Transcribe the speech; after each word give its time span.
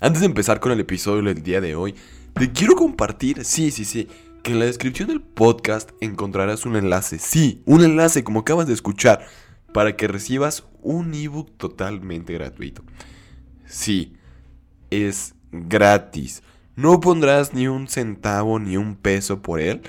Antes 0.00 0.20
de 0.20 0.26
empezar 0.26 0.60
con 0.60 0.72
el 0.72 0.80
episodio 0.80 1.22
del 1.22 1.42
día 1.42 1.60
de 1.60 1.74
hoy, 1.74 1.94
te 2.34 2.52
quiero 2.52 2.74
compartir, 2.74 3.44
sí, 3.44 3.70
sí, 3.70 3.84
sí, 3.84 4.08
que 4.42 4.52
en 4.52 4.58
la 4.58 4.66
descripción 4.66 5.08
del 5.08 5.22
podcast 5.22 5.90
encontrarás 6.00 6.66
un 6.66 6.76
enlace, 6.76 7.18
sí, 7.18 7.62
un 7.64 7.82
enlace 7.82 8.24
como 8.24 8.40
acabas 8.40 8.66
de 8.66 8.74
escuchar, 8.74 9.26
para 9.72 9.96
que 9.96 10.06
recibas 10.06 10.64
un 10.82 11.14
ebook 11.14 11.56
totalmente 11.56 12.32
gratuito. 12.32 12.84
Sí, 13.66 14.14
es 14.90 15.34
gratis. 15.50 16.42
No 16.76 17.00
pondrás 17.00 17.54
ni 17.54 17.68
un 17.68 17.88
centavo 17.88 18.58
ni 18.58 18.76
un 18.76 18.96
peso 18.96 19.42
por 19.42 19.60
él, 19.60 19.82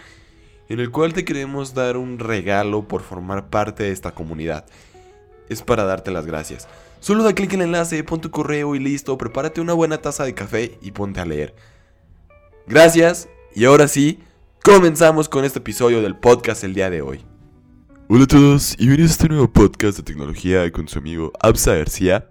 en 0.70 0.80
el 0.80 0.92
cual 0.92 1.14
te 1.14 1.26
queremos 1.26 1.74
dar 1.74 1.98
un 1.98 2.20
regalo 2.20 2.88
por 2.88 3.02
formar 3.02 3.50
parte 3.50 3.84
de 3.84 3.92
esta 3.92 4.12
comunidad. 4.12 4.66
Es 5.50 5.62
para 5.62 5.84
darte 5.84 6.12
las 6.12 6.26
gracias. 6.26 6.68
Solo 7.06 7.24
da 7.24 7.36
clic 7.36 7.54
en 7.54 7.62
el 7.62 7.68
enlace, 7.68 8.04
pon 8.04 8.20
tu 8.20 8.32
correo 8.32 8.74
y 8.74 8.80
listo, 8.80 9.16
prepárate 9.16 9.62
una 9.62 9.74
buena 9.74 10.00
taza 10.00 10.24
de 10.24 10.34
café 10.34 10.80
y 10.82 10.90
ponte 10.90 11.20
a 11.20 11.26
leer. 11.26 11.54
Gracias, 12.66 13.30
y 13.54 13.66
ahora 13.66 13.88
sí, 13.88 14.22
comenzamos 14.64 15.30
con 15.30 15.46
este 15.46 15.60
episodio 15.60 16.02
del 16.02 16.18
podcast 16.18 16.64
el 16.64 16.74
día 16.74 16.90
de 16.90 17.04
hoy. 17.04 17.24
Hola 18.10 18.24
a 18.24 18.26
todos 18.26 18.74
y 18.80 18.88
bienvenidos 18.88 19.12
a 19.12 19.14
este 19.14 19.30
nuevo 19.30 19.54
podcast 19.54 19.98
de 19.98 20.04
tecnología 20.04 20.72
con 20.72 20.88
su 20.88 20.98
amigo 20.98 21.32
Absa 21.42 21.76
García. 21.76 22.28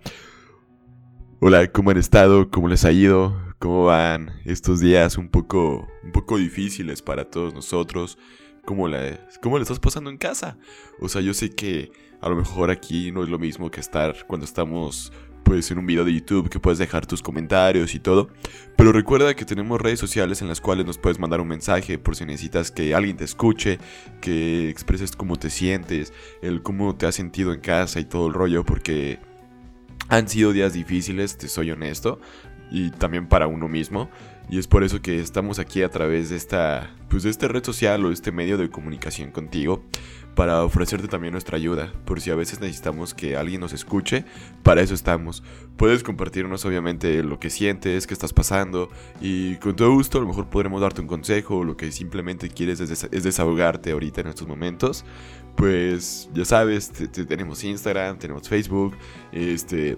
Hola, 1.41 1.70
¿cómo 1.70 1.92
han 1.92 1.98
estado? 1.98 2.50
¿Cómo 2.50 2.66
les 2.66 2.84
ha 2.84 2.91
ido? 2.91 3.41
¿Cómo 3.61 3.84
van 3.84 4.33
estos 4.45 4.80
días 4.80 5.16
un 5.16 5.28
poco, 5.28 5.86
un 6.02 6.11
poco 6.11 6.36
difíciles 6.36 7.00
para 7.00 7.30
todos 7.30 7.55
nosotros? 7.55 8.19
¿Cómo, 8.64 8.88
la, 8.88 9.20
¿Cómo 9.41 9.56
le 9.56 9.62
estás 9.62 9.78
pasando 9.78 10.11
en 10.11 10.19
casa? 10.19 10.59
O 10.98 11.09
sea, 11.09 11.20
yo 11.20 11.33
sé 11.33 11.50
que 11.50 11.92
a 12.25 12.28
lo 12.30 12.36
mejor 12.36 12.70
aquí 12.70 13.12
no 13.12 13.22
es 13.22 13.28
lo 13.28 13.39
mismo 13.39 13.70
que 13.70 13.80
estar 13.80 14.27
cuando 14.27 14.47
estamos 14.47 15.12
pues 15.42 15.70
en 15.70 15.77
un 15.77 15.84
video 15.84 16.06
de 16.06 16.14
YouTube 16.14 16.48
que 16.48 16.58
puedes 16.58 16.78
dejar 16.78 17.05
tus 17.05 17.20
comentarios 17.20 17.94
y 17.94 17.98
todo. 18.00 18.31
Pero 18.78 18.92
recuerda 18.92 19.36
que 19.36 19.44
tenemos 19.44 19.78
redes 19.78 20.00
sociales 20.00 20.41
en 20.41 20.48
las 20.48 20.62
cuales 20.62 20.86
nos 20.86 20.97
puedes 20.97 21.19
mandar 21.19 21.42
un 21.42 21.48
mensaje 21.48 21.98
por 21.98 22.16
si 22.16 22.25
necesitas 22.25 22.70
que 22.70 22.94
alguien 22.94 23.19
te 23.19 23.25
escuche, 23.25 23.78
que 24.22 24.70
expreses 24.70 25.14
cómo 25.14 25.36
te 25.36 25.50
sientes, 25.50 26.14
el 26.41 26.62
cómo 26.62 26.97
te 26.97 27.05
has 27.05 27.14
sentido 27.14 27.53
en 27.53 27.61
casa 27.61 28.00
y 28.00 28.06
todo 28.06 28.28
el 28.28 28.33
rollo, 28.33 28.64
porque 28.64 29.19
han 30.09 30.27
sido 30.27 30.55
días 30.55 30.72
difíciles, 30.72 31.36
te 31.36 31.48
soy 31.48 31.72
honesto, 31.72 32.20
y 32.70 32.91
también 32.91 33.28
para 33.28 33.48
uno 33.48 33.69
mismo. 33.69 34.09
Y 34.48 34.59
es 34.59 34.67
por 34.67 34.84
eso 34.84 35.00
que 35.00 35.20
estamos 35.20 35.59
aquí 35.59 35.83
a 35.83 35.91
través 35.91 36.31
de 36.31 36.37
esta, 36.37 36.91
pues 37.09 37.23
de 37.23 37.31
esta 37.31 37.48
red 37.48 37.64
social 37.64 38.05
o 38.05 38.12
este 38.12 38.31
medio 38.31 38.59
de 38.59 38.70
comunicación 38.70 39.31
contigo 39.31 39.83
para 40.34 40.64
ofrecerte 40.64 41.09
también 41.09 41.33
nuestra 41.33 41.56
ayuda. 41.56 41.92
Por 42.05 42.20
si 42.20 42.31
a 42.31 42.34
veces 42.34 42.61
necesitamos 42.61 43.15
que 43.15 43.37
alguien 43.37 43.61
nos 43.61 43.72
escuche, 43.72 44.25
para 44.62 44.83
eso 44.83 44.95
estamos. 44.95 45.42
Puedes 45.77 46.03
compartirnos 46.03 46.65
obviamente 46.65 47.22
lo 47.22 47.39
que 47.39 47.50
sientes, 47.50 48.06
qué 48.06 48.15
estás 48.15 48.33
pasando 48.33 48.91
y 49.20 49.56
con 49.56 49.77
todo 49.77 49.92
gusto 49.92 50.19
a 50.19 50.20
lo 50.20 50.27
mejor 50.27 50.47
podremos 50.47 50.81
darte 50.81 51.00
un 51.00 51.06
consejo 51.06 51.59
o 51.59 51.65
lo 51.65 51.77
que 51.77 51.91
simplemente 51.92 52.48
quieres 52.48 52.81
es, 52.81 53.11
desahogarte 53.11 53.92
ahorita 53.92 54.20
en 54.20 54.28
estos 54.28 54.47
momentos. 54.47 55.05
Pues 55.56 56.28
ya 56.34 56.45
sabes, 56.45 56.91
tenemos 57.28 57.62
Instagram, 57.62 58.19
tenemos 58.19 58.48
Facebook, 58.48 58.97
este 59.33 59.97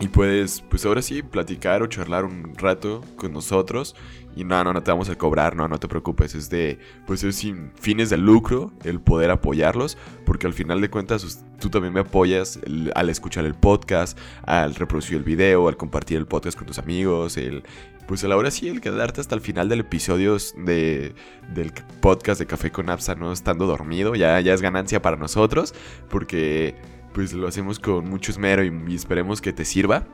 y 0.00 0.08
puedes, 0.08 0.62
pues 0.68 0.86
ahora 0.86 1.02
sí, 1.02 1.22
platicar 1.22 1.82
o 1.82 1.86
charlar 1.86 2.24
un 2.24 2.54
rato 2.56 3.02
con 3.16 3.32
nosotros. 3.32 3.96
Y 4.36 4.44
no, 4.44 4.62
no, 4.62 4.72
no 4.72 4.82
te 4.82 4.92
vamos 4.92 5.08
a 5.08 5.16
cobrar, 5.16 5.56
no, 5.56 5.66
no 5.66 5.80
te 5.80 5.88
preocupes. 5.88 6.36
Es 6.36 6.48
de, 6.48 6.78
pues 7.06 7.24
es 7.24 7.36
sin 7.36 7.72
fines 7.74 8.08
de 8.08 8.16
lucro 8.16 8.72
el 8.84 9.00
poder 9.00 9.32
apoyarlos. 9.32 9.98
Porque 10.24 10.46
al 10.46 10.52
final 10.52 10.80
de 10.80 10.90
cuentas, 10.90 11.44
tú 11.58 11.70
también 11.70 11.92
me 11.92 12.00
apoyas 12.00 12.60
al 12.94 13.10
escuchar 13.10 13.44
el 13.44 13.54
podcast, 13.54 14.16
al 14.44 14.76
reproducir 14.76 15.16
el 15.16 15.24
video, 15.24 15.66
al 15.66 15.76
compartir 15.76 16.18
el 16.18 16.26
podcast 16.26 16.56
con 16.56 16.68
tus 16.68 16.78
amigos, 16.78 17.36
el, 17.36 17.64
pues 18.06 18.22
a 18.22 18.28
la 18.28 18.36
hora 18.36 18.50
sí, 18.50 18.68
el 18.68 18.80
quedarte 18.80 19.20
hasta 19.20 19.34
el 19.34 19.40
final 19.40 19.68
del 19.68 19.80
episodio 19.80 20.36
de, 20.56 21.14
del 21.52 21.72
podcast 22.00 22.38
de 22.38 22.46
Café 22.46 22.70
con 22.70 22.88
Apsa 22.90 23.14
no 23.16 23.32
estando 23.32 23.66
dormido, 23.66 24.14
ya, 24.14 24.40
ya 24.40 24.54
es 24.54 24.62
ganancia 24.62 25.02
para 25.02 25.16
nosotros. 25.16 25.74
Porque 26.08 26.76
pues 27.18 27.32
lo 27.32 27.48
hacemos 27.48 27.80
con 27.80 28.08
mucho 28.08 28.30
esmero 28.30 28.62
y, 28.62 28.94
esperemos 28.94 29.40
que 29.40 29.52
te 29.52 29.64
sirva. 29.64 30.06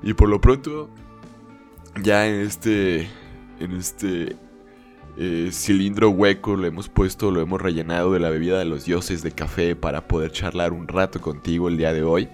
Y 0.00 0.14
por 0.14 0.28
lo 0.28 0.40
pronto, 0.40 0.88
ya 2.00 2.28
en 2.28 2.36
este, 2.36 3.08
en 3.58 3.72
este 3.72 4.36
eh, 5.16 5.48
cilindro 5.50 6.10
hueco 6.10 6.54
lo 6.54 6.64
hemos 6.68 6.88
puesto, 6.88 7.32
lo 7.32 7.40
hemos 7.40 7.60
rellenado 7.60 8.12
de 8.12 8.20
la 8.20 8.30
bebida 8.30 8.60
de 8.60 8.64
los 8.64 8.84
dioses 8.84 9.24
de 9.24 9.32
café 9.32 9.74
para 9.74 10.06
poder 10.06 10.30
charlar 10.30 10.72
un 10.72 10.86
rato 10.86 11.20
contigo 11.20 11.66
el 11.66 11.78
día 11.78 11.92
de 11.92 12.04
hoy. 12.04 12.28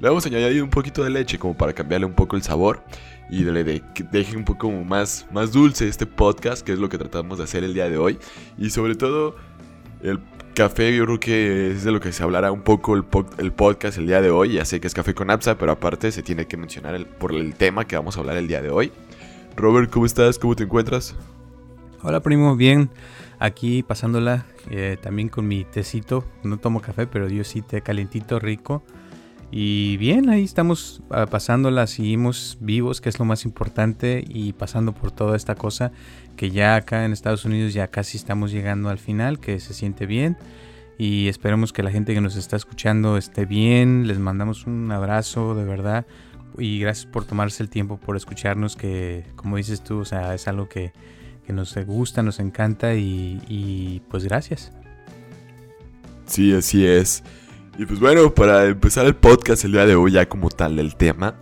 Le 0.00 0.08
vamos 0.08 0.26
a 0.26 0.28
añadir 0.28 0.60
un 0.64 0.70
poquito 0.70 1.04
de 1.04 1.10
leche 1.10 1.38
como 1.38 1.56
para 1.56 1.72
cambiarle 1.72 2.06
un 2.06 2.14
poco 2.14 2.34
el 2.34 2.42
sabor 2.42 2.82
y 3.30 3.44
que 3.44 4.02
deje 4.10 4.36
un 4.36 4.44
poco 4.44 4.72
más, 4.72 5.24
más 5.30 5.52
dulce 5.52 5.86
este 5.86 6.04
podcast, 6.04 6.66
que 6.66 6.72
es 6.72 6.80
lo 6.80 6.88
que 6.88 6.98
tratamos 6.98 7.38
de 7.38 7.44
hacer 7.44 7.62
el 7.62 7.74
día 7.74 7.88
de 7.88 7.96
hoy. 7.96 8.18
Y 8.58 8.70
sobre 8.70 8.96
todo, 8.96 9.36
el 10.02 10.18
café 10.54 10.94
yo 10.94 11.04
creo 11.04 11.20
que 11.20 11.70
es 11.72 11.84
de 11.84 11.92
lo 11.92 12.00
que 12.00 12.12
se 12.12 12.22
hablará 12.22 12.52
un 12.52 12.62
poco 12.62 12.94
el, 12.94 13.04
podcast 13.04 13.98
el 13.98 14.06
día 14.06 14.20
de 14.20 14.30
hoy. 14.30 14.54
Ya 14.54 14.64
sé 14.64 14.80
que 14.80 14.86
es 14.86 14.94
café 14.94 15.14
con 15.14 15.30
Apsa, 15.30 15.58
pero 15.58 15.72
aparte 15.72 16.10
se 16.12 16.22
tiene 16.22 16.46
que 16.46 16.56
mencionar 16.56 17.06
por 17.06 17.34
el 17.34 17.54
tema 17.54 17.86
que 17.86 17.96
vamos 17.96 18.16
a 18.16 18.20
hablar 18.20 18.36
el 18.36 18.48
día 18.48 18.62
de 18.62 18.70
hoy. 18.70 18.92
Robert, 19.56 19.90
¿cómo 19.90 20.06
estás? 20.06 20.38
¿Cómo 20.38 20.56
te 20.56 20.64
encuentras? 20.64 21.14
Hola 22.02 22.20
primo, 22.20 22.56
bien. 22.56 22.90
Aquí 23.38 23.82
pasándola 23.82 24.46
eh, 24.70 24.96
también 25.00 25.28
con 25.28 25.46
mi 25.46 25.64
tecito. 25.64 26.24
No 26.42 26.58
tomo 26.58 26.80
café, 26.80 27.06
pero 27.06 27.28
yo 27.28 27.44
sí 27.44 27.62
té 27.62 27.80
calientito, 27.80 28.38
rico. 28.38 28.82
Y 29.50 29.96
bien, 29.96 30.28
ahí 30.28 30.44
estamos 30.44 31.02
ah, 31.10 31.26
pasándola, 31.26 31.86
seguimos 31.86 32.58
vivos, 32.60 33.00
que 33.00 33.08
es 33.08 33.18
lo 33.18 33.24
más 33.24 33.44
importante, 33.44 34.22
y 34.28 34.52
pasando 34.52 34.92
por 34.92 35.10
toda 35.10 35.36
esta 35.36 35.54
cosa 35.54 35.90
que 36.36 36.50
ya 36.50 36.76
acá 36.76 37.04
en 37.04 37.12
Estados 37.12 37.44
Unidos 37.44 37.72
ya 37.72 37.88
casi 37.88 38.16
estamos 38.18 38.52
llegando 38.52 38.90
al 38.90 38.98
final, 38.98 39.40
que 39.40 39.58
se 39.58 39.72
siente 39.72 40.06
bien. 40.06 40.36
Y 40.98 41.28
esperemos 41.28 41.72
que 41.72 41.82
la 41.82 41.90
gente 41.90 42.12
que 42.12 42.20
nos 42.20 42.36
está 42.36 42.56
escuchando 42.56 43.16
esté 43.16 43.46
bien. 43.46 44.06
Les 44.08 44.18
mandamos 44.18 44.66
un 44.66 44.90
abrazo, 44.90 45.54
de 45.54 45.64
verdad. 45.64 46.06
Y 46.58 46.80
gracias 46.80 47.06
por 47.06 47.24
tomarse 47.24 47.62
el 47.62 47.70
tiempo, 47.70 47.98
por 47.98 48.16
escucharnos, 48.16 48.76
que 48.76 49.24
como 49.36 49.56
dices 49.56 49.82
tú, 49.82 50.00
o 50.00 50.04
sea, 50.04 50.34
es 50.34 50.48
algo 50.48 50.68
que, 50.68 50.92
que 51.46 51.52
nos 51.52 51.76
gusta, 51.86 52.22
nos 52.22 52.40
encanta 52.40 52.94
y, 52.94 53.40
y 53.48 54.02
pues 54.10 54.24
gracias. 54.24 54.72
Sí, 56.26 56.52
así 56.52 56.84
es. 56.84 57.22
Y 57.78 57.86
pues 57.86 58.00
bueno, 58.00 58.34
para 58.34 58.64
empezar 58.64 59.06
el 59.06 59.14
podcast 59.14 59.64
el 59.64 59.70
día 59.70 59.86
de 59.86 59.94
hoy 59.94 60.10
ya 60.10 60.28
como 60.28 60.50
tal 60.50 60.74
del 60.74 60.96
tema, 60.96 61.36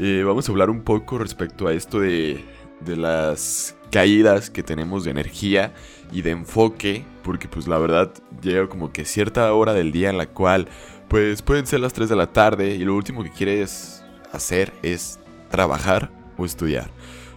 eh, 0.00 0.24
vamos 0.26 0.48
a 0.48 0.50
hablar 0.50 0.68
un 0.68 0.82
poco 0.82 1.16
respecto 1.16 1.68
a 1.68 1.72
esto 1.72 2.00
de, 2.00 2.44
de 2.80 2.96
las 2.96 3.76
caídas 3.92 4.50
que 4.50 4.64
tenemos 4.64 5.04
de 5.04 5.12
energía 5.12 5.74
y 6.10 6.22
de 6.22 6.32
enfoque, 6.32 7.04
porque 7.22 7.46
pues 7.46 7.68
la 7.68 7.78
verdad 7.78 8.12
llega 8.42 8.68
como 8.68 8.92
que 8.92 9.04
cierta 9.04 9.52
hora 9.52 9.74
del 9.74 9.92
día 9.92 10.10
en 10.10 10.18
la 10.18 10.26
cual 10.26 10.66
pues 11.06 11.40
pueden 11.42 11.68
ser 11.68 11.78
las 11.78 11.92
3 11.92 12.08
de 12.08 12.16
la 12.16 12.32
tarde 12.32 12.74
y 12.74 12.84
lo 12.84 12.96
último 12.96 13.22
que 13.22 13.30
quieres 13.30 14.02
hacer 14.32 14.72
es 14.82 15.20
trabajar 15.52 16.10
o 16.36 16.44
estudiar. 16.44 16.90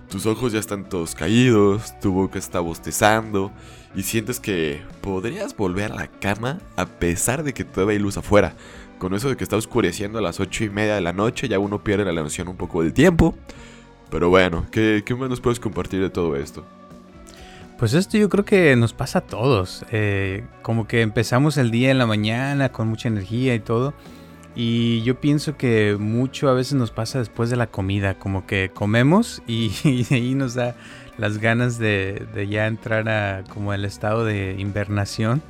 Tus 0.09 0.25
ojos 0.25 0.53
ya 0.53 0.59
están 0.59 0.90
todos 0.90 1.14
caídos, 1.14 2.00
tu 2.00 2.12
boca 2.12 2.40
está 2.40 2.59
bostezando 2.59 3.52
y 3.96 4.02
sientes 4.02 4.40
que 4.40 4.81
podrías 5.02 5.56
volver 5.56 5.92
a 5.92 5.96
la 5.96 6.08
cama 6.08 6.58
a 6.78 6.88
pesar 6.88 7.44
de 7.44 7.53
que 7.53 7.64
todavía 7.64 7.94
hay 7.94 8.00
luz 8.00 8.18
afuera. 8.18 8.56
Con 8.98 9.14
eso 9.14 9.30
de 9.30 9.38
que 9.38 9.44
está 9.44 9.56
oscureciendo 9.56 10.18
a 10.18 10.22
las 10.22 10.40
8 10.40 10.64
y 10.64 10.69
media 10.72 10.96
de 10.96 11.02
la 11.02 11.14
noche, 11.14 11.48
ya 11.48 11.59
uno 11.59 11.84
pierde 11.84 12.12
la 12.12 12.24
noción 12.24 12.48
un 12.48 12.58
poco 12.58 12.81
del 12.81 12.92
tiempo. 12.92 13.36
Pero 14.09 14.30
bueno, 14.30 14.66
¿qué, 14.72 15.03
qué 15.06 15.14
más 15.14 15.30
nos 15.30 15.42
puedes 15.42 15.59
compartir 15.59 16.02
de 16.02 16.09
todo 16.09 16.36
esto? 16.36 16.66
Pues 17.78 17.94
esto 17.94 18.18
yo 18.18 18.28
creo 18.30 18.44
que 18.44 18.75
nos 18.75 18.94
pasa 18.94 19.19
a 19.19 19.22
todos. 19.22 19.86
Eh, 19.92 20.44
como 20.63 20.88
que 20.88 21.01
empezamos 21.01 21.57
el 21.57 21.69
día 21.69 21.92
en 21.92 22.00
la 22.00 22.07
mañana 22.07 22.72
con 22.72 22.88
mucha 22.88 23.07
energía 23.07 23.54
y 23.54 23.60
todo. 23.60 23.94
Y 24.56 25.04
yo 25.04 25.19
pienso 25.19 25.57
que 25.57 25.96
mucho 26.00 26.50
a 26.50 26.54
veces 26.54 26.74
nos 26.74 26.92
pasa 26.92 27.19
después 27.19 27.50
de 27.50 27.56
la 27.56 27.68
comida, 27.68 28.16
como 28.16 28.46
que 28.46 28.72
comemos 28.74 29.42
y, 29.48 29.72
ahí 30.12 30.36
nos 30.36 30.54
da 30.56 30.75
las 31.18 31.38
ganas 31.38 31.78
de, 31.78 32.48
ya 32.50 32.68
entrar 32.68 33.10
a 33.10 33.44
como 33.50 33.74
el 33.74 33.86
estado 33.86 34.25
de 34.25 34.56
invernación. 34.57 35.42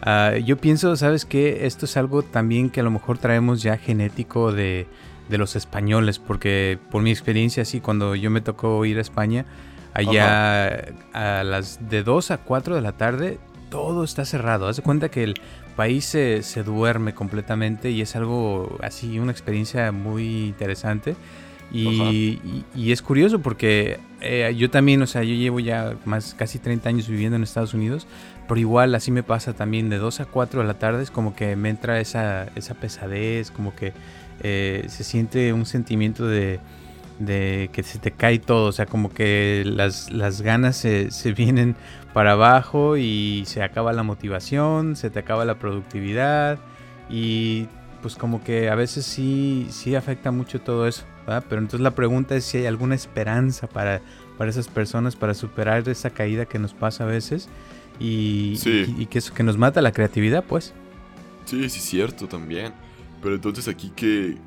Ah, 0.00 0.32
yo 0.36 0.56
pienso, 0.56 0.96
¿sabes 0.96 1.24
qué? 1.24 1.66
Esto 1.66 1.84
es 1.86 1.96
algo 1.96 2.22
también 2.22 2.70
que 2.70 2.80
a 2.80 2.84
lo 2.84 2.90
mejor 2.90 3.18
traemos 3.18 3.62
ya 3.62 3.76
genético 3.76 4.52
de, 4.52 4.86
de 5.28 5.38
los 5.38 5.56
españoles, 5.56 6.18
porque 6.18 6.78
por 6.90 7.02
mi 7.02 7.10
experiencia, 7.10 7.64
sí, 7.64 7.80
cuando 7.80 8.14
yo 8.14 8.30
me 8.30 8.40
tocó 8.40 8.84
ir 8.84 8.98
a 8.98 9.00
España, 9.00 9.44
allá 9.94 10.94
a 11.12 11.42
las 11.44 11.88
de 11.88 12.02
2 12.02 12.30
a 12.30 12.38
4 12.38 12.76
de 12.76 12.80
la 12.80 12.92
tarde, 12.92 13.38
todo 13.70 14.04
está 14.04 14.24
cerrado. 14.24 14.68
Haz 14.68 14.76
de 14.76 14.82
cuenta 14.82 15.10
que 15.10 15.24
el 15.24 15.34
país 15.76 16.04
se, 16.04 16.42
se, 16.42 16.62
duerme 16.62 17.14
completamente 17.14 17.90
y 17.90 18.00
es 18.00 18.16
algo 18.16 18.78
así, 18.82 19.18
una 19.18 19.32
experiencia 19.32 19.92
muy 19.92 20.46
interesante. 20.46 21.16
Y, 21.70 22.64
y, 22.74 22.92
es 22.92 23.02
curioso 23.02 23.40
porque 23.40 24.00
eh, 24.22 24.54
yo 24.56 24.70
también, 24.70 25.02
o 25.02 25.06
sea, 25.06 25.22
yo 25.22 25.34
llevo 25.34 25.60
ya 25.60 25.96
más 26.06 26.32
casi 26.32 26.58
30 26.58 26.88
años 26.88 27.08
viviendo 27.08 27.36
en 27.36 27.42
Estados 27.42 27.74
Unidos, 27.74 28.06
pero 28.48 28.58
igual 28.58 28.94
así 28.94 29.10
me 29.10 29.22
pasa 29.22 29.52
también 29.52 29.90
de 29.90 29.98
2 29.98 30.20
a 30.20 30.24
4 30.24 30.62
de 30.62 30.66
la 30.66 30.78
tarde, 30.78 31.02
es 31.02 31.10
como 31.10 31.36
que 31.36 31.56
me 31.56 31.68
entra 31.68 32.00
esa, 32.00 32.46
esa 32.56 32.72
pesadez, 32.72 33.50
como 33.50 33.76
que 33.76 33.92
eh, 34.40 34.86
se 34.88 35.04
siente 35.04 35.52
un 35.52 35.66
sentimiento 35.66 36.26
de, 36.26 36.58
de, 37.18 37.68
que 37.70 37.82
se 37.82 37.98
te 37.98 38.12
cae 38.12 38.38
todo, 38.38 38.68
o 38.68 38.72
sea, 38.72 38.86
como 38.86 39.12
que 39.12 39.62
las, 39.66 40.10
las 40.10 40.40
ganas 40.40 40.76
se, 40.76 41.10
se 41.10 41.32
vienen 41.32 41.76
para 42.18 42.32
abajo 42.32 42.96
y 42.96 43.44
se 43.46 43.62
acaba 43.62 43.92
la 43.92 44.02
motivación, 44.02 44.96
se 44.96 45.08
te 45.08 45.20
acaba 45.20 45.44
la 45.44 45.60
productividad 45.60 46.58
y 47.08 47.68
pues 48.02 48.16
como 48.16 48.42
que 48.42 48.70
a 48.70 48.74
veces 48.74 49.06
sí, 49.06 49.68
sí 49.70 49.94
afecta 49.94 50.32
mucho 50.32 50.60
todo 50.60 50.88
eso, 50.88 51.04
¿verdad? 51.28 51.44
Pero 51.48 51.60
entonces 51.60 51.78
la 51.78 51.92
pregunta 51.92 52.34
es 52.34 52.44
si 52.44 52.58
hay 52.58 52.66
alguna 52.66 52.96
esperanza 52.96 53.68
para, 53.68 54.00
para 54.36 54.50
esas 54.50 54.66
personas 54.66 55.14
para 55.14 55.32
superar 55.32 55.88
esa 55.88 56.10
caída 56.10 56.44
que 56.44 56.58
nos 56.58 56.74
pasa 56.74 57.04
a 57.04 57.06
veces 57.06 57.48
y, 58.00 58.58
y, 58.66 59.06
que 59.06 59.18
eso 59.18 59.32
que 59.32 59.44
nos 59.44 59.56
mata 59.56 59.80
la 59.80 59.92
creatividad, 59.92 60.42
pues. 60.42 60.74
Sí, 61.44 61.70
sí, 61.70 61.78
cierto 61.78 62.26
también. 62.26 62.72
Pero 63.22 63.36
entonces 63.36 63.68
aquí 63.68 63.92
que, 63.94 64.38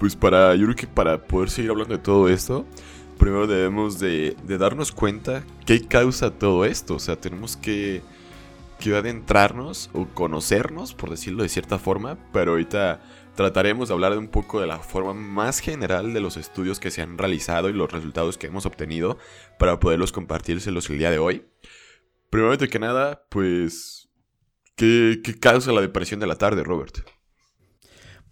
pues 0.00 0.16
para, 0.16 0.56
yo 0.56 0.64
creo 0.64 0.74
que 0.74 0.88
para 0.88 1.22
poder 1.22 1.50
seguir 1.50 1.70
hablando 1.70 1.94
de 1.96 2.02
todo 2.02 2.28
esto, 2.28 2.66
primero 3.18 3.46
debemos 3.46 3.98
de, 3.98 4.36
de 4.44 4.58
darnos 4.58 4.92
cuenta 4.92 5.44
qué 5.66 5.86
causa 5.86 6.30
todo 6.30 6.64
esto. 6.64 6.94
O 6.94 6.98
sea, 6.98 7.16
tenemos 7.16 7.56
que 7.56 8.02
que 8.78 8.94
adentrarnos 8.94 9.90
o 9.92 10.06
conocernos, 10.06 10.94
por 10.94 11.10
decirlo 11.10 11.42
de 11.42 11.48
cierta 11.48 11.78
forma, 11.78 12.18
pero 12.32 12.52
ahorita 12.52 13.00
trataremos 13.34 13.88
de 13.88 13.94
hablar 13.94 14.12
de 14.12 14.18
un 14.18 14.28
poco 14.28 14.60
de 14.60 14.66
la 14.66 14.78
forma 14.78 15.14
más 15.14 15.60
general 15.60 16.12
de 16.12 16.20
los 16.20 16.36
estudios 16.36 16.80
que 16.80 16.90
se 16.90 17.02
han 17.02 17.18
realizado 17.18 17.68
y 17.68 17.72
los 17.72 17.90
resultados 17.90 18.38
que 18.38 18.46
hemos 18.46 18.66
obtenido 18.66 19.18
para 19.58 19.80
poderlos 19.80 20.12
compartírselos 20.12 20.88
el 20.90 20.98
día 20.98 21.10
de 21.10 21.18
hoy. 21.18 21.46
Primero 22.30 22.58
que 22.58 22.78
nada, 22.78 23.26
pues, 23.30 24.08
¿qué, 24.76 25.20
causa 25.40 25.72
la 25.72 25.80
depresión 25.80 26.20
de 26.20 26.26
la 26.26 26.36
tarde, 26.36 26.62
Robert? 26.64 26.98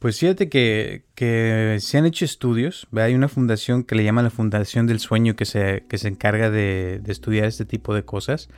Pues 0.03 0.19
fíjate 0.19 0.49
que, 0.49 1.05
que, 1.15 1.79
se 1.81 1.97
han 1.97 2.07
hecho 2.07 2.25
estudios, 2.25 2.89
hay 2.93 3.15
una 3.15 3.29
fundación 3.29 3.85
que 3.85 3.95
le 3.95 4.03
llama 4.03 4.25
la 4.25 4.31
Fundación 4.31 4.89
del 4.89 4.99
Sueño 4.99 5.37
que 5.37 5.45
se, 5.45 5.85
que 5.89 5.97
se 5.97 6.09
encarga 6.09 6.51
de, 6.51 6.99
de 7.01 7.13
estudiar 7.13 7.45
este 7.45 7.65
tipo 7.65 7.95
de 7.95 8.05
cosas. 8.05 8.49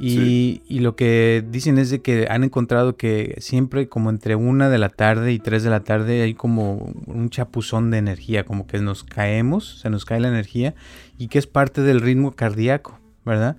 Y, 0.00 0.62
lo 0.80 0.96
que 0.96 1.44
dicen 1.46 1.76
es 1.76 1.90
de 1.90 2.00
que 2.00 2.26
han 2.30 2.42
encontrado 2.42 2.96
que 2.96 3.36
siempre 3.38 3.88
como 3.88 4.08
entre 4.08 4.34
una 4.34 4.70
de 4.70 4.78
la 4.78 4.88
tarde 4.88 5.32
y 5.32 5.38
tres 5.38 5.62
de 5.62 5.68
la 5.68 5.80
tarde 5.80 6.22
hay 6.22 6.32
como 6.32 6.94
un 7.06 7.28
chapuzón 7.28 7.90
de 7.90 7.98
energía, 7.98 8.44
como 8.44 8.66
que 8.66 8.78
nos 8.78 9.04
caemos, 9.04 9.80
se 9.80 9.90
nos 9.90 10.06
cae 10.06 10.20
la 10.20 10.28
energía 10.28 10.74
y 11.18 11.28
que 11.28 11.38
es 11.38 11.46
parte 11.46 11.82
del 11.82 12.00
ritmo 12.00 12.32
cardíaco, 12.32 12.98
¿verdad? 13.26 13.58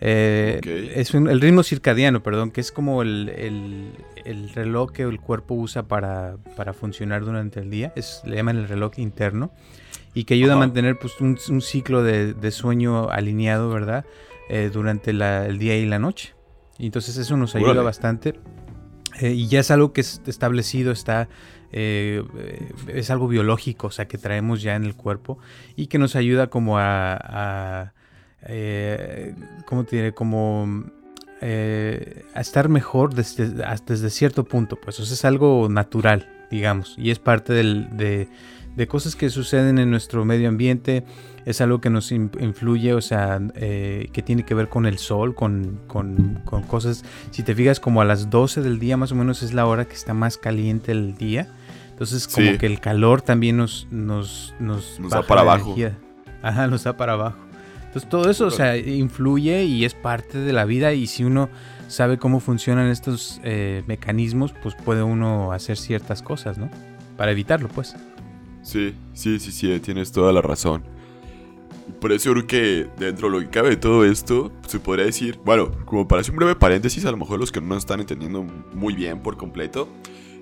Eh, 0.00 0.60
es 0.94 1.12
el 1.12 1.40
ritmo 1.40 1.62
circadiano, 1.62 2.22
perdón, 2.22 2.52
que 2.52 2.62
es 2.62 2.72
como 2.72 3.02
el, 3.02 3.92
reloj 4.54 4.92
que 4.92 5.02
el 5.02 5.20
cuerpo 5.20 5.54
usa 5.54 5.88
para, 5.88 6.38
funcionar 6.78 7.24
durante 7.24 7.60
el 7.60 7.70
día, 7.70 7.92
es, 7.96 8.22
le 8.24 8.36
llaman 8.36 8.56
el 8.56 8.68
reloj 8.68 8.98
interno, 8.98 9.52
y 10.14 10.24
que 10.24 10.34
ayuda 10.34 10.54
a 10.54 10.56
mantener 10.56 10.98
pues, 10.98 11.20
un, 11.20 11.60
ciclo 11.60 12.02
de, 12.02 12.34
de 12.34 12.50
sueño 12.50 13.10
alineado, 13.10 13.70
¿verdad? 13.70 14.04
Eh, 14.52 14.68
durante 14.72 15.12
el 15.12 15.58
día 15.60 15.76
y 15.76 15.86
la 15.86 16.00
noche. 16.00 16.34
Y 16.76 16.86
entonces 16.86 17.16
eso 17.16 17.36
nos 17.36 17.54
ayuda 17.54 17.82
bastante. 17.82 18.34
Eh, 19.20 19.30
y 19.30 19.46
ya 19.46 19.60
es 19.60 19.70
algo 19.70 19.92
que 19.92 20.00
es 20.00 20.20
establecido, 20.26 20.90
está, 20.90 21.28
eh, 21.70 22.24
es 22.88 23.10
algo 23.10 23.28
biológico, 23.28 23.86
o 23.86 23.90
sea, 23.92 24.08
que 24.08 24.18
traemos 24.18 24.60
ya 24.60 24.74
en 24.74 24.82
el 24.82 24.96
cuerpo 24.96 25.38
y 25.76 25.86
que 25.86 25.98
nos 25.98 26.16
ayuda 26.16 26.48
como 26.48 26.78
a, 26.78 27.16
a 27.22 27.92
¿cómo 29.66 29.84
te 29.84 29.96
diré? 29.96 30.14
Como 30.14 30.90
a 31.42 32.40
estar 32.40 32.68
mejor 32.68 33.14
desde, 33.14 33.50
desde 33.86 34.10
cierto 34.10 34.44
punto, 34.44 34.76
pues 34.76 35.00
eso 35.00 35.14
es 35.14 35.24
algo 35.24 35.68
natural, 35.70 36.28
digamos, 36.50 36.94
y 36.98 37.10
es 37.10 37.18
parte 37.18 37.52
del, 37.52 37.96
de, 37.96 38.28
de 38.76 38.86
cosas 38.86 39.16
que 39.16 39.30
suceden 39.30 39.78
en 39.78 39.90
nuestro 39.90 40.24
medio 40.24 40.48
ambiente, 40.48 41.04
es 41.44 41.60
algo 41.60 41.80
que 41.80 41.90
nos 41.90 42.12
influye, 42.12 42.94
o 42.94 43.00
sea, 43.00 43.40
eh, 43.54 44.08
que 44.12 44.22
tiene 44.22 44.44
que 44.44 44.54
ver 44.54 44.68
con 44.68 44.86
el 44.86 44.98
sol, 44.98 45.34
con, 45.34 45.80
con, 45.86 46.42
cosas, 46.68 47.04
si 47.30 47.42
te 47.42 47.54
fijas 47.54 47.80
como 47.80 48.00
a 48.00 48.04
las 48.04 48.30
12 48.30 48.62
del 48.62 48.78
día 48.78 48.96
más 48.96 49.12
o 49.12 49.14
menos 49.14 49.42
es 49.42 49.52
la 49.52 49.66
hora 49.66 49.86
que 49.86 49.94
está 49.94 50.14
más 50.14 50.36
caliente 50.36 50.92
el 50.92 51.16
día, 51.16 51.48
entonces 51.90 52.28
como 52.28 52.56
que 52.58 52.66
el 52.66 52.80
calor 52.80 53.22
también 53.22 53.56
nos, 53.56 53.86
nos, 53.90 54.54
nos, 54.58 54.98
da 55.10 55.22
para 55.22 55.42
abajo. 55.42 55.74
Ajá, 56.42 56.66
nos 56.66 56.84
da 56.84 56.96
para 56.96 57.12
abajo. 57.12 57.49
Entonces 57.90 58.08
todo 58.08 58.30
eso, 58.30 58.46
o 58.46 58.50
sea, 58.52 58.76
influye 58.76 59.64
y 59.64 59.84
es 59.84 59.94
parte 59.94 60.38
de 60.38 60.52
la 60.52 60.64
vida 60.64 60.92
y 60.92 61.08
si 61.08 61.24
uno 61.24 61.50
sabe 61.88 62.18
cómo 62.18 62.38
funcionan 62.38 62.88
estos 62.88 63.40
eh, 63.42 63.82
mecanismos, 63.88 64.54
pues 64.62 64.76
puede 64.76 65.02
uno 65.02 65.50
hacer 65.50 65.76
ciertas 65.76 66.22
cosas, 66.22 66.56
¿no? 66.56 66.70
Para 67.16 67.32
evitarlo, 67.32 67.66
pues. 67.66 67.96
Sí, 68.62 68.94
sí, 69.12 69.40
sí, 69.40 69.50
sí, 69.50 69.80
tienes 69.80 70.12
toda 70.12 70.32
la 70.32 70.40
razón. 70.40 70.84
Por 72.00 72.12
eso 72.12 72.30
creo 72.30 72.46
que 72.46 72.86
dentro 72.96 73.28
de 73.28 73.32
lo 73.32 73.40
que 73.40 73.50
cabe 73.50 73.70
de 73.70 73.76
todo 73.76 74.04
esto, 74.04 74.52
se 74.68 74.78
podría 74.78 75.06
decir, 75.06 75.40
bueno, 75.44 75.72
como 75.84 76.06
para 76.06 76.20
hacer 76.20 76.30
un 76.30 76.36
breve 76.36 76.54
paréntesis, 76.54 77.04
a 77.06 77.10
lo 77.10 77.16
mejor 77.16 77.40
los 77.40 77.50
que 77.50 77.60
no 77.60 77.76
están 77.76 77.98
entendiendo 77.98 78.44
muy 78.72 78.94
bien 78.94 79.20
por 79.20 79.36
completo, 79.36 79.88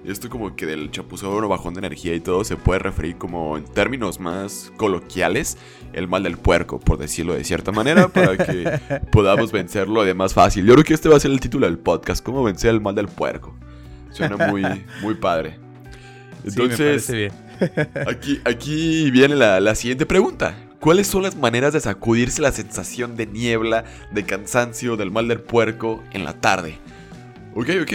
esto 0.05 0.29
como 0.29 0.57
que 0.57 0.67
del 0.67 0.91
chapuzón 0.91 1.45
o 1.45 1.49
bajón 1.49 1.75
de 1.75 1.79
energía 1.79 2.15
y 2.15 2.21
todo 2.21 2.45
se 2.45 2.57
puede 2.57 2.79
referir 2.79 3.17
como 3.17 3.57
en 3.57 3.65
términos 3.65 4.21
más 4.21 4.73
coloquiales, 4.77 5.59
el 5.93 6.09
mal 6.09 6.23
del 6.23 6.37
puerco, 6.37 6.81
por 6.81 6.99
decirlo 6.99 7.35
de 7.35 7.45
cierta 7.45 7.73
manera, 7.73 8.09
para 8.13 8.37
que 8.37 8.81
podamos 9.13 9.53
vencerlo 9.53 10.05
de 10.05 10.15
más 10.15 10.35
fácil. 10.35 10.67
Yo 10.67 10.75
creo 10.75 10.85
que 10.85 10.95
este 10.95 11.09
va 11.09 11.17
a 11.17 11.21
ser 11.21 11.31
el 11.31 11.41
título 11.41 11.67
del 11.67 11.79
podcast, 11.79 12.25
cómo 12.25 12.43
vencer 12.43 12.71
el 12.71 12.81
mal 12.81 12.95
del 12.95 13.09
puerco. 13.09 13.55
Suena 14.11 14.49
muy, 14.49 14.63
muy 15.03 15.15
padre. 15.15 15.59
Entonces, 16.45 17.11
bien. 17.11 17.33
aquí, 18.07 18.41
aquí 18.45 19.11
viene 19.11 19.35
la 19.37 19.75
siguiente 19.75 20.07
pregunta. 20.07 20.69
¿Cuáles 20.81 21.09
son 21.09 21.25
las 21.25 21.35
maneras 21.37 21.73
de 21.73 21.81
sacudirse 21.81 22.41
la 22.41 22.53
sensación 22.53 23.17
de 23.17 23.27
niebla, 23.27 23.85
de 24.13 24.25
cansancio, 24.25 24.97
del 24.97 25.11
mal 25.11 25.27
del 25.27 25.41
puerco 25.41 26.05
en 26.13 26.25
la 26.25 26.35
tarde? 26.35 26.79
Ok, 27.57 27.71
ok. 27.83 27.93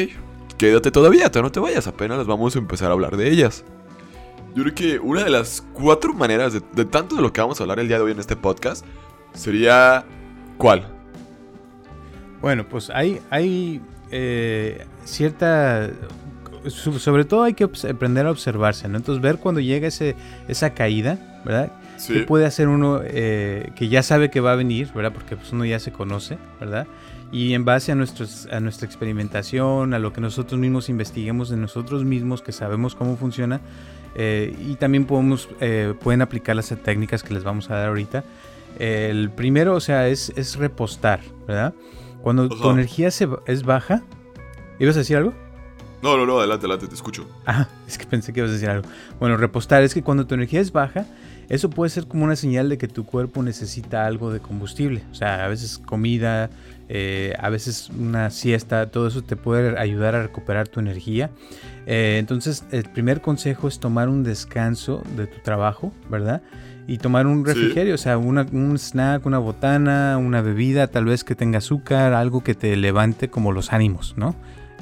Quédate 0.64 0.92
todavía, 0.92 1.30
no 1.30 1.52
te 1.52 1.60
vayas, 1.60 1.88
apenas 1.88 2.18
las 2.18 2.26
vamos 2.26 2.56
a 2.56 2.60
empezar 2.60 2.90
a 2.90 2.94
hablar 2.94 3.18
de 3.18 3.30
ellas. 3.30 3.66
Yo 4.56 4.64
creo 4.64 4.74
que 4.74 4.98
una 4.98 5.22
de 5.22 5.30
las 5.30 5.62
cuatro 5.74 6.14
maneras 6.14 6.54
de, 6.54 6.86
tanto 6.86 7.18
de 7.18 7.22
lo 7.22 7.34
que 7.34 7.42
vamos 7.42 7.60
a 7.60 7.66
hablar 7.66 7.82
el 7.82 7.90
día 7.90 7.98
de 7.98 8.04
hoy 8.04 8.14
en 8.14 8.20
este 8.20 8.38
podcast 8.38 8.86
sería... 9.34 10.06
¿Cuál? 10.58 10.88
Bueno, 12.40 12.66
pues 12.70 12.90
hay, 12.92 13.20
hay 13.30 13.82
eh, 14.10 14.86
cierta 15.04 15.92
sobre 16.70 17.26
todo 17.26 17.44
hay 17.44 17.56
que 17.56 17.66
aprender 17.66 18.26
a 18.26 18.32
observarse, 18.32 18.88
¿no? 18.88 18.96
Entonces 18.96 19.22
ver 19.22 19.40
cuando 19.40 19.60
llega 19.60 19.90
ese, 19.90 20.16
esa 20.48 20.74
caída, 20.74 21.42
¿verdad? 21.44 21.74
¿Qué 22.08 22.22
puede 22.22 22.46
hacer 22.46 22.70
uno 22.70 23.02
eh, 23.04 23.72
que 23.76 23.90
ya 23.90 24.02
sabe 24.02 24.30
que 24.30 24.40
va 24.40 24.54
a 24.54 24.56
venir, 24.56 24.90
¿verdad? 24.96 25.12
Porque 25.12 25.36
pues, 25.36 25.52
uno 25.52 25.66
ya 25.66 25.80
se 25.80 25.92
conoce, 25.92 26.38
¿verdad? 26.62 26.88
Y 27.34 27.56
en 27.56 27.66
base 27.66 27.92
a, 27.92 27.96
nuestros, 27.96 28.48
a 28.52 28.60
nuestra 28.62 28.86
experimentación, 28.86 29.94
a 29.94 30.00
lo 30.00 30.14
que 30.14 30.22
nosotros 30.22 30.60
mismos 30.60 30.88
investiguemos 30.88 31.50
de 31.50 31.58
nosotros 31.58 32.06
mismos, 32.06 32.42
que 32.42 32.52
sabemos 32.52 32.96
cómo 32.96 33.18
funciona, 33.18 33.60
eh, 34.16 34.56
y 34.66 34.76
también 34.76 35.06
podemos, 35.06 35.50
eh, 35.60 35.96
pueden 36.00 36.22
aplicar 36.22 36.56
las 36.56 36.70
técnicas 36.84 37.24
que 37.24 37.34
les 37.34 37.44
vamos 37.44 37.70
a 37.70 37.76
dar 37.76 37.88
ahorita. 37.88 38.24
el 38.80 39.32
primero, 39.32 39.76
o 39.76 39.80
sea, 39.80 40.08
es, 40.08 40.32
es 40.36 40.56
repostar, 40.56 41.22
¿verdad? 41.48 41.74
Cuando 42.22 42.48
tu 42.48 42.70
energía 42.70 43.12
se, 43.12 43.28
es 43.48 43.64
baja, 43.64 44.04
¿ibas 44.80 44.96
a 44.96 45.00
decir 45.00 45.18
algo? 45.18 45.34
No, 46.04 46.18
no, 46.18 46.26
no, 46.26 46.40
adelante, 46.40 46.66
adelante, 46.66 46.88
te 46.88 46.96
escucho. 46.96 47.26
Ah, 47.46 47.68
es 47.88 47.98
que 47.98 48.06
pensé 48.06 48.32
que 48.32 48.42
ibas 48.42 48.52
a 48.52 48.54
decir 48.54 48.70
algo. 48.70 48.88
Bueno, 49.20 49.38
repostar 49.38 49.84
es 49.84 49.94
que 49.94 50.04
cuando 50.04 50.28
tu 50.28 50.36
energía 50.36 50.60
es 50.60 50.72
baja, 50.72 51.06
eso 51.54 51.70
puede 51.70 51.92
ser 51.92 52.08
como 52.08 52.24
una 52.24 52.36
señal 52.36 52.68
de 52.68 52.80
que 52.80 52.88
tu 52.88 53.06
cuerpo 53.06 53.44
necesita 53.44 54.08
algo 54.08 54.34
de 54.34 54.40
combustible. 54.40 55.04
O 55.12 55.14
sea, 55.14 55.46
a 55.46 55.48
veces 55.48 55.78
comida, 55.78 56.50
eh, 56.90 57.36
a 57.38 57.50
veces 57.50 57.92
una 57.92 58.32
siesta, 58.32 58.90
todo 58.90 59.08
eso 59.08 59.22
te 59.22 59.36
puede 59.36 59.78
ayudar 59.78 60.16
a 60.16 60.24
recuperar 60.24 60.68
tu 60.68 60.80
energía. 60.80 61.30
Eh, 61.86 62.18
entonces, 62.18 62.66
el 62.72 62.86
primer 62.86 63.22
consejo 63.22 63.68
es 63.68 63.80
tomar 63.80 64.10
un 64.10 64.24
descanso 64.24 65.04
de 65.16 65.28
tu 65.28 65.42
trabajo, 65.42 65.94
¿verdad? 66.10 66.42
Y 66.88 66.98
tomar 66.98 67.28
un 67.28 67.46
refrigerio, 67.46 67.94
o 67.94 68.00
sea, 68.00 68.18
un 68.18 68.76
snack, 68.80 69.24
una 69.24 69.38
botana, 69.38 70.18
una 70.18 70.42
bebida, 70.42 70.88
tal 70.88 71.06
vez 71.06 71.24
que 71.24 71.36
tenga 71.36 71.60
azúcar, 71.60 72.14
algo 72.14 72.44
que 72.44 72.56
te 72.56 72.76
levante 72.78 73.30
como 73.30 73.52
los 73.52 73.72
ánimos, 73.74 74.16
¿no? 74.18 74.36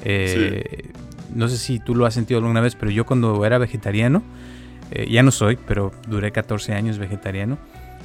Eh, 0.04 0.90
no 1.34 1.48
sé 1.48 1.58
si 1.58 1.80
tú 1.80 1.94
lo 1.94 2.06
has 2.06 2.14
sentido 2.14 2.40
alguna 2.40 2.62
vez, 2.62 2.76
pero 2.76 2.90
yo 2.90 3.04
cuando 3.04 3.44
era 3.44 3.58
vegetariano, 3.58 4.22
eh, 4.94 5.08
ya 5.10 5.22
no 5.22 5.30
soy, 5.30 5.56
pero 5.56 5.90
duré 6.06 6.32
14 6.32 6.74
años 6.74 6.98
vegetariano. 6.98 7.58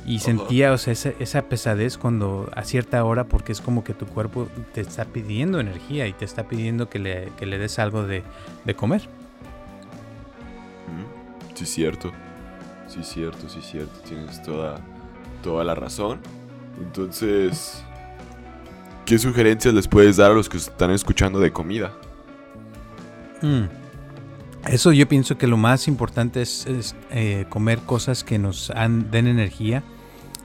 Y 0.05 0.19
sentía, 0.19 0.71
o 0.71 0.77
sea, 0.77 0.93
esa, 0.93 1.41
pesadez 1.49 1.97
cuando 1.97 2.49
a 2.55 2.63
cierta 2.63 3.03
hora, 3.03 3.25
porque 3.25 3.51
es 3.51 3.59
como 3.59 3.83
que 3.83 3.93
tu 3.93 4.05
cuerpo 4.05 4.47
te 4.73 4.79
está 4.79 5.03
pidiendo 5.03 5.59
energía 5.59 6.07
y 6.07 6.13
te 6.13 6.23
está 6.23 6.47
pidiendo 6.47 6.89
que 6.89 6.97
le, 6.97 7.33
que 7.37 7.45
des 7.45 7.77
algo 7.77 8.03
de, 8.03 8.23
comer. 8.77 9.01
Sí, 11.55 11.65
cierto. 11.65 12.13
Sí, 12.87 13.03
cierto, 13.03 13.49
sí, 13.49 13.59
cierto. 13.61 13.99
Tienes 14.07 14.41
toda, 14.43 14.79
toda 15.43 15.65
la 15.65 15.75
razón. 15.75 16.21
Entonces, 16.79 17.83
¿qué 19.05 19.19
sugerencias 19.19 19.73
les 19.73 19.89
puedes 19.89 20.15
dar 20.15 20.31
a 20.31 20.35
los 20.35 20.47
que 20.47 20.55
están 20.55 20.91
escuchando 20.91 21.39
de 21.39 21.51
comida? 21.51 21.91
Mm. 23.41 23.86
Eso 24.69 24.91
yo 24.91 25.07
pienso 25.07 25.37
que 25.37 25.47
lo 25.47 25.57
más 25.57 25.87
importante 25.87 26.41
es, 26.41 26.65
eh, 27.11 27.45
comer 27.49 27.79
cosas 27.79 28.23
que 28.23 28.37
nos 28.37 28.71
den 29.11 29.27
energía, 29.27 29.83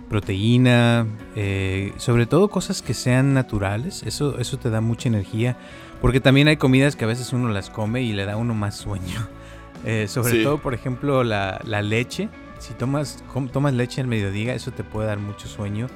proteína, 0.09 1.07
eh, 1.37 1.93
sobre 1.97 2.27
todo 2.27 2.49
cosas 2.49 2.83
que 2.83 2.95
sean 2.95 3.35
naturales, 3.35 4.03
eso, 4.05 4.39
eso 4.39 4.59
te 4.59 4.71
da 4.71 4.81
mucha 4.81 5.09
energía, 5.09 5.57
porque 6.01 6.21
también 6.21 6.49
hay 6.49 6.57
comidas 6.57 6.97
que 6.97 7.05
a 7.05 7.09
veces 7.09 7.33
uno 7.33 7.49
las 7.49 7.71
come 7.71 8.03
y 8.03 8.13
le 8.13 8.25
da 8.25 8.37
uno 8.37 8.55
más 8.55 8.77
sueño. 8.77 9.29
Eh, 9.85 10.07
sobre 10.07 10.45
todo, 10.45 10.59
por 10.59 10.75
ejemplo, 10.75 11.25
la, 11.25 11.61
la, 11.65 11.83
leche. 11.83 12.29
Si 12.61 12.73
tomas, 12.73 13.25
tomas 13.53 13.75
leche 13.75 14.01
al 14.01 14.07
mediodía, 14.07 14.55
eso 14.55 14.71
te 14.71 14.85
puede 14.85 15.09
dar 15.09 15.19
mucho 15.19 15.49
sueño. 15.49 15.89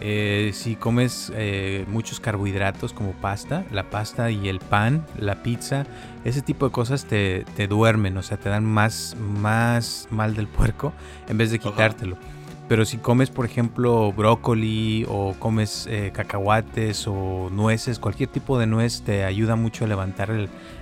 Eh, 0.00 0.52
si 0.54 0.76
comes 0.76 1.32
eh, 1.34 1.84
muchos 1.88 2.20
carbohidratos 2.20 2.92
como 2.92 3.12
pasta, 3.12 3.64
la 3.72 3.84
pasta 3.84 4.30
y 4.30 4.48
el 4.48 4.60
pan, 4.60 5.04
la 5.18 5.42
pizza, 5.42 5.86
ese 6.24 6.40
tipo 6.42 6.66
de 6.66 6.72
cosas 6.72 7.04
te, 7.04 7.44
te 7.56 7.66
duermen, 7.66 8.16
o 8.16 8.22
sea, 8.22 8.36
te 8.36 8.48
dan 8.48 8.64
más, 8.64 9.16
más 9.18 10.06
mal 10.10 10.34
del 10.34 10.46
puerco 10.46 10.92
en 11.28 11.38
vez 11.38 11.50
de 11.50 11.58
quitártelo. 11.58 12.16
Pero 12.68 12.84
si 12.84 12.98
comes, 12.98 13.30
por 13.30 13.46
ejemplo, 13.46 14.12
brócoli 14.12 15.06
o 15.08 15.34
comes 15.38 15.86
eh, 15.90 16.10
cacahuates 16.12 17.06
o 17.08 17.48
nueces, 17.50 17.98
cualquier 17.98 18.28
tipo 18.28 18.58
de 18.58 18.66
nuez 18.66 19.00
te 19.02 19.24
ayuda 19.24 19.56
mucho 19.56 19.86
a 19.86 19.88
levantar 19.88 20.28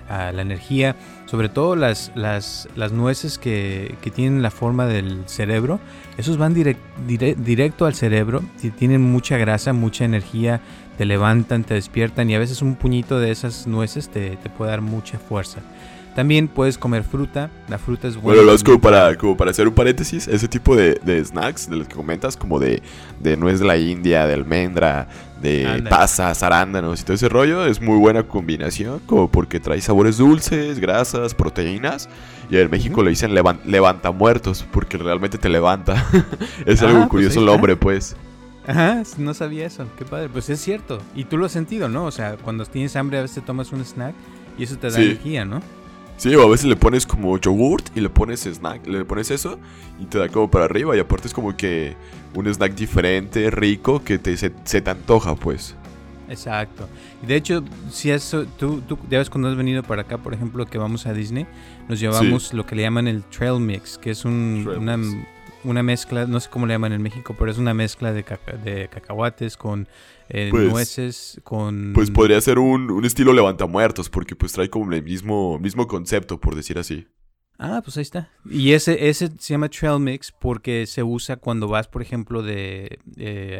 la 0.09 0.43
energía. 0.43 0.97
Sobre 1.27 1.49
todo 1.49 1.77
las, 1.77 2.11
las, 2.15 2.69
las 2.75 2.93
nueces 2.93 3.39
que, 3.39 3.97
que, 4.01 4.11
tienen 4.11 4.43
la 4.43 4.51
forma 4.51 4.87
del 4.87 5.23
cerebro, 5.27 5.79
esos 6.19 6.39
van 6.39 6.55
directo 6.55 7.87
al 7.87 7.95
cerebro, 7.95 8.43
tienen 8.79 9.03
mucha 9.03 9.37
grasa, 9.37 9.73
mucha 9.73 10.05
energía, 10.05 10.61
te 10.99 11.05
levantan, 11.05 11.65
te 11.65 11.75
despiertan 11.75 12.31
y 12.31 12.35
a 12.35 12.39
veces 12.39 12.63
un 12.63 12.75
puñito 12.75 13.21
de 13.21 13.31
esas 13.31 13.67
nueces 13.67 14.09
te, 14.09 14.37
te 14.37 14.51
puede 14.51 14.71
dar 14.71 14.81
mucha 14.81 15.19
fuerza. 15.19 15.61
También 16.17 16.49
puedes 16.49 16.79
comer 16.79 17.05
fruta, 17.05 17.51
la 17.69 17.77
fruta 17.77 18.09
es 18.09 18.17
buena. 18.17 18.41
Bueno, 18.41 18.55
es 18.55 18.65
como 18.65 18.81
para, 18.81 19.15
como 19.19 19.37
para 19.37 19.51
hacer 19.51 19.69
un 19.69 19.75
paréntesis, 19.75 20.27
ese 20.27 20.49
tipo 20.49 20.75
de, 20.75 20.99
snacks 21.23 21.69
de 21.69 21.77
los 21.77 21.87
que 21.87 21.95
comentas, 21.95 22.39
como 22.39 22.59
de, 22.59 22.83
de 23.21 23.37
nuez 23.37 23.61
de 23.61 23.67
la 23.67 23.77
India, 23.77 24.27
de 24.27 24.33
almendra, 24.33 25.09
de 25.43 25.85
pasas, 25.91 26.43
arándanos 26.43 27.03
y 27.03 27.05
todo 27.05 27.13
ese 27.13 27.29
rollo, 27.29 27.67
es 27.67 27.83
muy 27.83 27.99
buena 27.99 28.23
combinación, 28.23 29.01
como 29.01 29.31
porque 29.31 29.61
trae 29.61 29.79
sabores 29.83 30.17
dulces, 30.17 30.81
grasas, 30.81 31.35
proteínas. 31.35 32.09
Y 32.49 32.57
en 32.57 32.71
México 32.71 33.03
le 33.03 33.11
dicen 33.11 33.35
levanta 33.35 34.11
muertos, 34.11 34.65
porque 34.73 34.97
realmente 34.97 35.37
te 35.37 35.51
levanta. 35.51 36.03
es 36.65 36.81
algo 36.81 36.97
ah, 36.97 37.01
pues 37.01 37.11
curioso 37.11 37.41
el 37.41 37.49
hombre, 37.51 37.77
pues. 37.77 38.17
Ajá, 38.67 39.03
no 39.19 39.35
sabía 39.35 39.67
eso, 39.67 39.85
qué 39.99 40.07
padre. 40.07 40.31
Pues 40.31 40.49
es 40.49 40.61
cierto. 40.61 40.99
Y 41.15 41.25
tú 41.25 41.37
lo 41.37 41.45
has 41.45 41.53
sentido, 41.53 41.91
¿no? 41.91 42.07
O 42.07 42.11
sea, 42.11 42.39
cuando 42.39 42.65
tienes 42.65 42.97
hambre 42.97 43.19
a 43.19 43.23
veces 43.23 43.45
tomas 43.45 43.71
un 43.73 43.85
snack 43.85 44.15
y 44.57 44.63
eso 44.63 44.79
te 44.79 44.89
da 44.89 44.97
energía, 44.97 45.45
¿no? 45.45 45.61
Sí, 46.17 46.35
o 46.35 46.43
a 46.43 46.49
veces 46.49 46.67
le 46.67 46.77
pones 46.77 47.07
como 47.07 47.39
yogurt 47.39 47.95
y 47.95 48.01
le 48.01 48.09
pones 48.09 48.47
snack, 48.47 48.87
le 48.87 49.05
pones 49.05 49.31
eso 49.31 49.59
y 50.01 50.07
te 50.07 50.19
da 50.19 50.29
como 50.29 50.51
para 50.51 50.65
arriba 50.65 50.97
y 50.97 50.99
aparte 50.99 51.29
es 51.29 51.35
como 51.35 51.57
que 51.57 51.95
un 52.35 52.47
snack 52.47 52.75
diferente, 52.75 53.51
rico, 53.51 54.03
que 54.03 54.19
te, 54.19 54.37
se, 54.37 54.51
te 54.51 54.91
antoja 54.91 55.35
pues. 55.35 55.75
Exacto. 56.29 56.89
Y 57.23 57.27
de 57.27 57.37
hecho, 57.37 57.63
si 57.91 58.11
eso, 58.11 58.47
tú, 58.59 58.81
tú 58.81 58.99
ya 59.11 59.19
ves 59.19 59.31
cuando 59.31 59.49
has 59.49 59.57
venido 59.57 59.83
para 59.83 60.03
acá, 60.03 60.19
por 60.19 60.33
ejemplo, 60.35 60.67
que 60.67 60.79
vamos 60.79 61.07
a 61.07 61.13
Disney, 61.13 61.47
nos 61.89 62.01
llevamos 62.01 62.53
lo 62.53 62.65
que 62.67 62.75
le 62.75 62.83
llaman 62.83 63.09
el 63.09 63.23
trail 63.23 63.61
mix, 63.61 63.99
que 63.99 64.11
es 64.11 64.25
un, 64.25 64.67
una, 64.77 64.99
una, 65.67 65.83
mezcla, 65.83 66.27
no 66.27 66.41
sé 66.41 66.49
cómo 66.51 66.67
le 66.67 66.75
llaman 66.75 66.93
en 66.93 67.03
México, 67.03 67.35
pero 67.39 67.51
es 67.51 67.59
una 67.59 67.75
mezcla 67.75 68.13
de, 68.13 68.25
de 68.65 68.89
cacahuates 68.89 69.57
con 69.57 69.89
eh, 70.29 70.49
pues, 70.51 70.71
nueces 70.71 71.41
con... 71.45 71.93
Pues 71.95 72.11
podría 72.11 72.41
ser 72.41 72.59
un, 72.59 72.91
un 72.91 73.05
estilo 73.05 73.33
levantamuertos, 73.33 74.09
porque 74.09 74.35
pues 74.37 74.53
trae 74.53 74.71
como 74.71 74.93
el 74.93 75.03
mismo, 75.03 75.59
mismo 75.59 75.87
concepto, 75.87 76.41
por 76.41 76.55
decir 76.55 76.79
así. 76.79 77.07
Ah, 77.59 77.81
pues 77.83 77.97
ahí 77.97 78.03
está. 78.03 78.31
Y 78.45 78.73
ese, 78.73 79.09
ese 79.09 79.29
se 79.39 79.55
llama 79.55 79.71
trail 79.71 79.99
mix 79.99 80.31
porque 80.31 80.87
se 80.87 81.03
usa 81.03 81.37
cuando 81.37 81.69
vas, 81.69 81.89
por 81.89 82.03
ejemplo, 82.03 82.43
de, 82.43 82.99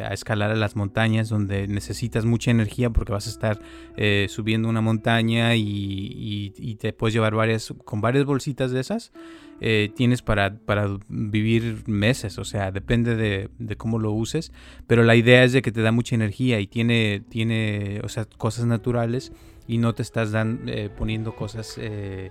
a 0.07 0.13
escalar 0.13 0.51
a 0.51 0.55
las 0.55 0.75
montañas 0.75 1.29
donde 1.29 1.67
necesitas 1.67 2.23
mucha 2.23 2.51
energía 2.51 2.91
porque 2.91 3.11
vas 3.11 3.25
a 3.25 3.31
estar 3.31 3.59
eh, 3.95 4.27
subiendo 4.29 4.69
una 4.69 4.81
montaña 4.81 5.55
y, 5.55 6.53
y, 6.55 6.75
te 6.75 6.93
puedes 6.93 7.15
llevar 7.15 7.33
varias, 7.33 7.73
con 7.85 7.99
varias 7.99 8.25
bolsitas 8.25 8.71
de 8.71 8.81
esas. 8.81 9.11
Eh, 9.59 9.89
tienes 9.95 10.21
para, 10.21 10.55
para, 10.55 10.87
vivir 11.07 11.83
meses, 11.87 12.37
o 12.37 12.45
sea, 12.45 12.71
depende 12.71 13.15
de, 13.15 13.49
de, 13.57 13.75
cómo 13.75 13.97
lo 13.97 14.11
uses, 14.11 14.51
pero 14.85 15.03
la 15.03 15.15
idea 15.15 15.43
es 15.43 15.51
de 15.51 15.63
que 15.63 15.71
te 15.71 15.81
da 15.81 15.91
mucha 15.91 16.13
energía 16.13 16.59
y 16.59 16.67
tiene, 16.67 17.23
tiene 17.27 17.99
o 18.03 18.09
sea, 18.09 18.25
cosas 18.37 18.65
naturales 18.65 19.31
y 19.67 19.79
no 19.79 19.95
te 19.95 20.03
estás 20.03 20.31
dan, 20.31 20.61
eh, 20.67 20.89
poniendo 20.95 21.35
cosas 21.35 21.79
eh, 21.79 22.29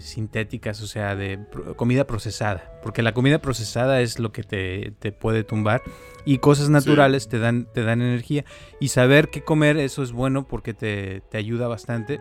sintéticas, 0.00 0.82
o 0.82 0.88
sea, 0.88 1.14
de 1.14 1.38
comida 1.76 2.08
procesada, 2.08 2.72
porque 2.82 3.02
la 3.02 3.14
comida 3.14 3.38
procesada 3.38 4.00
es 4.00 4.18
lo 4.18 4.32
que 4.32 4.42
te, 4.42 4.92
te 4.98 5.12
puede 5.12 5.44
tumbar 5.44 5.82
y 6.24 6.38
cosas 6.38 6.70
naturales 6.70 7.28
te, 7.28 7.38
dan, 7.38 7.68
te 7.72 7.84
dan 7.84 8.02
energía. 8.02 8.44
Y 8.80 8.88
saber 8.88 9.28
qué 9.28 9.42
comer, 9.42 9.76
eso 9.76 10.02
es 10.02 10.10
bueno 10.10 10.48
porque 10.48 10.74
te, 10.74 11.20
te 11.30 11.38
ayuda 11.38 11.68
bastante 11.68 12.18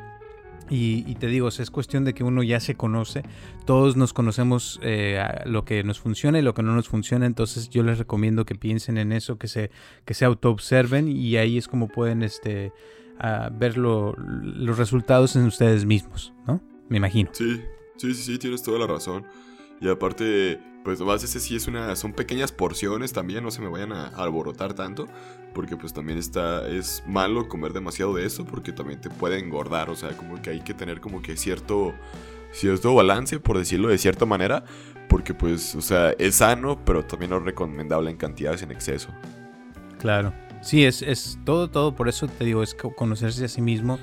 y, 0.72 1.16
te 1.16 1.28
digo, 1.28 1.50
es 1.50 1.70
cuestión 1.70 2.06
de 2.06 2.14
que 2.14 2.24
uno 2.24 2.44
ya 2.44 2.60
se 2.60 2.76
conoce, 2.76 3.24
todos 3.66 3.98
nos 3.98 4.14
conocemos 4.14 4.80
eh, 4.82 5.22
lo 5.46 5.66
que 5.66 5.84
nos 5.84 6.00
funciona 6.00 6.40
y 6.40 6.42
lo 6.42 6.54
que 6.54 6.64
no 6.64 6.74
nos 6.74 6.88
funciona, 6.88 7.26
entonces 7.26 7.70
yo 7.70 7.84
les 7.84 7.98
recomiendo 7.98 8.46
que 8.46 8.56
piensen 8.56 8.98
en 8.98 9.12
eso, 9.12 9.38
que 9.38 9.48
se, 9.48 9.70
que 10.06 10.14
se 10.14 10.26
autoobserven 10.26 11.10
y 11.10 11.36
ahí 11.36 11.58
es 11.58 11.68
como 11.68 11.90
pueden 11.90 12.24
este, 12.24 12.72
ver 13.52 13.78
los 13.78 14.78
resultados 14.78 15.36
en 15.36 15.46
ustedes 15.46 15.86
mismos, 15.86 16.34
¿no? 16.48 16.62
Me 16.90 16.98
imagino. 16.98 17.30
Sí, 17.34 17.62
sí, 17.98 18.14
sí, 18.14 18.24
sí, 18.24 18.38
tienes 18.38 18.64
toda 18.64 18.80
la 18.80 18.88
razón. 18.88 19.26
Y 19.80 19.90
aparte, 19.90 20.60
pues 20.84 21.00
nomás 21.00 21.24
ese 21.24 21.40
sí 21.40 21.56
es 21.56 21.68
una, 21.68 21.96
son 21.96 22.14
pequeñas 22.14 22.52
porciones 22.52 23.14
también, 23.14 23.44
no 23.44 23.52
se 23.52 23.62
me 23.62 23.70
vayan 23.70 23.92
a, 23.92 24.08
alborotar 24.08 24.74
tanto, 24.74 25.08
porque 25.54 25.78
pues 25.78 25.94
también 25.94 26.18
está, 26.18 26.68
es 26.68 27.04
malo 27.08 27.48
comer 27.48 27.74
demasiado 27.74 28.16
de 28.16 28.26
eso, 28.26 28.46
porque 28.46 28.72
también 28.72 29.00
te 29.00 29.10
puede 29.10 29.40
engordar, 29.40 29.90
o 29.90 29.96
sea, 29.96 30.16
como 30.18 30.42
que 30.42 30.50
hay 30.50 30.62
que 30.62 30.74
tener 30.74 31.00
como 31.00 31.22
que 31.22 31.38
cierto, 31.38 31.94
cierto 32.52 32.96
balance, 32.96 33.40
por 33.40 33.58
decirlo 33.58 33.90
de 33.90 33.98
cierta 33.98 34.26
manera, 34.26 34.64
porque 35.08 35.34
pues, 35.34 35.76
o 35.76 35.82
sea, 35.82 36.12
es 36.18 36.36
sano, 36.36 36.84
pero 36.84 37.06
también 37.06 37.32
no 37.32 37.38
es 37.38 37.44
recomendable 37.44 38.10
en 38.10 38.18
cantidades 38.18 38.64
en 38.64 38.72
exceso. 38.72 39.10
Claro, 40.00 40.34
sí, 40.62 40.84
es, 40.84 41.02
es 41.04 41.38
todo, 41.46 41.70
todo, 41.70 41.96
por 41.96 42.10
eso 42.10 42.28
te 42.28 42.44
digo, 42.44 42.64
es 42.64 42.74
conocerse 42.74 43.46
a 43.46 43.48
sí 43.48 43.62
mismo 43.62 44.00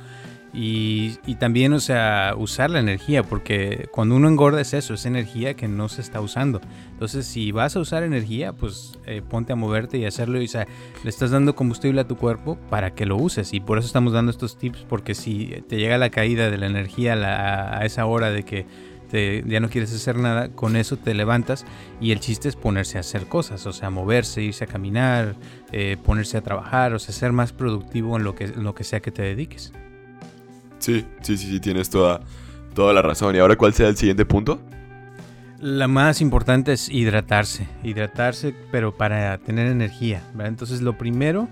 y, 0.52 1.34
también, 1.38 1.72
o 1.74 1.80
sea, 1.80 2.34
usar 2.36 2.70
la 2.70 2.80
energía, 2.80 3.22
porque 3.22 3.88
cuando 3.92 4.16
uno 4.16 4.28
engorda 4.28 4.60
es 4.60 4.72
eso, 4.72 4.94
es 4.94 5.04
energía 5.04 5.54
que 5.54 5.68
no 5.68 5.88
se 5.88 6.00
está 6.00 6.20
usando. 6.20 6.60
Entonces, 6.90 7.26
si 7.26 7.52
vas 7.52 7.76
a 7.76 7.80
usar 7.80 8.02
energía, 8.02 8.54
pues 8.54 8.98
eh, 9.06 9.22
ponte 9.28 9.52
a 9.52 9.56
moverte 9.56 9.98
y 9.98 10.06
hacerlo. 10.06 10.40
O 10.40 10.46
sea, 10.46 10.66
le 11.04 11.10
estás 11.10 11.30
dando 11.30 11.54
combustible 11.54 12.00
a 12.00 12.08
tu 12.08 12.16
cuerpo 12.16 12.58
para 12.70 12.94
que 12.94 13.04
lo 13.04 13.16
uses. 13.16 13.52
Y 13.52 13.60
por 13.60 13.78
eso 13.78 13.86
estamos 13.86 14.12
dando 14.12 14.30
estos 14.30 14.56
tips, 14.56 14.86
porque 14.88 15.14
si 15.14 15.62
te 15.68 15.76
llega 15.76 15.98
la 15.98 16.10
caída 16.10 16.50
de 16.50 16.56
la 16.56 16.66
energía 16.66 17.12
a, 17.12 17.84
esa 17.84 18.06
hora 18.06 18.30
de 18.30 18.42
que 18.42 18.66
ya 19.10 19.60
no 19.60 19.70
quieres 19.70 19.94
hacer 19.94 20.16
nada, 20.16 20.50
con 20.50 20.76
eso 20.76 20.98
te 20.98 21.14
levantas 21.14 21.64
y 21.98 22.12
el 22.12 22.20
chiste 22.20 22.48
es 22.48 22.56
ponerse 22.56 22.98
a 22.98 23.00
hacer 23.00 23.26
cosas, 23.26 23.66
o 23.66 23.72
sea, 23.72 23.88
moverse, 23.88 24.42
irse 24.42 24.64
a 24.64 24.66
caminar, 24.66 25.34
eh, 25.72 25.96
ponerse 26.04 26.36
a 26.36 26.42
trabajar, 26.42 26.92
o 26.92 26.98
sea, 26.98 27.14
ser 27.14 27.32
más 27.32 27.54
productivo 27.54 28.18
en 28.18 28.24
lo 28.24 28.34
que, 28.34 28.44
en 28.44 28.64
lo 28.64 28.74
que 28.74 28.84
sea 28.84 29.00
que 29.00 29.10
te 29.10 29.22
dediques. 29.22 29.72
Sí, 30.78 31.04
sí, 31.22 31.36
sí, 31.36 31.60
tienes 31.60 31.90
toda, 31.90 32.20
toda 32.74 32.92
la 32.92 33.02
razón. 33.02 33.34
¿Y 33.34 33.38
ahora 33.38 33.56
cuál 33.56 33.74
será 33.74 33.88
el 33.88 33.96
siguiente 33.96 34.24
punto? 34.24 34.60
La 35.60 35.88
más 35.88 36.20
importante 36.20 36.72
es 36.72 36.88
hidratarse, 36.88 37.66
hidratarse, 37.82 38.54
pero 38.70 38.96
para 38.96 39.38
tener 39.38 39.66
energía. 39.66 40.22
Entonces 40.38 40.82
lo 40.82 40.96
primero 40.96 41.48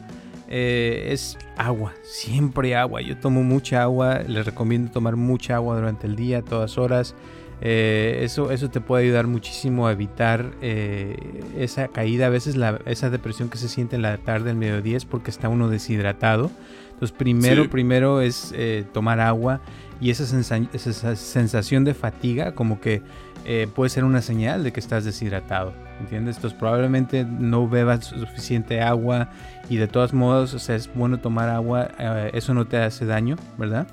eh, 0.48 1.08
es 1.10 1.36
agua, 1.56 1.92
siempre 2.04 2.76
agua. 2.76 3.00
Yo 3.00 3.16
tomo 3.16 3.42
mucha 3.42 3.82
agua, 3.82 4.20
les 4.20 4.46
recomiendo 4.46 4.92
tomar 4.92 5.16
mucha 5.16 5.56
agua 5.56 5.74
durante 5.74 6.06
el 6.06 6.14
día, 6.14 6.42
todas 6.42 6.78
horas. 6.78 7.16
Eh, 7.60 8.20
eso, 8.22 8.52
eso 8.52 8.70
te 8.70 8.80
puede 8.80 9.04
ayudar 9.04 9.26
muchísimo 9.26 9.88
a 9.88 9.92
evitar 9.92 10.52
eh, 10.60 11.16
esa 11.56 11.88
caída, 11.88 12.26
a 12.26 12.28
veces 12.28 12.54
la, 12.54 12.80
esa 12.84 13.08
depresión 13.08 13.48
que 13.48 13.56
se 13.56 13.68
siente 13.68 13.96
en 13.96 14.02
la 14.02 14.18
tarde, 14.18 14.50
el 14.50 14.56
mediodía, 14.56 14.96
es 14.96 15.06
porque 15.06 15.30
está 15.30 15.48
uno 15.48 15.68
deshidratado. 15.68 16.50
Entonces, 16.96 17.14
primero, 17.14 17.68
primero 17.68 18.22
es 18.22 18.54
eh, 18.56 18.86
tomar 18.94 19.20
agua 19.20 19.60
y 20.00 20.08
esa, 20.08 20.24
sensación 20.24 21.84
de 21.84 21.92
fatiga 21.92 22.54
como 22.54 22.80
que 22.80 23.02
eh, 23.44 23.68
puede 23.74 23.90
ser 23.90 24.04
una 24.04 24.22
señal 24.22 24.64
de 24.64 24.72
que 24.72 24.80
estás 24.80 25.04
deshidratado, 25.04 25.74
¿entiendes? 26.00 26.36
Entonces, 26.36 26.58
probablemente 26.58 27.26
no 27.26 27.68
bebas 27.68 28.06
suficiente 28.06 28.80
agua 28.80 29.28
y 29.68 29.76
de 29.76 29.88
todos 29.88 30.14
modos, 30.14 30.54
o 30.54 30.58
sea, 30.58 30.74
es 30.74 30.90
bueno 30.94 31.18
tomar 31.18 31.50
agua, 31.50 31.90
eh, 31.98 32.30
eso 32.32 32.54
no 32.54 32.66
te 32.66 32.78
hace 32.78 33.04
daño, 33.04 33.36
¿verdad? 33.58 33.86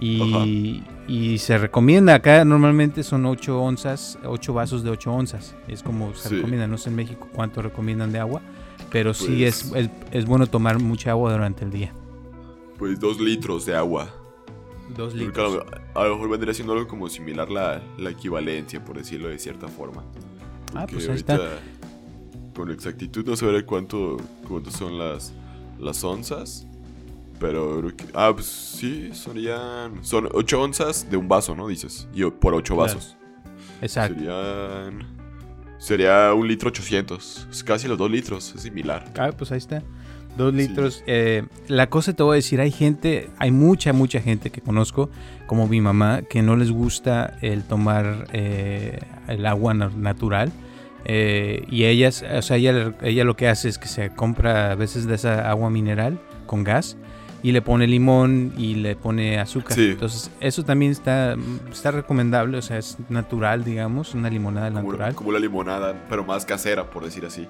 Y, 0.00 0.82
y, 1.06 1.38
se 1.38 1.56
recomienda, 1.56 2.16
acá 2.16 2.44
normalmente 2.44 3.04
son 3.04 3.26
8 3.26 3.60
onzas, 3.62 4.18
8 4.24 4.54
vasos 4.54 4.82
de 4.82 4.90
8 4.90 5.12
onzas. 5.12 5.54
Es 5.68 5.84
como 5.84 6.14
se 6.14 6.30
recomienda, 6.30 6.66
no 6.66 6.78
sé 6.78 6.88
en 6.88 6.96
México 6.96 7.28
cuánto 7.32 7.62
recomiendan 7.62 8.10
de 8.10 8.18
agua, 8.18 8.40
pero 8.90 9.14
sí 9.14 9.44
es, 9.44 9.64
pues 9.64 9.84
es, 9.84 9.90
es, 10.10 10.24
bueno 10.24 10.46
tomar 10.46 10.80
mucha 10.80 11.10
agua 11.10 11.32
durante 11.32 11.64
el 11.64 11.70
día. 11.70 11.92
Pues 12.80 12.98
2 12.98 13.20
litros 13.20 13.66
de 13.66 13.76
agua. 13.76 14.08
2 14.96 15.14
litros. 15.14 15.62
A, 15.94 16.04
lo 16.04 16.14
mejor 16.14 16.30
vendría 16.30 16.54
siendo 16.54 16.72
algo 16.72 16.88
como 16.88 17.08
similar 17.10 17.50
la, 17.50 17.82
la 17.98 18.10
equivalencia, 18.10 18.82
por 18.84 18.96
decirlo 18.96 19.28
de 19.28 19.38
cierta 19.38 19.68
forma. 19.68 20.02
ah, 20.74 20.86
pues 20.90 21.08
ahí 21.08 21.16
está. 21.16 21.38
Con 22.56 22.70
exactitud 22.70 23.24
no 23.26 23.36
sabré 23.36 23.64
cuánto, 23.66 24.16
cuánto 24.48 24.70
son 24.70 24.98
las, 24.98 25.32
las 25.78 26.02
onzas. 26.02 26.66
Pero 27.38 27.82
Ah, 28.14 28.32
pues 28.34 28.46
sí, 28.46 29.10
serían. 29.12 30.02
Son 30.02 30.28
8 30.32 30.60
onzas 30.62 31.10
de 31.10 31.16
un 31.18 31.28
vaso, 31.28 31.54
¿no? 31.54 31.68
Dices. 31.68 32.08
Y 32.14 32.24
por 32.30 32.54
8 32.54 32.76
vasos. 32.76 33.16
Exacto. 33.82 34.18
Serían. 34.18 35.19
Sería 35.80 36.34
un 36.34 36.46
litro 36.46 36.68
800. 36.68 37.48
Es 37.50 37.64
casi 37.64 37.88
los 37.88 37.96
2 37.96 38.10
litros. 38.10 38.54
Es 38.54 38.62
similar. 38.62 39.04
Ah, 39.18 39.30
pues 39.36 39.50
ahí 39.50 39.58
está. 39.58 39.82
2 40.36 40.54
litros. 40.54 41.02
Eh, 41.06 41.44
la 41.68 41.88
cosa 41.88 42.12
te 42.12 42.22
voy 42.22 42.34
a 42.34 42.36
decir: 42.36 42.60
hay 42.60 42.70
gente, 42.70 43.30
hay 43.38 43.50
mucha, 43.50 43.94
mucha 43.94 44.20
gente 44.20 44.50
que 44.50 44.60
conozco, 44.60 45.10
como 45.46 45.66
mi 45.66 45.80
mamá, 45.80 46.20
que 46.28 46.42
no 46.42 46.54
les 46.54 46.70
gusta 46.70 47.38
el 47.40 47.64
tomar 47.64 48.28
eh, 48.32 49.00
el 49.26 49.46
agua 49.46 49.72
natural. 49.72 50.52
Eh, 51.06 51.64
y 51.70 51.86
ellas, 51.86 52.22
o 52.22 52.42
sea, 52.42 52.58
ella, 52.58 52.94
ella 53.00 53.24
lo 53.24 53.34
que 53.34 53.48
hace 53.48 53.70
es 53.70 53.78
que 53.78 53.88
se 53.88 54.10
compra 54.10 54.72
a 54.72 54.74
veces 54.74 55.06
de 55.06 55.14
esa 55.14 55.50
agua 55.50 55.70
mineral 55.70 56.20
con 56.46 56.62
gas 56.62 56.98
y 57.42 57.52
le 57.52 57.62
pone 57.62 57.86
limón 57.86 58.52
y 58.56 58.74
le 58.74 58.96
pone 58.96 59.38
azúcar. 59.38 59.78
Entonces, 59.78 60.30
eso 60.40 60.64
también 60.64 60.92
está, 60.92 61.36
está 61.70 61.90
recomendable, 61.90 62.58
o 62.58 62.62
sea, 62.62 62.78
es 62.78 62.98
natural, 63.08 63.64
digamos, 63.64 64.14
una 64.14 64.28
limonada 64.28 64.70
natural. 64.70 65.14
Como 65.14 65.32
la 65.32 65.38
limonada, 65.38 65.94
pero 66.08 66.24
más 66.24 66.44
casera, 66.44 66.90
por 66.90 67.04
decir 67.04 67.24
así. 67.24 67.46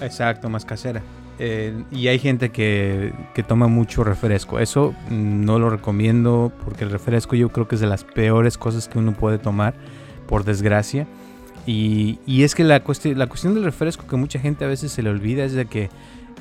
Exacto, 0.00 0.48
más 0.48 0.64
casera. 0.64 1.02
Eh, 1.38 1.84
y 1.90 2.08
hay 2.08 2.18
gente 2.18 2.50
que, 2.50 3.14
que, 3.34 3.42
toma 3.42 3.66
mucho 3.66 4.04
refresco. 4.04 4.58
Eso 4.58 4.94
no 5.08 5.58
lo 5.58 5.70
recomiendo 5.70 6.52
porque 6.64 6.84
el 6.84 6.90
refresco 6.90 7.34
yo 7.34 7.48
creo 7.48 7.66
que 7.66 7.76
es 7.76 7.80
de 7.80 7.86
las 7.86 8.04
peores 8.04 8.58
cosas 8.58 8.88
que 8.88 8.98
uno 8.98 9.12
puede 9.12 9.38
tomar, 9.38 9.72
por 10.28 10.44
desgracia. 10.44 11.06
Y, 11.66 12.18
y 12.26 12.42
es 12.42 12.54
que 12.54 12.62
la, 12.62 12.80
cuestión, 12.80 13.18
la 13.18 13.26
cuestión 13.26 13.54
del 13.54 13.64
refresco 13.64 14.06
que 14.06 14.16
mucha 14.16 14.38
gente 14.38 14.66
a 14.66 14.68
veces 14.68 14.92
se 14.92 15.02
le 15.02 15.08
olvida 15.08 15.44
es 15.44 15.54
de 15.54 15.64
que 15.64 15.88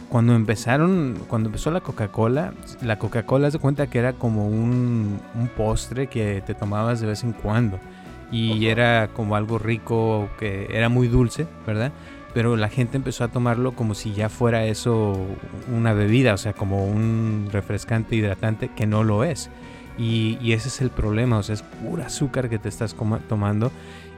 cuando 0.10 0.36
empezaron, 0.36 1.20
cuando 1.28 1.50
empezó 1.50 1.72
la 1.72 1.82
Coca-Cola, 1.82 2.54
la 2.82 2.98
Coca-Cola 2.98 3.52
se 3.52 3.60
cuenta 3.60 3.88
que 3.88 4.00
era 4.00 4.14
como 4.14 4.48
un, 4.48 5.20
postre 5.56 6.08
que 6.08 6.42
te 6.46 6.56
tomabas 6.56 7.00
de 7.00 7.08
vez 7.08 7.24
en 7.24 7.34
cuando. 7.34 7.80
Y 8.32 8.68
era 8.68 9.08
como 9.08 9.36
algo 9.36 9.58
rico, 9.58 10.30
que 10.38 10.68
era 10.72 10.90
muy 10.90 11.08
dulce, 11.08 11.48
¿verdad? 11.66 11.92
Pero 12.34 12.56
la 12.58 12.70
gente 12.70 12.98
empezó 12.98 13.24
a 13.24 13.30
tomarlo 13.30 13.72
como 13.72 13.96
si 13.96 14.14
ya 14.14 14.30
fuera 14.30 14.66
eso 14.66 15.18
una 15.74 15.94
bebida, 15.94 16.34
o 16.34 16.38
sea, 16.38 16.54
como 16.54 16.86
un 16.86 17.50
refrescante 17.52 18.16
hidratante 18.16 18.70
que 18.76 18.86
no 18.86 19.04
lo 19.04 19.24
es. 19.24 19.50
Y, 19.98 20.54
ese 20.54 20.70
es 20.70 20.80
el 20.82 20.92
problema, 20.92 21.40
o 21.40 21.44
sea, 21.44 21.56
es 21.56 21.62
pura 21.62 22.06
azúcar 22.06 22.50
que 22.50 22.58
te 22.58 22.70
estás 22.70 22.96
tomando. 23.28 23.72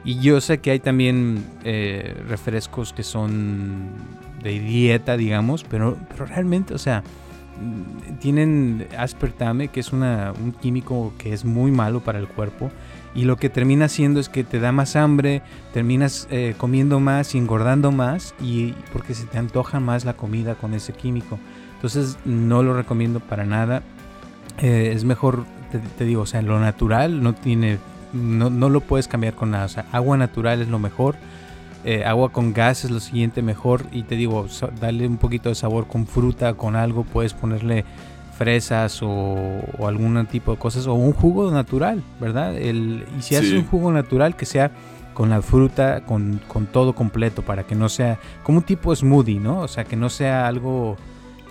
Y 0.04 0.18
yo 0.18 0.40
sé 0.40 0.58
que 0.58 0.72
hay 0.72 0.80
también 0.80 1.44
eh, 1.64 2.16
refrescos 2.28 2.92
que 2.92 3.02
son 3.02 3.90
de 4.42 4.58
dieta, 4.58 5.16
digamos, 5.16 5.64
pero, 5.64 5.96
pero 6.08 6.26
realmente, 6.26 6.74
o 6.74 6.78
sea, 6.78 7.02
mm, 7.60 8.18
tienen 8.18 8.88
aspartame, 8.98 9.68
que 9.68 9.80
es 9.80 9.92
una, 9.92 10.32
un 10.42 10.52
químico 10.52 11.12
que 11.18 11.32
es 11.32 11.44
muy 11.44 11.70
malo 11.70 12.00
para 12.00 12.18
el 12.18 12.26
cuerpo. 12.26 12.70
Y 13.14 13.24
lo 13.24 13.36
que 13.36 13.50
termina 13.50 13.84
haciendo 13.84 14.20
es 14.20 14.28
que 14.28 14.42
te 14.42 14.58
da 14.58 14.72
más 14.72 14.96
hambre, 14.96 15.42
terminas 15.74 16.26
eh, 16.30 16.54
comiendo 16.56 16.98
más 16.98 17.34
y 17.34 17.38
engordando 17.38 17.92
más, 17.92 18.34
y 18.40 18.72
porque 18.92 19.14
se 19.14 19.26
te 19.26 19.38
antoja 19.38 19.80
más 19.80 20.04
la 20.04 20.14
comida 20.14 20.54
con 20.54 20.72
ese 20.72 20.94
químico. 20.94 21.38
Entonces 21.74 22.16
no 22.24 22.62
lo 22.62 22.74
recomiendo 22.74 23.20
para 23.20 23.44
nada. 23.44 23.82
Eh, 24.58 24.92
es 24.94 25.04
mejor, 25.04 25.44
te, 25.98 26.04
digo, 26.04 26.22
o 26.22 26.26
sea, 26.26 26.40
lo 26.40 26.58
natural 26.58 27.22
no 27.22 27.34
tiene, 27.34 27.78
no, 28.12 28.50
no 28.50 28.68
lo 28.68 28.80
puedes 28.80 29.08
cambiar 29.08 29.34
con 29.34 29.50
nada. 29.50 29.66
O 29.66 29.68
sea, 29.68 29.86
agua 29.92 30.16
natural 30.16 30.60
es 30.60 30.68
lo 30.68 30.78
mejor 30.78 31.16
eh, 31.84 32.04
agua 32.04 32.30
con 32.30 32.52
gas 32.52 32.84
es 32.84 32.92
lo 32.92 33.00
siguiente 33.00 33.42
mejor 33.42 33.86
y 33.90 34.04
te 34.04 34.14
digo, 34.14 34.46
darle 34.80 35.06
un 35.08 35.16
poquito 35.16 35.48
de 35.48 35.56
sabor 35.56 35.88
con 35.88 36.06
fruta, 36.06 36.54
con 36.54 36.76
algo, 36.76 37.02
puedes 37.02 37.34
ponerle 37.34 37.84
fresas 38.38 39.00
o, 39.02 39.60
algún 39.84 40.24
tipo 40.26 40.52
de 40.52 40.58
cosas 40.58 40.86
o 40.86 40.94
un 40.94 41.12
jugo 41.12 41.50
natural, 41.50 42.04
¿verdad? 42.20 42.56
El, 42.56 43.04
y 43.18 43.22
si 43.22 43.34
haces 43.34 43.52
un 43.52 43.66
jugo 43.66 43.90
natural 43.90 44.36
que 44.36 44.46
sea 44.46 44.70
con 45.12 45.28
la 45.28 45.42
fruta, 45.42 46.04
con, 46.06 46.40
todo 46.72 46.94
completo, 46.94 47.42
para 47.42 47.64
que 47.64 47.74
no 47.74 47.88
sea 47.88 48.20
como 48.44 48.58
un 48.58 48.64
tipo 48.64 48.94
smoothie, 48.94 49.40
¿no? 49.40 49.58
O 49.58 49.68
sea, 49.68 49.82
que 49.82 49.96
no 49.96 50.08
sea 50.08 50.46
algo 50.46 50.96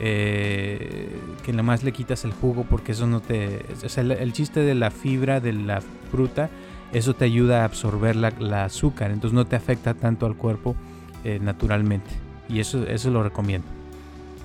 eh, 0.04 1.10
que 1.46 1.52
nada 1.52 1.64
más 1.64 1.84
le 1.84 1.92
quitas 1.92 2.26
el 2.26 2.32
jugo 2.32 2.66
porque 2.68 2.94
eso 2.94 3.06
no 3.06 3.20
te... 3.20 3.64
O 3.86 3.90
sea, 3.90 4.04
el 4.04 4.34
chiste 4.34 4.62
de 4.62 4.74
la 4.74 4.90
fibra 4.90 5.40
de 5.40 5.54
la 5.54 5.82
fruta 6.10 6.50
eso 6.94 7.14
te 7.14 7.26
ayuda 7.26 7.62
a 7.62 7.66
absorber 7.66 8.16
la, 8.16 8.66
azúcar, 8.66 9.12
entonces 9.12 9.34
no 9.34 9.46
te 9.46 9.56
afecta 9.56 9.94
tanto 9.94 10.26
al 10.26 10.36
cuerpo 10.36 10.76
eh, 11.24 11.40
naturalmente. 11.42 12.10
Y 12.50 12.60
eso, 12.60 12.86
eso 12.86 13.10
lo 13.12 13.24
recomiendo. 13.24 13.68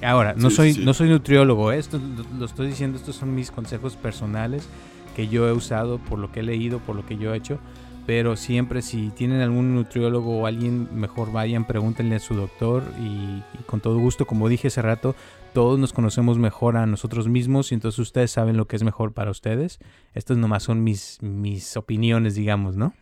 Ahora, 0.03 0.35
no, 0.37 0.51
soy, 0.51 0.75
no 0.75 0.95
soy 0.95 1.09
nutriólogo, 1.09 1.73
¿eh? 1.73 1.79
esto 1.79 1.99
lo, 2.39 2.45
estoy 2.45 2.69
diciendo, 2.69 2.99
estos 2.99 3.17
son 3.17 3.35
mis 3.35 3.51
consejos 3.51 3.97
personales 3.97 4.69
que 5.17 5.27
yo 5.27 5.49
he 5.49 5.53
usado 5.53 5.99
por 5.99 6.19
lo 6.19 6.31
que 6.31 6.41
he 6.41 6.43
leído, 6.43 6.79
por 6.79 6.95
lo 6.95 7.05
que 7.05 7.17
yo 7.17 7.33
he 7.35 7.37
hecho. 7.37 7.59
Pero 8.07 8.37
siempre 8.37 8.83
si 8.83 9.11
tienen 9.11 9.41
algún 9.41 9.75
nutriólogo 9.75 10.39
o 10.39 10.47
alguien, 10.47 10.89
mejor 10.99 11.33
vayan, 11.33 11.67
pregúntenle 11.67 12.15
a 12.15 12.21
su 12.21 12.35
doctor 12.35 12.85
y 13.01 13.43
con 13.67 13.81
todo 13.81 13.99
gusto, 13.99 14.27
como 14.27 14.49
dije 14.49 14.69
hace 14.69 14.81
rato, 14.81 15.17
todos 15.53 15.79
nos 15.79 15.93
conocemos 15.93 16.39
mejor 16.39 16.77
a 16.77 16.87
nosotros 16.87 17.29
mismos 17.29 17.73
y 17.73 17.75
entonces 17.75 17.99
ustedes 17.99 18.31
saben 18.31 18.57
lo 18.57 18.69
que 18.69 18.77
es 18.77 18.85
mejor 18.85 19.13
para 19.13 19.33
ustedes. 19.33 19.81
Estas 20.15 20.37
nomás 20.37 20.63
son 20.63 20.85
mis, 20.85 21.21
mis 21.21 21.77
opiniones, 21.77 22.37
digamos, 22.37 22.77
¿no? 22.77 22.95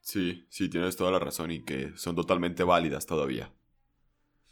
Sí, 0.00 0.46
sí, 0.48 0.70
tienes 0.70 0.96
toda 0.96 1.10
la 1.10 1.18
razón 1.18 1.50
y 1.50 1.62
que 1.62 1.92
son 1.96 2.16
totalmente 2.16 2.64
válidas 2.64 3.06
todavía. 3.06 3.52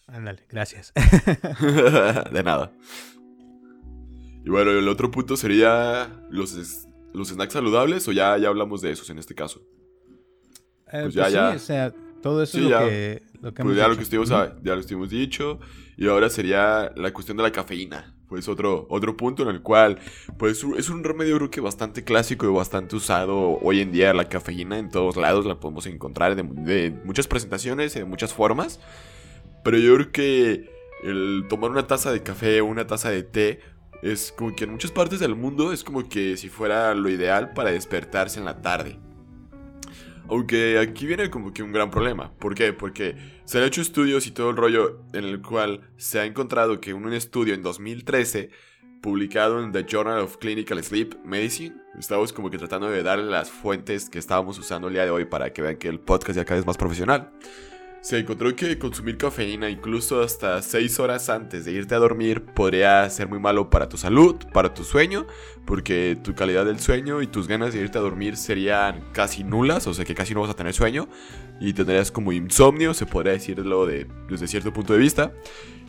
Ándale, 0.07 0.45
gracias. 0.51 0.93
de 2.33 2.43
nada. 2.43 2.73
Y 4.45 4.51
bueno, 4.51 4.71
el 4.73 4.89
otro 4.89 5.11
punto 5.11 5.37
sería 5.37 6.25
los, 6.31 6.87
los 7.15 7.29
snacks 7.29 7.55
saludables 7.55 8.07
o 8.09 8.13
ya, 8.13 8.37
ya 8.37 8.49
hablamos 8.49 8.83
de 8.83 8.91
esos 8.93 9.09
en 9.11 9.19
este 9.19 9.35
caso. 9.35 9.63
Eh, 10.93 11.01
pues, 11.03 11.15
ya, 11.15 11.23
pues 11.23 11.33
ya. 11.33 11.51
o 11.51 11.59
sea, 11.59 11.95
todo 12.23 12.43
eso 12.43 12.59
es 12.59 12.65
lo 12.65 12.79
que, 12.79 13.23
lo 13.41 13.55
pues 13.55 13.77
ya, 13.77 13.89
lo 13.89 13.97
que 13.97 14.03
estuvimos, 14.03 14.29
ya 14.29 14.75
lo 14.75 14.81
estuvimos 14.81 15.11
dicho. 15.11 15.61
Y 15.97 16.07
ahora 16.07 16.31
sería 16.31 16.93
la 16.97 17.13
cuestión 17.13 17.37
de 17.37 17.43
la 17.43 17.53
cafeína. 17.53 18.15
Pues 18.29 18.47
otro, 18.47 18.87
otro 18.91 19.17
punto 19.17 19.43
en 19.43 19.49
el 19.49 19.63
cual, 19.63 19.99
pues 20.37 20.63
es 20.77 20.91
un 20.91 21.03
remedio 21.03 21.37
creo 21.37 21.51
que 21.51 21.63
bastante 21.63 22.05
clásico 22.05 22.45
y 22.45 22.53
bastante 22.53 22.95
usado 22.95 23.59
hoy 23.63 23.81
en 23.81 23.91
día. 23.91 24.13
La 24.13 24.29
cafeína 24.29 24.79
en 24.79 24.91
todos 24.91 25.17
lados 25.17 25.47
la 25.47 25.59
podemos 25.59 25.87
encontrar 25.87 26.37
de, 26.37 26.91
muchas 27.05 27.27
presentaciones, 27.27 27.95
de 27.95 28.05
muchas 28.05 28.35
formas. 28.35 28.81
Pero 29.65 29.79
yo 29.79 29.95
creo 29.95 30.13
que 30.13 30.71
el 31.03 31.47
tomar 31.49 31.71
una 31.71 31.87
taza 31.87 32.13
de 32.13 32.23
café 32.23 32.61
o 32.61 32.67
una 32.67 32.87
taza 32.87 33.11
de 33.11 33.23
té 33.23 33.61
es 34.03 34.33
como 34.37 34.55
que 34.55 34.65
en 34.65 34.73
muchas 34.73 34.91
partes 34.91 35.21
del 35.21 35.35
mundo 35.35 35.73
es 35.73 35.83
como 35.83 36.09
que 36.09 36.37
si 36.37 36.49
fuera 36.49 36.95
lo 36.95 37.09
ideal 37.09 37.55
para 37.55 37.71
despertarse 37.71 38.39
en 38.39 38.45
la 38.45 38.61
tarde. 38.61 38.99
Aunque 40.29 40.79
aquí 40.79 41.07
viene 41.07 41.31
como 41.31 41.53
que 41.53 41.63
un 41.63 41.73
gran 41.73 41.91
problema. 41.91 42.33
¿Por 42.39 42.55
qué? 42.55 42.73
Porque 42.73 43.17
se 43.45 43.59
han 43.59 43.65
hecho 43.65 43.81
estudios 43.81 44.27
y 44.27 44.31
todo 44.31 44.51
el 44.51 44.57
rollo 44.57 45.01
en 45.13 45.25
el 45.25 45.41
cual 45.41 45.91
se 45.97 46.21
ha 46.21 46.25
encontrado 46.25 46.81
que 46.81 46.93
un 46.93 47.13
estudio 47.13 47.55
en 47.55 47.63
2013 47.63 48.51
publicado 49.01 49.63
en 49.63 49.73
The 49.73 49.85
Journal 49.85 50.19
of 50.19 50.37
Clinical 50.39 50.83
Sleep 50.83 51.15
Medicine. 51.25 51.77
Estamos 51.99 52.33
como 52.33 52.51
que 52.51 52.59
tratando 52.59 52.91
de 52.91 53.03
darle 53.03 53.31
las 53.31 53.51
fuentes 53.51 54.11
que 54.11 54.19
estábamos 54.19 54.59
usando 54.59 54.89
el 54.89 54.95
día 54.95 55.05
de 55.05 55.11
hoy 55.11 55.25
para 55.25 55.53
que 55.53 55.63
vean 55.63 55.77
que 55.77 55.89
el 55.89 56.01
podcast 56.01 56.37
ya 56.37 56.45
cada 56.45 56.57
vez 56.57 56.67
más 56.67 56.77
profesional 56.77 57.33
se 58.01 58.19
encontró 58.19 58.55
que 58.55 58.79
consumir 58.79 59.19
cafeína 59.19 59.69
incluso 59.69 60.23
hasta 60.23 60.63
6 60.63 61.01
horas 61.01 61.29
antes 61.29 61.65
de 61.65 61.73
irte 61.73 61.95
a 61.95 61.99
dormir 61.99 62.43
podría 62.43 63.09
ser 63.11 63.29
muy 63.29 63.41
malo 63.41 63.71
para 63.71 63.89
tu 63.89 63.97
salud, 63.97 64.37
para 64.53 64.73
tu 64.73 64.85
sueño, 64.85 65.27
porque 65.65 66.17
tu 66.23 66.35
calidad 66.35 66.65
del 66.65 66.79
sueño 66.79 67.23
y 67.23 67.27
tus 67.27 67.49
ganas 67.49 67.75
de 67.75 67.81
irte 67.81 67.99
a 67.99 68.01
dormir 68.01 68.37
serían 68.37 69.05
casi 69.13 69.43
nulas, 69.43 69.87
o 69.87 69.95
sea 69.95 70.05
que 70.05 70.15
casi 70.15 70.33
no 70.35 70.43
vas 70.43 70.51
a 70.51 70.55
tener 70.55 70.75
sueño 70.75 71.09
y 71.61 71.73
tendrías 71.73 72.13
como 72.13 72.33
insomnio, 72.33 72.95
se 72.95 73.05
podría 73.05 73.33
decirlo 73.33 73.85
de, 73.85 74.07
desde 74.29 74.47
cierto 74.47 74.73
punto 74.73 74.93
de 74.93 75.01
vista, 75.01 75.33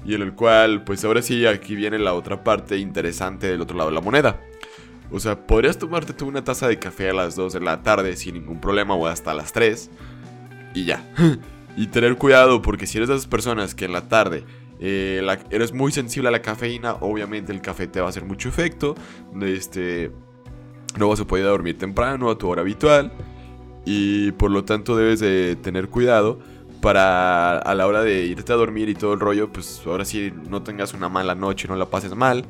y 0.04 0.16
en 0.16 0.24
el 0.24 0.34
cual 0.34 0.84
pues 0.84 1.06
ahora 1.06 1.22
sí 1.22 1.46
aquí 1.46 1.76
viene 1.76 2.00
la 2.00 2.14
otra 2.14 2.44
parte 2.44 2.78
interesante 2.78 3.48
del 3.48 3.62
otro 3.62 3.78
lado 3.78 3.90
de 3.90 3.96
la 3.96 4.02
moneda. 4.02 4.42
O 5.12 5.20
sea, 5.20 5.48
podrías 5.48 5.78
tomarte 5.78 6.24
una 6.24 6.44
taza 6.44 6.68
de 6.68 6.78
café 6.78 7.10
a 7.10 7.14
las 7.14 7.36
2 7.36 7.54
de 7.54 7.60
la 7.62 7.82
tarde 7.82 8.16
sin 8.16 8.36
ningún 8.36 8.62
problema 8.62 8.94
o 8.94 9.08
hasta 9.08 9.34
las 9.34 9.54
3 9.54 9.90
y 10.74 10.86
ya. 10.86 11.04
Y 11.80 11.88
tener 11.88 12.18
cuidado 12.18 12.62
porque 12.62 12.86
si 12.86 12.98
eres 12.98 13.08
de 13.08 13.16
esas 13.16 13.28
personas 13.28 13.74
que 13.74 13.86
en 13.86 13.94
la 13.94 14.10
tarde 14.10 14.44
eh, 14.82 15.26
eres 15.50 15.72
muy 15.72 15.94
sensible 15.94 16.28
a 16.28 16.32
la 16.34 16.42
cafeína, 16.42 16.96
obviamente 16.96 17.54
el 17.54 17.62
café 17.62 17.88
te 17.88 18.02
va 18.02 18.08
a 18.08 18.10
hacer 18.10 18.26
mucho 18.26 18.50
efecto. 18.50 18.96
Este, 19.42 20.12
no 20.98 21.08
vas 21.08 21.22
a 21.22 21.26
poder 21.26 21.46
dormir 21.46 21.78
temprano 21.78 22.32
a 22.32 22.38
tu 22.38 22.50
hora 22.50 22.64
habitual 22.64 23.14
y 23.86 24.34
por 24.34 24.52
lo 24.52 24.66
tanto 24.66 24.98
debes 24.98 25.22
de 25.22 25.56
tener 25.56 25.88
cuidado 25.88 26.40
para 26.82 27.58
a 27.60 27.74
la 27.76 27.88
hora 27.88 28.04
de 28.04 28.26
irte 28.26 28.52
a 28.52 28.58
dormir 28.58 28.90
y 28.90 28.94
todo 28.94 29.14
el 29.14 29.22
rollo, 29.22 29.50
pues 29.50 29.82
ahora 29.86 30.04
sí 30.04 30.34
no 30.50 30.64
tengas 30.64 30.94
una 30.94 31.08
mala 31.08 31.34
noche, 31.34 31.70
no 31.70 31.78
la 31.78 31.86
pases 31.86 32.14
mal. 32.14 32.44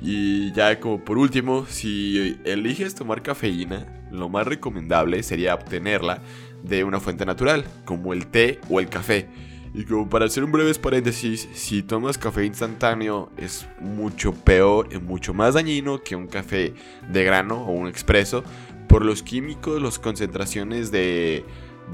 Y 0.00 0.52
ya 0.52 0.80
como 0.80 1.04
por 1.04 1.18
último, 1.18 1.66
si 1.66 2.38
eliges 2.46 2.94
tomar 2.94 3.22
cafeína, 3.22 4.08
lo 4.10 4.30
más 4.30 4.46
recomendable 4.46 5.22
sería 5.22 5.54
obtenerla 5.54 6.22
de 6.62 6.84
una 6.84 7.00
fuente 7.00 7.24
natural, 7.24 7.64
como 7.84 8.12
el 8.12 8.26
té 8.26 8.60
o 8.68 8.80
el 8.80 8.88
café. 8.88 9.28
Y 9.74 9.84
como 9.84 10.08
para 10.08 10.24
hacer 10.24 10.44
un 10.44 10.52
breve 10.52 10.74
paréntesis, 10.74 11.48
si 11.52 11.82
tomas 11.82 12.18
café 12.18 12.44
instantáneo 12.44 13.30
es 13.36 13.68
mucho 13.80 14.32
peor, 14.32 14.88
es 14.90 15.02
mucho 15.02 15.34
más 15.34 15.54
dañino 15.54 16.02
que 16.02 16.16
un 16.16 16.26
café 16.26 16.74
de 17.08 17.24
grano 17.24 17.64
o 17.64 17.72
un 17.72 17.86
expreso 17.86 18.42
por 18.88 19.04
los 19.04 19.22
químicos, 19.22 19.80
las 19.80 19.98
concentraciones 19.98 20.90
de, 20.90 21.44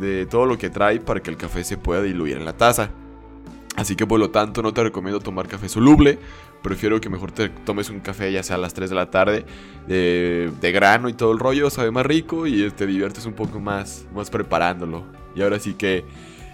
de 0.00 0.26
todo 0.26 0.46
lo 0.46 0.56
que 0.56 0.70
trae 0.70 1.00
para 1.00 1.20
que 1.20 1.30
el 1.30 1.36
café 1.36 1.64
se 1.64 1.76
pueda 1.76 2.02
diluir 2.02 2.36
en 2.36 2.44
la 2.44 2.56
taza. 2.56 2.90
Así 3.76 3.96
que 3.96 4.06
por 4.06 4.20
lo 4.20 4.30
tanto 4.30 4.62
no 4.62 4.72
te 4.72 4.82
recomiendo 4.82 5.20
tomar 5.20 5.48
café 5.48 5.68
soluble. 5.68 6.18
Prefiero 6.64 6.98
que 6.98 7.10
mejor 7.10 7.30
te 7.30 7.50
tomes 7.50 7.90
un 7.90 8.00
café 8.00 8.32
ya 8.32 8.42
sea 8.42 8.56
a 8.56 8.58
las 8.58 8.72
3 8.72 8.88
de 8.88 8.96
la 8.96 9.10
tarde 9.10 9.44
de, 9.86 10.72
grano 10.72 11.10
y 11.10 11.12
todo 11.12 11.30
el 11.32 11.38
rollo, 11.38 11.68
sabe 11.68 11.90
más 11.90 12.06
rico 12.06 12.46
y 12.46 12.70
te 12.70 12.86
diviertes 12.86 13.26
un 13.26 13.34
poco 13.34 13.60
más, 13.60 14.06
más 14.14 14.30
preparándolo. 14.30 15.04
Y 15.36 15.42
ahora 15.42 15.58
sí 15.58 15.74
que 15.74 16.06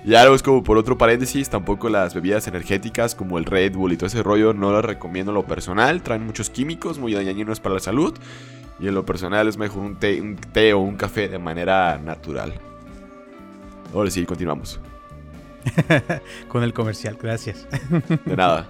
ya 0.05 0.23
luego 0.23 0.35
es 0.35 0.43
como 0.43 0.65
por 0.65 0.79
otro 0.79 0.99
paréntesis, 0.99 1.49
tampoco 1.49 1.89
las 1.89 2.13
bebidas 2.13 2.49
energéticas 2.49 3.15
como 3.15 3.39
el 3.39 3.45
Red 3.45 3.75
Bull 3.75 3.93
y 3.93 3.97
todo 3.97 4.09
ese 4.09 4.25
rollo 4.25 4.53
no 4.53 4.73
las 4.73 4.85
recomiendo 4.85 5.31
en 5.31 5.37
lo 5.37 5.47
personal, 5.47 6.03
traen 6.03 6.27
muchos 6.27 6.51
químicos 6.51 6.99
muy 6.99 7.15
dañinos 7.15 7.61
para 7.61 7.77
la 7.77 7.81
salud 7.81 8.13
y 8.81 8.89
en 8.89 8.95
lo 8.95 9.07
personal 9.07 9.47
es 9.47 9.59
mejor 9.59 9.85
un 9.85 9.95
té, 9.95 10.21
un 10.21 10.35
té 10.35 10.75
o 10.75 10.81
un 10.81 10.97
café 10.97 11.29
de 11.29 11.39
manera 11.39 11.99
natural. 11.99 12.53
Ahora 13.95 14.11
sí, 14.11 14.27
continuamos. 14.27 14.81
Con 16.49 16.65
el 16.65 16.73
comercial, 16.73 17.17
gracias. 17.21 17.69
De 18.25 18.37
nada. 18.37 18.69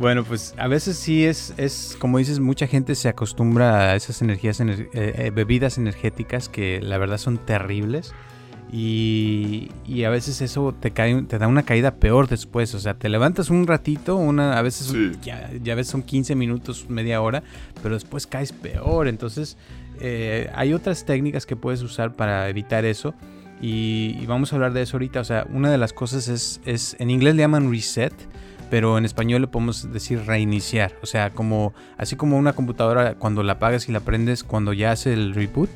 Bueno, 0.00 0.24
pues 0.24 0.54
a 0.56 0.66
veces 0.66 0.96
sí 0.96 1.26
es, 1.26 1.52
es, 1.58 1.94
como 2.00 2.16
dices, 2.16 2.40
mucha 2.40 2.66
gente 2.66 2.94
se 2.94 3.10
acostumbra 3.10 3.90
a 3.90 3.96
esas 3.96 4.22
energías, 4.22 4.58
eh, 4.58 4.88
eh, 4.94 5.30
bebidas 5.32 5.76
energéticas 5.76 6.48
que 6.48 6.80
la 6.80 6.96
verdad 6.96 7.18
son 7.18 7.36
terribles. 7.36 8.14
Y, 8.72 9.68
a 10.06 10.08
veces 10.08 10.40
eso 10.40 10.72
te, 10.72 10.92
cae, 10.92 11.20
te 11.24 11.36
da 11.36 11.48
una 11.48 11.64
caída 11.64 11.96
peor 11.96 12.28
después. 12.28 12.74
O 12.74 12.80
sea, 12.80 12.94
te 12.94 13.10
levantas 13.10 13.50
un 13.50 13.66
ratito, 13.66 14.16
una, 14.16 14.58
a 14.58 14.62
veces 14.62 14.94
ya, 15.20 15.50
ya 15.62 15.74
ves 15.74 15.88
son 15.88 16.02
15 16.02 16.34
minutos, 16.34 16.86
media 16.88 17.20
hora, 17.20 17.42
pero 17.82 17.94
después 17.94 18.26
caes 18.26 18.52
peor. 18.52 19.06
Entonces, 19.06 19.58
eh, 20.00 20.48
hay 20.54 20.72
otras 20.72 21.04
técnicas 21.04 21.44
que 21.44 21.56
puedes 21.56 21.82
usar 21.82 22.14
para 22.14 22.48
evitar 22.48 22.86
eso. 22.86 23.14
Y, 23.60 24.24
vamos 24.24 24.54
a 24.54 24.56
hablar 24.56 24.72
de 24.72 24.80
eso 24.80 24.96
ahorita. 24.96 25.20
O 25.20 25.24
sea, 25.24 25.46
una 25.52 25.70
de 25.70 25.76
las 25.76 25.92
cosas 25.92 26.28
es, 26.28 26.62
es, 26.64 26.96
en 26.98 27.10
inglés 27.10 27.34
le 27.34 27.42
llaman 27.42 27.70
reset, 27.70 28.14
pero 28.70 28.96
en 28.96 29.04
español 29.04 29.42
le 29.42 29.48
podemos 29.48 29.92
decir 29.92 30.22
reiniciar. 30.26 30.92
O 31.02 31.06
sea, 31.06 31.30
como 31.30 31.74
así 31.98 32.16
como 32.16 32.38
una 32.38 32.52
computadora 32.52 33.14
cuando 33.14 33.42
la 33.42 33.54
apagas 33.54 33.88
y 33.88 33.92
la 33.92 34.00
prendes, 34.00 34.44
cuando 34.44 34.72
ya 34.72 34.92
hace 34.92 35.12
el 35.12 35.34
reboot 35.34 35.68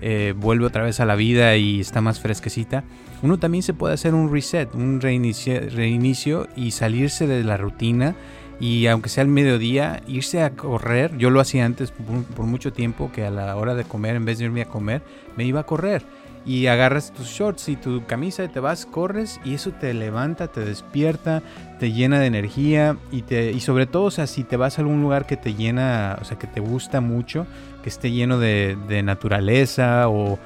eh, 0.00 0.34
vuelve 0.36 0.66
otra 0.66 0.82
vez 0.82 1.00
a 1.00 1.06
la 1.06 1.16
vida 1.16 1.56
y 1.56 1.80
está 1.80 2.00
más 2.00 2.20
fresquecita, 2.20 2.84
uno 3.22 3.38
también 3.38 3.62
se 3.62 3.72
puede 3.72 3.94
hacer 3.94 4.14
un 4.14 4.32
reset, 4.32 4.74
un 4.74 5.00
reinicio, 5.00 6.48
y 6.56 6.72
salirse 6.72 7.26
de 7.26 7.44
la 7.44 7.56
rutina 7.56 8.14
y 8.60 8.86
aunque 8.86 9.08
sea 9.08 9.22
el 9.22 9.28
mediodía, 9.28 10.02
irse 10.06 10.42
a 10.42 10.50
correr. 10.50 11.16
Yo 11.18 11.30
lo 11.30 11.40
hacía 11.40 11.64
antes 11.64 11.92
por, 12.36 12.46
mucho 12.46 12.72
tiempo 12.72 13.10
que 13.12 13.24
a 13.24 13.30
la 13.30 13.56
hora 13.56 13.74
de 13.74 13.84
comer, 13.84 14.14
en 14.16 14.24
vez 14.24 14.38
de 14.38 14.44
irme 14.44 14.62
a 14.62 14.66
comer, 14.66 15.02
me 15.36 15.44
iba 15.44 15.60
a 15.60 15.64
correr. 15.64 16.04
Y 16.44 16.66
agarras 16.66 17.12
tus 17.12 17.28
shorts 17.28 17.68
y 17.68 17.76
tu 17.76 18.04
camisa 18.06 18.42
y 18.44 18.48
te 18.48 18.58
vas, 18.58 18.84
corres 18.84 19.40
y 19.44 19.54
eso 19.54 19.70
te 19.70 19.94
levanta, 19.94 20.48
te 20.48 20.64
despierta, 20.64 21.42
te 21.78 21.92
llena 21.92 22.18
de 22.18 22.26
energía 22.26 22.96
y, 23.12 23.22
te, 23.22 23.52
y 23.52 23.60
sobre 23.60 23.86
todo, 23.86 24.04
o 24.04 24.10
sea, 24.10 24.26
si 24.26 24.42
te 24.42 24.56
vas 24.56 24.78
a 24.78 24.82
algún 24.82 25.02
lugar 25.02 25.26
que 25.26 25.36
te 25.36 25.54
llena, 25.54 26.18
o 26.20 26.24
sea, 26.24 26.38
que 26.38 26.48
te 26.48 26.60
gusta 26.60 27.00
mucho, 27.00 27.46
que 27.82 27.88
esté 27.88 28.10
lleno 28.10 28.38
de, 28.38 29.02
naturaleza 29.04 30.08
o, 30.08 30.38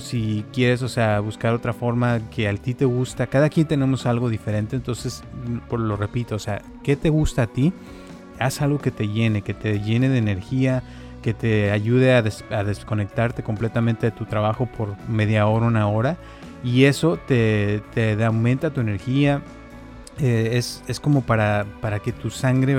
si 0.00 0.44
quieres, 0.52 0.82
o 0.82 0.88
sea, 0.88 1.20
buscar 1.20 1.52
otra 1.52 1.72
forma 1.72 2.20
que 2.30 2.48
a 2.48 2.54
ti 2.54 2.74
te 2.74 2.84
gusta. 2.84 3.26
Cada 3.26 3.48
quien 3.48 3.66
tenemos 3.66 4.06
algo 4.06 4.28
diferente, 4.28 4.76
entonces, 4.76 5.24
por 5.68 5.80
lo 5.80 5.96
repito, 5.96 6.34
o 6.36 6.38
sea, 6.38 6.62
¿qué 6.84 6.96
te 6.96 7.10
gusta 7.10 7.42
a 7.42 7.46
ti? 7.46 7.72
Haz 8.38 8.62
algo 8.62 8.78
que 8.78 8.90
te 8.90 9.08
llene, 9.08 9.42
que 9.42 9.54
te 9.54 9.80
llene 9.80 10.08
de 10.08 10.18
energía, 10.18 10.82
que 11.26 11.34
te 11.34 11.72
ayude 11.72 12.14
a, 12.14 12.22
desconectarte 12.62 13.42
completamente 13.42 14.06
de 14.06 14.12
tu 14.12 14.26
trabajo 14.26 14.66
por 14.66 14.96
media 15.08 15.48
hora, 15.48 15.66
una 15.66 15.88
hora. 15.88 16.18
Y 16.62 16.84
eso 16.84 17.18
te, 17.26 17.82
aumenta 18.24 18.70
tu 18.70 18.80
energía, 18.80 19.42
eh, 20.20 20.50
es, 20.52 20.84
es, 20.86 21.00
como 21.00 21.22
para, 21.22 21.66
para, 21.80 21.98
que 21.98 22.12
tu 22.12 22.30
sangre. 22.30 22.76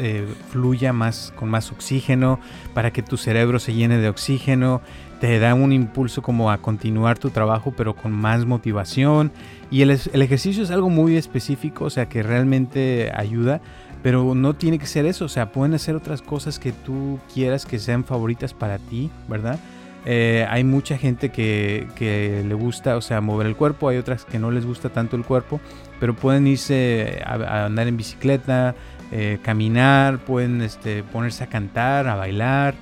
Eh, 0.00 0.26
fluya 0.50 0.92
más 0.92 1.32
con 1.36 1.48
más 1.50 1.70
oxígeno, 1.70 2.40
para 2.74 2.92
que 2.92 3.04
tu 3.04 3.16
cerebro 3.16 3.60
se 3.60 3.74
llene 3.74 3.98
de 3.98 4.08
oxígeno, 4.08 4.80
te 5.24 5.38
da 5.38 5.54
un 5.54 5.72
impulso 5.72 6.20
como 6.20 6.50
a 6.50 6.58
continuar 6.58 7.18
tu 7.18 7.30
trabajo 7.30 7.72
pero 7.74 7.96
con 7.96 8.12
más 8.12 8.44
motivación 8.44 9.32
y 9.70 9.80
el, 9.80 9.98
el 10.12 10.20
ejercicio 10.20 10.62
es 10.62 10.70
algo 10.70 10.90
muy 10.90 11.16
específico, 11.16 11.86
o 11.86 11.90
sea 11.90 12.10
que 12.10 12.22
realmente 12.22 13.10
ayuda, 13.16 13.62
pero 14.02 14.34
no 14.34 14.52
tiene 14.52 14.78
que 14.78 14.84
ser 14.84 15.06
eso, 15.06 15.24
o 15.24 15.28
sea, 15.30 15.50
pueden 15.50 15.72
hacer 15.72 15.96
otras 15.96 16.20
cosas 16.20 16.58
que 16.58 16.72
tú 16.72 17.18
quieras 17.32 17.64
que 17.64 17.78
sean 17.78 18.04
favoritas 18.04 18.52
para 18.52 18.76
ti, 18.76 19.10
¿verdad? 19.26 19.58
Eh, 20.04 20.46
hay 20.50 20.62
mucha 20.62 20.98
gente 20.98 21.30
que, 21.30 21.88
que, 21.96 22.44
le 22.46 22.54
gusta, 22.54 22.94
o 22.98 23.00
sea, 23.00 23.22
mover 23.22 23.46
el 23.46 23.56
cuerpo, 23.56 23.88
hay 23.88 23.96
otras 23.96 24.26
que 24.26 24.38
no 24.38 24.50
les 24.50 24.66
gusta 24.66 24.90
tanto 24.90 25.16
el 25.16 25.24
cuerpo, 25.24 25.58
pero 26.00 26.14
pueden 26.14 26.46
irse 26.46 27.22
a, 27.24 27.64
andar 27.64 27.88
en 27.88 27.96
bicicleta, 27.96 28.74
eh, 29.10 29.38
caminar, 29.42 30.18
pueden 30.18 30.60
este, 30.60 31.02
ponerse 31.02 31.44
a 31.44 31.46
cantar, 31.46 32.08
a 32.08 32.14
bailar. 32.14 32.74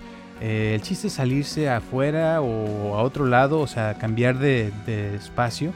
Eh, 0.45 0.75
el 0.75 0.83
chiste 0.83 1.07
es 1.07 1.13
salirse 1.13 1.71
afuera 1.71 2.41
o 2.41 2.97
a 2.97 3.03
otro 3.03 3.27
lado, 3.27 3.61
o 3.61 3.69
sea, 3.69 3.95
cambiar 3.95 4.39
de, 4.39 4.73
espacio 5.15 5.73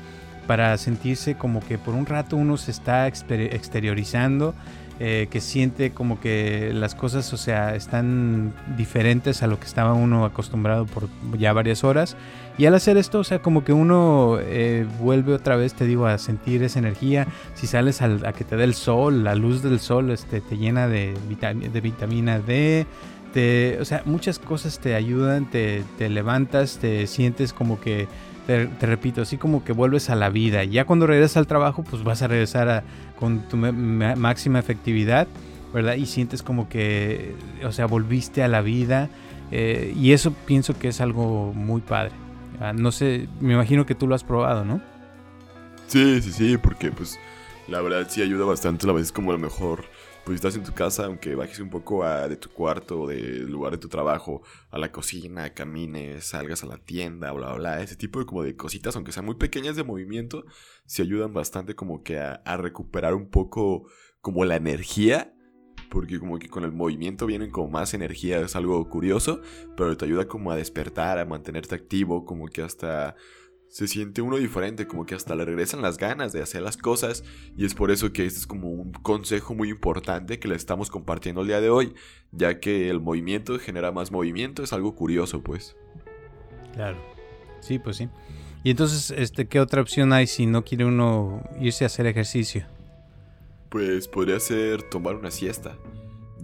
para 0.48 0.76
sentirse 0.76 1.36
como 1.36 1.60
que 1.60 1.78
por 1.78 1.94
un 1.94 2.04
rato 2.04 2.36
uno 2.36 2.56
se 2.56 2.72
está 2.72 3.06
exteriorizando, 3.06 4.54
eh, 4.98 5.28
que 5.30 5.40
siente 5.40 5.92
como 5.92 6.18
que 6.18 6.72
las 6.74 6.96
cosas, 6.96 7.32
o 7.32 7.36
sea, 7.36 7.76
están 7.76 8.52
diferentes 8.76 9.44
a 9.44 9.46
lo 9.46 9.60
que 9.60 9.66
estaba 9.66 9.92
uno 9.92 10.24
acostumbrado 10.24 10.86
por 10.86 11.08
ya 11.38 11.52
varias 11.52 11.84
horas 11.84 12.16
y 12.58 12.64
al 12.64 12.74
hacer 12.74 12.96
esto, 12.96 13.20
o 13.20 13.24
sea, 13.24 13.40
como 13.40 13.64
que 13.64 13.72
uno 13.72 14.38
eh, 14.40 14.86
vuelve 14.98 15.34
otra 15.34 15.56
vez, 15.56 15.74
te 15.74 15.84
digo, 15.84 16.06
a 16.06 16.16
sentir 16.16 16.62
esa 16.62 16.78
energía. 16.78 17.26
Si 17.54 17.66
sales 17.66 18.00
a 18.00 18.32
que 18.32 18.44
te 18.44 18.56
dé 18.56 18.64
el 18.64 18.74
sol, 18.74 19.24
la 19.24 19.34
luz 19.34 19.62
del 19.62 19.78
sol 19.78 20.10
este, 20.10 20.40
te 20.40 20.56
llena 20.56 20.88
de, 20.88 21.14
de 21.72 21.80
vitamina 21.80 22.38
D. 22.38 22.86
Te, 23.36 23.78
o 23.82 23.84
sea, 23.84 24.00
muchas 24.06 24.38
cosas 24.38 24.78
te 24.78 24.94
ayudan, 24.94 25.50
te, 25.50 25.84
te 25.98 26.08
levantas, 26.08 26.78
te 26.78 27.06
sientes 27.06 27.52
como 27.52 27.78
que, 27.78 28.08
te, 28.46 28.66
repito, 28.80 29.20
así 29.20 29.36
como 29.36 29.62
que 29.62 29.74
vuelves 29.74 30.08
a 30.08 30.14
la 30.14 30.30
vida. 30.30 30.64
Ya 30.64 30.86
cuando 30.86 31.06
regresas 31.06 31.36
al 31.36 31.46
trabajo, 31.46 31.84
pues 31.84 32.02
vas 32.02 32.22
a 32.22 32.28
regresar 32.28 32.82
con 33.20 33.46
tu 33.46 33.58
máxima 33.58 34.58
efectividad, 34.58 35.28
¿verdad? 35.74 35.96
Y 35.96 36.06
sientes 36.06 36.42
como 36.42 36.70
que, 36.70 37.34
o 37.62 37.72
sea, 37.72 37.84
volviste 37.84 38.42
a 38.42 38.48
la 38.48 38.62
vida. 38.62 39.10
Eh, 39.50 39.92
y 39.94 40.12
eso 40.12 40.32
pienso 40.46 40.78
que 40.78 40.88
es 40.88 41.02
algo 41.02 41.52
muy 41.52 41.82
padre. 41.82 42.12
Ah, 42.58 42.72
no 42.72 42.90
sé, 42.90 43.28
me 43.40 43.52
imagino 43.52 43.84
que 43.84 43.94
tú 43.94 44.06
lo 44.06 44.14
has 44.14 44.24
probado, 44.24 44.64
¿no? 44.64 44.80
Sí, 45.88 46.22
sí, 46.22 46.32
sí, 46.32 46.56
porque 46.56 46.90
pues 46.90 47.18
la 47.68 47.82
verdad 47.82 48.06
sí 48.08 48.22
ayuda 48.22 48.46
bastante. 48.46 48.88
A 48.88 48.94
veces 48.94 49.12
como 49.12 49.30
a 49.30 49.36
mejor 49.36 49.84
pues 50.26 50.34
estás 50.34 50.56
en 50.56 50.64
tu 50.64 50.72
casa, 50.72 51.04
aunque 51.04 51.36
bajes 51.36 51.60
un 51.60 51.70
poco 51.70 52.04
de 52.04 52.36
tu 52.36 52.50
cuarto 52.50 53.06
del 53.06 53.48
lugar 53.48 53.70
de 53.70 53.78
tu 53.78 53.88
trabajo 53.88 54.42
a 54.72 54.78
la 54.78 54.90
cocina, 54.90 55.54
camines, 55.54 56.24
salgas 56.24 56.64
a 56.64 56.66
la 56.66 56.78
tienda, 56.78 57.30
bla, 57.30 57.50
bla, 57.50 57.56
bla. 57.58 57.80
Ese 57.80 57.94
tipo 57.94 58.18
de 58.18 58.26
como 58.26 58.42
de 58.42 58.56
cositas, 58.56 58.96
aunque 58.96 59.12
sean 59.12 59.24
muy 59.24 59.36
pequeñas 59.36 59.76
de 59.76 59.84
movimiento, 59.84 60.44
sí 60.84 61.00
ayudan 61.00 61.32
bastante 61.32 61.76
como 61.76 62.02
que 62.02 62.18
a 62.18 62.56
recuperar 62.56 63.14
un 63.14 63.30
poco 63.30 63.88
como 64.20 64.44
la 64.44 64.56
energía 64.56 65.32
porque 65.90 66.18
como 66.18 66.40
que 66.40 66.48
con 66.48 66.64
el 66.64 66.72
movimiento 66.72 67.26
vienen 67.26 67.52
como 67.52 67.68
más 67.68 67.94
energía, 67.94 68.40
es 68.40 68.56
algo 68.56 68.88
curioso, 68.88 69.40
pero 69.76 69.96
te 69.96 70.04
ayuda 70.04 70.26
como 70.26 70.50
a 70.50 70.56
despertar, 70.56 71.20
a 71.20 71.24
mantenerte 71.24 71.76
activo, 71.76 72.24
como 72.24 72.48
que 72.48 72.62
hasta 72.62 73.14
se 73.68 73.88
siente 73.88 74.22
uno 74.22 74.36
diferente, 74.36 74.86
como 74.86 75.06
que 75.06 75.14
hasta 75.14 75.34
le 75.34 75.44
regresan 75.44 75.82
las 75.82 75.98
ganas 75.98 76.32
de 76.32 76.42
hacer 76.42 76.62
las 76.62 76.76
cosas 76.76 77.24
y 77.56 77.64
es 77.64 77.74
por 77.74 77.90
eso 77.90 78.12
que 78.12 78.24
este 78.24 78.40
es 78.40 78.46
como 78.46 78.70
un 78.70 78.92
consejo 78.92 79.54
muy 79.54 79.70
importante 79.70 80.38
que 80.38 80.48
le 80.48 80.54
estamos 80.56 80.90
compartiendo 80.90 81.42
el 81.42 81.48
día 81.48 81.60
de 81.60 81.70
hoy, 81.70 81.94
ya 82.32 82.60
que 82.60 82.88
el 82.90 83.00
movimiento 83.00 83.58
genera 83.58 83.92
más 83.92 84.10
movimiento, 84.10 84.62
es 84.62 84.72
algo 84.72 84.94
curioso 84.94 85.42
pues. 85.42 85.76
Claro, 86.74 86.98
sí, 87.60 87.78
pues 87.78 87.96
sí. 87.96 88.08
Y 88.64 88.70
entonces, 88.70 89.12
este, 89.16 89.46
¿qué 89.46 89.60
otra 89.60 89.80
opción 89.80 90.12
hay 90.12 90.26
si 90.26 90.46
no 90.46 90.64
quiere 90.64 90.84
uno 90.84 91.42
irse 91.60 91.84
a 91.84 91.86
hacer 91.86 92.06
ejercicio? 92.06 92.66
pues 93.76 94.08
podría 94.08 94.40
ser 94.40 94.82
tomar 94.84 95.16
una 95.16 95.30
siesta. 95.30 95.76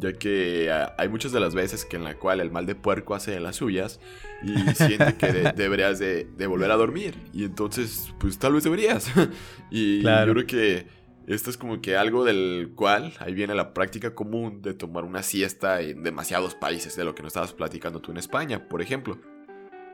Ya 0.02 0.12
que 0.14 0.68
ah, 0.70 0.94
hay 0.98 1.08
muchas 1.08 1.30
de 1.30 1.38
las 1.38 1.54
veces 1.54 1.84
que 1.84 1.96
en 1.96 2.02
la 2.02 2.16
cual 2.16 2.40
el 2.40 2.50
mal 2.50 2.66
de 2.66 2.74
puerco 2.74 3.14
hace 3.14 3.38
las 3.38 3.56
suyas 3.56 4.00
y 4.42 4.56
siente 4.74 5.16
que 5.16 5.26
deberías 5.56 6.00
de, 6.00 6.26
volver 6.46 6.72
a 6.72 6.76
dormir. 6.76 7.14
Y 7.32 7.44
entonces, 7.44 8.12
pues 8.18 8.38
tal 8.38 8.54
vez 8.54 8.64
deberías. 8.64 9.10
y 9.70 10.02
yo 10.02 10.32
creo 10.32 10.46
que 10.46 10.86
esto 11.28 11.50
es 11.50 11.56
como 11.56 11.80
que 11.80 11.96
algo 11.96 12.24
del 12.24 12.72
cual 12.74 13.14
ahí 13.20 13.32
viene 13.32 13.54
la 13.54 13.72
práctica 13.72 14.12
común 14.12 14.60
de 14.60 14.74
tomar 14.74 15.04
una 15.04 15.22
siesta 15.22 15.80
en 15.80 16.02
demasiados 16.02 16.56
países, 16.56 16.96
de 16.96 17.04
lo 17.04 17.14
que 17.14 17.22
nos 17.22 17.30
estabas 17.30 17.52
platicando 17.52 18.00
tú 18.00 18.10
en 18.10 18.16
España, 18.16 18.68
por 18.68 18.82
ejemplo. 18.82 19.20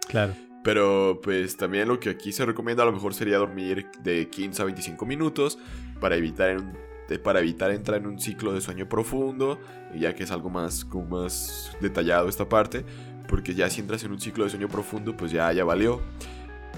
Claro. 0.09 0.35
Pero 0.65 1.21
pues 1.23 1.57
también 1.59 1.87
lo 1.87 2.01
que 2.01 2.09
aquí 2.09 2.33
se 2.33 2.47
recomienda 2.47 2.83
a 2.83 2.87
lo 2.87 2.93
mejor 2.93 3.13
sería 3.13 3.37
dormir 3.37 3.87
de 4.03 4.29
15 4.29 4.63
a 4.63 4.65
25 4.65 5.05
minutos 5.05 5.59
para 6.01 6.17
evitar 6.17 6.57
un 6.57 6.88
para 7.19 7.41
evitar 7.41 7.71
entrar 7.71 8.01
en 8.01 8.07
un 8.07 8.21
ciclo 8.21 8.53
de 8.53 8.61
sueño 8.61 8.87
profundo, 8.87 9.59
ya 9.99 10.15
que 10.15 10.25
es 10.25 10.31
algo 10.31 10.51
más, 10.51 10.85
como 10.85 11.21
más 11.21 11.75
detallado 11.81 12.29
esta 12.29 12.47
parte, 12.51 12.85
porque 13.27 13.55
ya 13.55 13.71
si 13.71 13.81
entras 13.81 14.05
en 14.05 14.13
un 14.13 14.21
ciclo 14.21 14.45
de 14.45 14.51
sueño 14.51 14.69
profundo, 14.69 15.17
pues 15.17 15.33
ya, 15.33 15.51
ya 15.53 15.65
valió. 15.65 16.03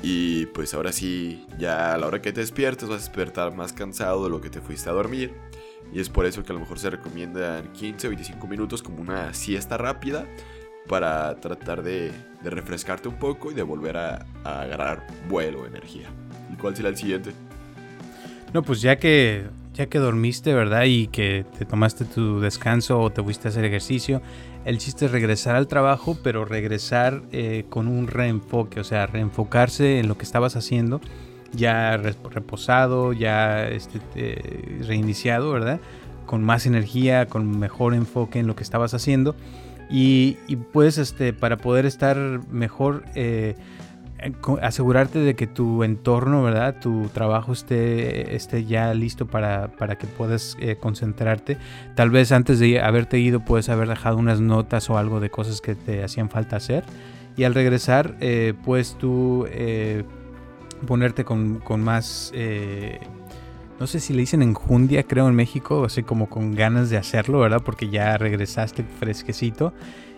Y 0.02 0.46
pues 0.46 0.72
ahora 0.72 0.92
sí, 0.92 1.46
ya 1.58 1.94
a 1.94 1.98
la 1.98 2.06
hora 2.06 2.22
que 2.22 2.32
te 2.32 2.40
despiertes 2.40 2.88
vas 2.88 2.98
a 2.98 3.00
despertar 3.00 3.54
más 3.54 3.72
cansado 3.72 4.24
de 4.24 4.30
lo 4.30 4.40
que 4.40 4.50
te 4.50 4.60
fuiste 4.60 4.88
a 4.88 4.92
dormir. 4.92 5.34
Y 5.92 6.00
es 6.00 6.08
por 6.08 6.26
eso 6.26 6.44
que 6.44 6.52
a 6.52 6.54
lo 6.54 6.60
mejor 6.60 6.78
se 6.78 6.90
recomienda 6.90 7.62
15 7.72 8.06
o 8.06 8.10
25 8.10 8.46
minutos 8.46 8.82
como 8.82 9.00
una 9.00 9.34
siesta 9.34 9.76
rápida 9.76 10.26
para 10.88 11.34
tratar 11.40 11.82
de, 11.82 12.12
refrescarte 12.42 13.08
un 13.08 13.18
poco 13.18 13.50
y 13.50 13.54
de 13.54 13.62
volver 13.62 13.96
a, 13.96 14.26
a 14.44 14.62
agarrar 14.62 15.06
vuelo, 15.28 15.66
energía. 15.66 16.08
¿Y 16.52 16.56
cuál 16.56 16.76
será 16.76 16.88
el 16.88 16.96
siguiente? 16.96 17.32
No, 18.52 18.62
pues 18.62 18.80
ya 18.80 18.96
que 18.96 19.44
ya 19.74 19.86
que 19.86 19.98
dormiste, 19.98 20.54
¿verdad? 20.54 20.84
Y 20.84 21.06
que 21.06 21.44
te 21.58 21.64
tomaste 21.64 22.04
tu 22.04 22.40
descanso 22.40 23.00
o 23.00 23.10
te 23.10 23.22
fuiste 23.22 23.48
a 23.48 23.50
hacer 23.50 23.64
ejercicio, 23.64 24.20
el 24.64 24.78
chiste 24.78 25.06
es 25.06 25.12
regresar 25.12 25.56
al 25.56 25.68
trabajo, 25.68 26.18
pero 26.22 26.44
regresar 26.44 27.22
eh, 27.32 27.64
con 27.70 27.88
un 27.88 28.08
reenfoque, 28.08 28.80
o 28.80 28.84
sea, 28.84 29.06
reenfocarse 29.06 29.98
en 29.98 30.08
lo 30.08 30.18
que 30.18 30.24
estabas 30.24 30.54
haciendo, 30.54 31.00
ya 31.52 31.96
reposado, 31.96 33.12
ya 33.12 33.66
este, 33.66 34.78
reiniciado, 34.86 35.50
¿verdad? 35.52 35.80
Con 36.26 36.44
más 36.44 36.66
energía, 36.66 37.26
con 37.26 37.58
mejor 37.58 37.94
enfoque 37.94 38.38
en 38.38 38.46
lo 38.46 38.54
que 38.54 38.62
estabas 38.62 38.92
haciendo. 38.92 39.34
Y, 39.92 40.36
pues, 40.72 40.98
este, 40.98 41.32
para 41.32 41.56
poder 41.56 41.86
estar 41.86 42.16
mejor... 42.50 43.04
Eh, 43.14 43.56
asegurarte 44.60 45.18
de 45.18 45.34
que 45.34 45.46
tu 45.46 45.84
entorno, 45.84 46.42
¿verdad? 46.42 46.76
Tu 46.80 47.08
trabajo 47.12 47.52
esté, 47.52 48.34
esté 48.34 48.64
ya 48.64 48.92
listo 48.94 49.26
para, 49.26 49.68
para 49.68 49.96
que 49.96 50.06
puedas 50.06 50.56
eh, 50.60 50.76
concentrarte. 50.76 51.56
Tal 51.94 52.10
vez 52.10 52.32
antes 52.32 52.58
de 52.58 52.80
haberte 52.80 53.18
ido 53.18 53.40
puedes 53.40 53.68
haber 53.68 53.88
dejado 53.88 54.18
unas 54.18 54.40
notas 54.40 54.90
o 54.90 54.98
algo 54.98 55.20
de 55.20 55.30
cosas 55.30 55.60
que 55.60 55.74
te 55.74 56.04
hacían 56.04 56.30
falta 56.30 56.56
hacer. 56.56 56.84
Y 57.36 57.44
al 57.44 57.54
regresar, 57.54 58.16
eh, 58.20 58.54
puedes 58.64 58.96
tú 58.96 59.46
ponerte 60.86 61.24
con, 61.24 61.60
con 61.60 61.82
más... 61.82 62.32
no 63.78 63.86
sé 63.86 64.00
si 64.00 64.12
le 64.12 64.20
dicen 64.20 64.42
enjundia, 64.42 65.02
creo 65.04 65.28
en 65.28 65.34
México, 65.34 65.84
así 65.84 66.02
como 66.02 66.28
con 66.28 66.54
ganas 66.54 66.90
de 66.90 66.96
hacerlo, 66.96 67.40
¿verdad? 67.40 67.62
Porque 67.64 67.88
ya 67.88 68.18
regresaste 68.18 68.84
fresquecito. 68.98 69.72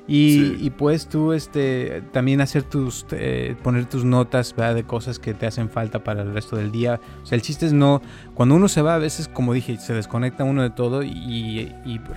Y, 0.08 0.70
puedes 0.70 1.06
tú 1.06 1.32
este, 1.32 2.02
también 2.12 2.40
hacer 2.40 2.64
tus, 2.64 3.06
eh, 3.12 3.54
poner 3.62 3.86
tus 3.86 4.04
notas 4.04 4.54
de 4.56 4.84
cosas 4.84 5.18
que 5.18 5.32
te 5.32 5.46
hacen 5.46 5.70
falta 5.70 6.02
para 6.02 6.22
el 6.22 6.34
resto 6.34 6.56
del 6.56 6.72
día. 6.72 7.00
O 7.22 7.26
sea, 7.26 7.36
el 7.36 7.42
chiste 7.42 7.66
es 7.66 7.72
no, 7.72 8.02
cuando 8.34 8.56
uno 8.56 8.68
se 8.68 8.82
va 8.82 8.96
a 8.96 8.98
veces, 8.98 9.28
como 9.28 9.52
dije, 9.52 9.78
se 9.78 9.94
desconecta 9.94 10.44
uno 10.44 10.62
de 10.62 10.70
todo 10.70 11.02
y, 11.02 11.70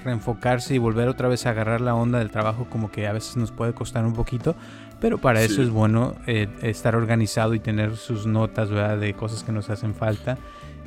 reenfocarse 0.03 0.73
y 0.73 0.77
volver 0.77 1.07
otra 1.07 1.27
vez 1.27 1.45
a 1.45 1.51
agarrar 1.51 1.81
la 1.81 1.95
onda 1.95 2.19
del 2.19 2.31
trabajo 2.31 2.67
como 2.69 2.91
que 2.91 3.07
a 3.07 3.13
veces 3.13 3.37
nos 3.37 3.51
puede 3.51 3.73
costar 3.73 4.03
un 4.05 4.13
poquito. 4.13 4.55
Pero 4.99 5.19
para 5.19 5.41
eso 5.41 5.61
es 5.61 5.69
bueno 5.69 6.15
eh, 6.25 6.47
estar 6.61 6.95
organizado 6.95 7.53
y 7.53 7.59
tener 7.59 7.97
sus 7.97 8.25
notas 8.25 8.71
¿verdad? 8.71 8.97
de 8.97 9.13
cosas 9.13 9.43
que 9.43 9.51
nos 9.51 9.69
hacen 9.69 9.93
falta. 9.93 10.37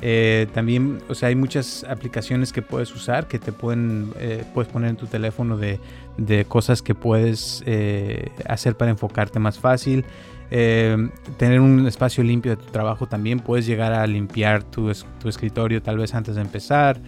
Eh, 0.01 0.47
también, 0.53 0.99
o 1.09 1.15
sea, 1.15 1.29
hay 1.29 1.35
muchas 1.35 1.83
aplicaciones 1.83 2.53
que 2.53 2.61
puedes 2.61 2.93
usar 2.95 3.27
que 3.27 3.37
te 3.37 3.51
pueden, 3.51 4.11
eh, 4.17 4.43
puedes 4.53 4.71
poner 4.71 4.91
en 4.91 4.95
tu 4.95 5.07
teléfono 5.07 5.57
de, 5.57 5.79
de 6.17 6.45
cosas 6.45 6.81
que 6.81 6.95
puedes 6.95 7.63
eh, 7.65 8.31
hacer 8.47 8.75
para 8.75 8.91
enfocarte 8.91 9.39
más 9.39 9.59
fácil. 9.59 10.05
tener 10.49 11.59
un 11.59 11.85
espacio 11.85 12.23
limpio 12.23 12.55
de 12.55 12.63
tu 12.63 12.71
trabajo 12.71 13.07
también. 13.07 13.39
Puedes 13.39 13.65
llegar 13.67 13.93
a 13.93 14.07
limpiar 14.07 14.63
tu, 14.63 14.91
tu 15.19 15.29
escritorio 15.29 15.81
tal 15.81 15.97
vez 15.97 16.15
antes 16.15 16.35
de 16.35 16.41
empezar. 16.41 16.99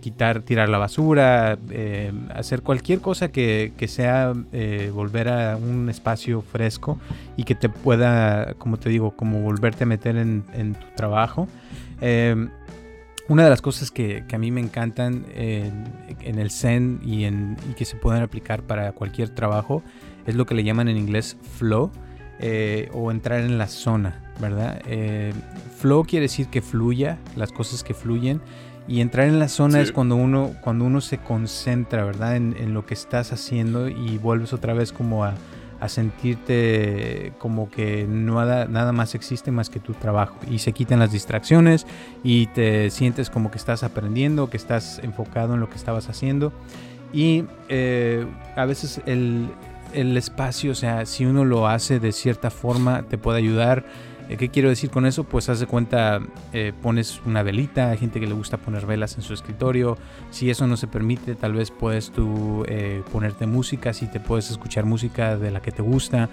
quitar, 0.00 0.42
tirar 0.42 0.68
la 0.68 0.78
basura, 0.78 1.58
hacer 2.34 2.62
cualquier 2.62 3.00
cosa 3.00 3.30
que, 3.30 3.72
que 3.76 3.86
sea 3.86 4.32
volver 4.92 5.28
a 5.28 5.56
un 5.56 5.88
espacio 5.90 6.42
fresco 6.42 6.98
y 7.36 7.44
que 7.44 7.54
te 7.54 7.68
pueda, 7.68 8.54
como 8.54 8.78
te 8.78 8.88
digo, 8.88 9.12
como 9.12 9.42
volverte 9.42 9.84
a 9.84 9.86
meter 9.86 10.16
en, 10.16 10.42
en 10.52 10.74
tu 10.74 10.86
trabajo. 10.96 11.46
Em, 12.00 12.50
una 13.28 13.44
de 13.44 13.50
las 13.50 13.60
cosas 13.60 13.90
que, 13.90 14.24
a 14.32 14.38
mí 14.38 14.50
me 14.50 14.60
encantan 14.60 15.26
en, 15.34 16.38
el 16.38 16.50
Zen 16.50 17.00
y, 17.04 17.24
en, 17.24 17.56
que 17.76 17.84
se 17.84 17.96
pueden 17.96 18.22
aplicar 18.22 18.62
para 18.62 18.92
cualquier 18.92 19.30
trabajo 19.30 19.82
es 20.26 20.34
lo 20.36 20.46
que 20.46 20.54
le 20.54 20.62
llaman 20.62 20.88
en 20.88 20.96
inglés 20.96 21.36
flow 21.58 21.90
eh, 22.38 22.88
o 22.92 23.10
entrar 23.10 23.40
en 23.40 23.58
la 23.58 23.66
zona, 23.66 24.32
¿verdad? 24.40 24.80
Eh, 24.86 25.32
flow 25.78 26.04
quiere 26.04 26.24
decir 26.24 26.48
que 26.48 26.62
fluya, 26.62 27.18
las 27.34 27.50
cosas 27.50 27.82
que 27.82 27.94
fluyen. 27.94 28.40
Y 28.88 29.00
entrar 29.00 29.26
en 29.26 29.40
la 29.40 29.48
zona 29.48 29.80
es 29.80 29.90
cuando 29.90 30.14
uno, 30.14 30.52
cuando 30.62 30.84
uno 30.84 31.00
se 31.00 31.18
concentra, 31.18 32.04
¿verdad? 32.04 32.36
en, 32.36 32.72
lo 32.72 32.86
que 32.86 32.94
estás 32.94 33.32
haciendo 33.32 33.88
y 33.88 34.16
vuelves 34.18 34.52
otra 34.52 34.74
vez 34.74 34.92
como 34.92 35.24
a, 35.24 35.34
a 35.80 35.88
sentirte 35.88 37.32
como 37.38 37.70
que 37.70 38.06
nada, 38.08 38.66
nada 38.66 38.92
más 38.92 39.14
existe 39.14 39.50
más 39.50 39.70
que 39.70 39.80
tu 39.80 39.94
trabajo. 39.94 40.36
Y 40.50 40.58
se 40.58 40.72
quitan 40.72 40.98
las 40.98 41.12
distracciones 41.12 41.86
y 42.22 42.46
te 42.48 42.90
sientes 42.90 43.30
como 43.30 43.50
que 43.50 43.58
estás 43.58 43.82
aprendiendo, 43.82 44.48
que 44.50 44.56
estás 44.56 45.00
enfocado 45.02 45.54
en 45.54 45.60
lo 45.60 45.68
que 45.68 45.76
estabas 45.76 46.08
haciendo. 46.08 46.52
Y 47.12 47.44
eh, 47.68 48.26
a 48.56 48.64
veces 48.64 49.00
el, 49.06 49.48
el 49.92 50.16
espacio, 50.16 50.72
o 50.72 50.74
sea, 50.74 51.06
si 51.06 51.24
uno 51.24 51.44
lo 51.44 51.68
hace 51.68 52.00
de 52.00 52.12
cierta 52.12 52.50
forma 52.50 53.02
te 53.02 53.18
puede 53.18 53.38
ayudar 53.38 53.84
¿Qué 54.28 54.48
quiero 54.48 54.68
decir 54.68 54.90
con 54.90 55.06
eso? 55.06 55.22
Pues 55.24 55.48
haz 55.48 55.60
de 55.60 55.66
cuenta, 55.66 56.20
eh, 56.52 56.72
pones 56.82 57.20
una 57.24 57.44
velita, 57.44 57.90
hay 57.90 57.98
gente 57.98 58.18
que 58.18 58.26
le 58.26 58.34
gusta 58.34 58.56
poner 58.56 58.84
velas 58.84 59.16
en 59.16 59.22
su 59.22 59.32
escritorio. 59.32 59.96
Si 60.30 60.50
eso 60.50 60.66
no 60.66 60.76
se 60.76 60.88
permite, 60.88 61.36
tal 61.36 61.52
vez 61.52 61.70
puedes 61.70 62.10
tú 62.10 62.64
eh, 62.66 63.02
ponerte 63.12 63.46
música, 63.46 63.92
si 63.92 64.06
te 64.08 64.18
puedes 64.18 64.50
escuchar 64.50 64.84
música 64.84 65.36
de 65.36 65.52
la 65.52 65.60
que 65.62 65.70
te 65.70 65.82
gusta. 65.82 66.28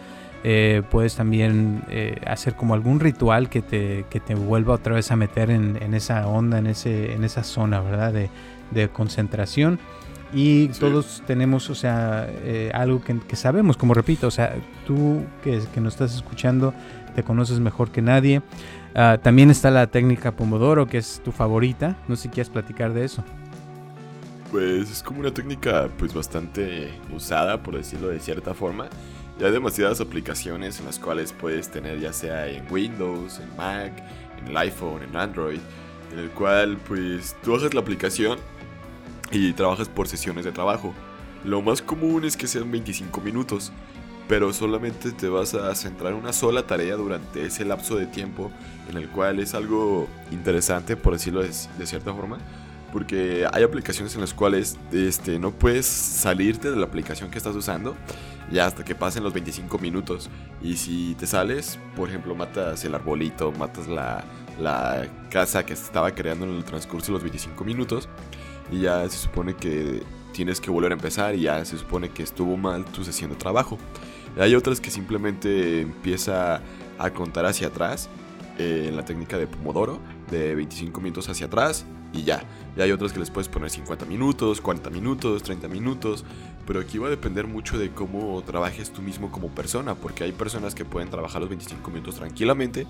puedes 0.89 1.15
también 1.15 1.83
hacer 2.27 2.55
como 2.55 2.73
algún 2.73 2.99
ritual 2.99 3.47
que 3.47 3.61
te, 3.61 4.05
que 4.09 4.19
te 4.19 4.35
vuelva 4.35 4.73
otra 4.73 4.95
vez 4.95 5.09
a 5.11 5.15
meter 5.15 5.49
en, 5.49 5.81
en, 5.81 5.93
esa 5.93 6.27
onda, 6.27 6.57
en, 6.57 6.67
ese, 6.67 7.13
en 7.13 7.23
esa 7.23 7.43
zona, 7.43 7.79
¿verdad? 7.79 8.11
De, 8.11 8.29
de 8.71 8.89
concentración. 8.89 9.79
Y 10.33 10.69
todos 10.79 11.21
tenemos, 11.27 11.69
o 11.69 11.75
sea, 11.75 12.27
algo 12.73 13.01
que, 13.01 13.19
que, 13.19 13.35
sabemos, 13.35 13.77
como 13.77 13.93
repito, 13.93 14.27
o 14.27 14.31
sea, 14.31 14.55
tú 14.85 15.23
que, 15.43 15.61
que 15.73 15.79
nos 15.79 15.93
estás 15.93 16.15
escuchando, 16.15 16.73
te 17.13 17.23
conoces 17.23 17.59
mejor 17.59 17.91
que 17.91 18.01
nadie. 18.01 18.41
Ah, 18.95 19.17
también 19.21 19.49
está 19.49 19.71
la 19.71 19.87
técnica 19.87 20.35
Pomodoro, 20.35 20.87
que 20.87 20.97
es 20.97 21.21
tu 21.23 21.31
favorita. 21.31 21.97
No 22.07 22.15
sé 22.15 22.23
si 22.23 22.29
quieres 22.29 22.49
platicar 22.49 22.93
de 22.93 23.05
eso. 23.05 23.23
Pues 24.51 24.91
es 24.91 25.01
como 25.01 25.19
una 25.19 25.33
técnica 25.33 25.89
pues 25.97 26.13
bastante 26.13 26.91
usada, 27.15 27.63
por 27.63 27.75
decirlo 27.75 28.09
de 28.09 28.19
cierta 28.19 28.53
forma. 28.53 28.87
Ya 29.39 29.47
hay 29.47 29.51
demasiadas 29.51 29.99
aplicaciones 29.99 30.79
en 30.79 30.85
las 30.85 30.99
cuales 30.99 31.33
puedes 31.33 31.71
tener 31.71 31.99
ya 31.99 32.13
sea 32.13 32.47
en 32.47 32.71
Windows, 32.71 33.39
en 33.39 33.55
Mac, 33.57 33.91
en 34.39 34.47
el 34.49 34.57
iPhone, 34.57 35.01
en 35.01 35.15
Android, 35.15 35.59
en 36.11 36.19
el 36.19 36.29
cual 36.29 36.77
pues 36.87 37.35
tú 37.43 37.53
bajas 37.53 37.73
la 37.73 37.81
aplicación 37.81 38.37
y 39.31 39.53
trabajas 39.53 39.89
por 39.89 40.07
sesiones 40.07 40.45
de 40.45 40.51
trabajo. 40.51 40.93
Lo 41.43 41.61
más 41.63 41.81
común 41.81 42.23
es 42.23 42.37
que 42.37 42.45
sean 42.45 42.71
25 42.71 43.21
minutos 43.21 43.71
pero 44.27 44.53
solamente 44.53 45.11
te 45.11 45.27
vas 45.27 45.53
a 45.53 45.73
centrar 45.75 46.13
en 46.13 46.19
una 46.19 46.33
sola 46.33 46.65
tarea 46.65 46.95
durante 46.95 47.45
ese 47.45 47.65
lapso 47.65 47.95
de 47.95 48.05
tiempo 48.05 48.51
en 48.89 48.97
el 48.97 49.09
cual 49.09 49.39
es 49.39 49.53
algo 49.53 50.07
interesante, 50.31 50.95
por 50.95 51.13
decirlo 51.13 51.41
de, 51.41 51.51
cierta 51.85 52.13
forma, 52.13 52.37
porque 52.91 53.45
hay 53.51 53.63
aplicaciones 53.63 54.15
en 54.15 54.21
las 54.21 54.33
cuales 54.33 54.77
este, 54.91 55.39
no 55.39 55.51
puedes 55.51 55.85
salirte 55.85 56.69
de 56.69 56.77
la 56.77 56.85
aplicación 56.85 57.31
que 57.31 57.37
estás 57.37 57.55
usando 57.55 57.95
ya 58.51 58.65
hasta 58.67 58.83
que 58.83 58.93
pasen 58.93 59.23
los 59.23 59.33
25 59.33 59.79
minutos. 59.79 60.29
Y 60.61 60.77
si 60.77 61.15
te 61.15 61.25
sales, 61.25 61.79
por 61.95 62.09
ejemplo, 62.09 62.35
matas 62.35 62.83
el 62.85 62.93
arbolito, 62.93 63.51
matas 63.51 63.87
la, 63.87 64.23
la 64.59 65.07
casa 65.29 65.65
que 65.65 65.73
estaba 65.73 66.11
creando 66.11 66.45
en 66.45 66.51
el 66.51 66.63
transcurso 66.63 67.07
de 67.07 67.13
los 67.13 67.23
25 67.23 67.63
minutos, 67.63 68.07
y 68.71 68.81
ya 68.81 69.07
se 69.09 69.17
supone 69.17 69.55
que 69.55 70.03
tienes 70.31 70.59
que 70.59 70.71
volver 70.71 70.91
a 70.91 70.95
empezar 70.95 71.35
y 71.35 71.41
ya 71.41 71.63
se 71.65 71.77
supone 71.77 72.09
que 72.09 72.23
estuvo 72.23 72.57
mal 72.57 72.85
tu 72.85 73.03
sesión 73.03 73.29
de 73.29 73.35
trabajo. 73.35 73.77
Hay 74.37 74.55
otras 74.55 74.81
que 74.81 74.89
simplemente 74.89 75.81
empieza 75.81 76.61
a 76.97 77.09
contar 77.11 77.45
hacia 77.45 77.67
atrás, 77.67 78.09
eh, 78.57 78.85
en 78.87 78.95
la 78.95 79.05
técnica 79.05 79.37
de 79.37 79.47
Pomodoro, 79.47 79.99
de 80.31 80.55
25 80.55 81.01
minutos 81.01 81.29
hacia 81.29 81.47
atrás, 81.47 81.85
y 82.13 82.23
ya. 82.23 82.43
Y 82.77 82.81
hay 82.81 82.91
otras 82.91 83.11
que 83.11 83.19
les 83.19 83.31
puedes 83.31 83.49
poner 83.49 83.69
50 83.69 84.05
minutos, 84.05 84.61
40 84.61 84.89
minutos, 84.91 85.43
30 85.43 85.67
minutos. 85.67 86.23
Pero 86.65 86.79
aquí 86.79 86.97
va 86.97 87.07
a 87.07 87.09
depender 87.09 87.47
mucho 87.47 87.77
de 87.77 87.89
cómo 87.89 88.41
trabajes 88.43 88.91
tú 88.91 89.01
mismo 89.01 89.31
como 89.31 89.49
persona. 89.49 89.95
Porque 89.95 90.23
hay 90.23 90.31
personas 90.31 90.75
que 90.75 90.85
pueden 90.85 91.09
trabajar 91.09 91.41
los 91.41 91.49
25 91.49 91.89
minutos 91.89 92.15
tranquilamente. 92.15 92.87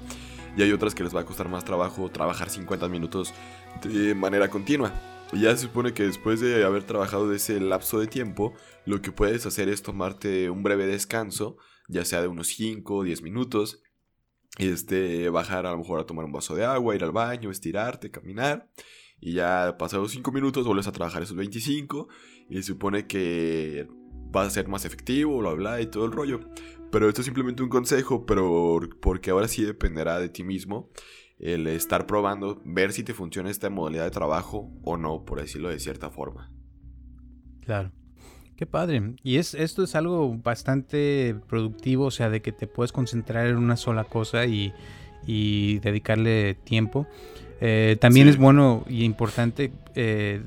Y 0.58 0.62
hay 0.62 0.72
otras 0.72 0.94
que 0.94 1.04
les 1.04 1.16
va 1.16 1.22
a 1.22 1.26
costar 1.26 1.50
más 1.50 1.66
trabajo 1.66 2.10
trabajar 2.10 2.50
50 2.50 2.88
minutos 2.90 3.34
de 3.82 4.14
manera 4.14 4.50
continua. 4.50 4.92
Y 5.34 5.42
ya 5.42 5.56
se 5.56 5.64
supone 5.64 5.94
que 5.94 6.04
después 6.04 6.40
de 6.40 6.64
haber 6.64 6.84
trabajado 6.84 7.30
de 7.30 7.38
ese 7.38 7.60
lapso 7.60 8.00
de 8.00 8.08
tiempo, 8.08 8.54
lo 8.86 9.02
que 9.02 9.12
puedes 9.12 9.46
hacer 9.46 9.70
es 9.70 9.82
tomarte 9.82 10.50
un 10.50 10.64
breve 10.64 10.86
descanso, 10.86 11.58
ya 11.88 12.06
sea 12.06 12.22
de 12.22 12.28
unos 12.28 12.48
5 12.48 12.96
o 12.96 13.04
10 13.04 13.22
minutos. 13.24 13.82
Este, 14.60 15.30
bajar 15.30 15.66
a 15.66 15.72
lo 15.72 15.80
mejor 15.80 16.00
a 16.00 16.06
tomar 16.06 16.26
un 16.26 16.32
vaso 16.32 16.56
de 16.56 16.64
agua, 16.64 16.96
ir 16.96 17.04
al 17.04 17.12
baño, 17.12 17.50
estirarte, 17.50 18.12
caminar 18.12 18.70
y 19.26 19.34
ya 19.34 19.78
pasados 19.80 20.12
5 20.12 20.34
minutos 20.34 20.66
vuelves 20.66 20.88
a 20.88 20.92
trabajar 20.92 21.24
esos 21.24 21.38
25 21.38 22.10
y 22.50 22.58
se 22.58 22.64
supone 22.64 23.08
que 23.08 23.88
vas 24.32 24.48
a 24.48 24.50
ser 24.50 24.68
más 24.68 24.84
efectivo, 24.84 25.38
bla 25.38 25.54
bla 25.54 25.82
y 25.82 25.88
todo 25.88 26.06
el 26.06 26.12
rollo. 26.12 26.42
Pero 26.92 27.08
esto 27.08 27.22
es 27.22 27.26
simplemente 27.26 27.64
un 27.64 27.70
consejo, 27.70 28.26
pero 28.26 28.82
porque 29.02 29.32
ahora 29.32 29.48
sí 29.48 29.64
dependerá 29.64 30.20
de 30.20 30.28
ti 30.28 30.44
mismo 30.44 30.92
el 31.44 31.68
estar 31.68 32.06
probando, 32.08 32.62
ver 32.64 32.94
si 32.94 33.04
te 33.04 33.14
funciona 33.14 33.50
esta 33.50 33.70
modalidad 33.70 34.06
de 34.06 34.12
trabajo 34.12 34.72
o 34.84 34.96
no, 34.96 35.26
por 35.26 35.42
decirlo 35.42 35.70
de 35.70 35.80
cierta 35.80 36.10
forma. 36.10 36.50
Claro. 37.62 37.92
Qué 38.56 38.66
padre. 38.66 39.16
Y 39.24 39.38
es, 39.38 39.56
esto 39.56 39.84
es 39.84 39.96
algo 39.96 40.38
bastante 40.38 41.36
productivo, 41.48 42.06
o 42.06 42.12
sea, 42.12 42.30
de 42.30 42.42
que 42.42 42.52
te 42.52 42.68
puedes 42.68 42.92
concentrar 42.92 43.48
en 43.48 43.58
una 43.58 43.76
sola 43.76 44.06
cosa 44.06 44.46
y, 44.46 44.72
y 45.26 45.80
dedicarle 45.80 46.54
tiempo. 46.54 47.08
Eh, 47.60 47.98
también 48.00 48.28
es 48.28 48.38
bueno 48.38 48.86
y 48.88 49.04
importante 49.04 49.72
eh, 49.96 50.44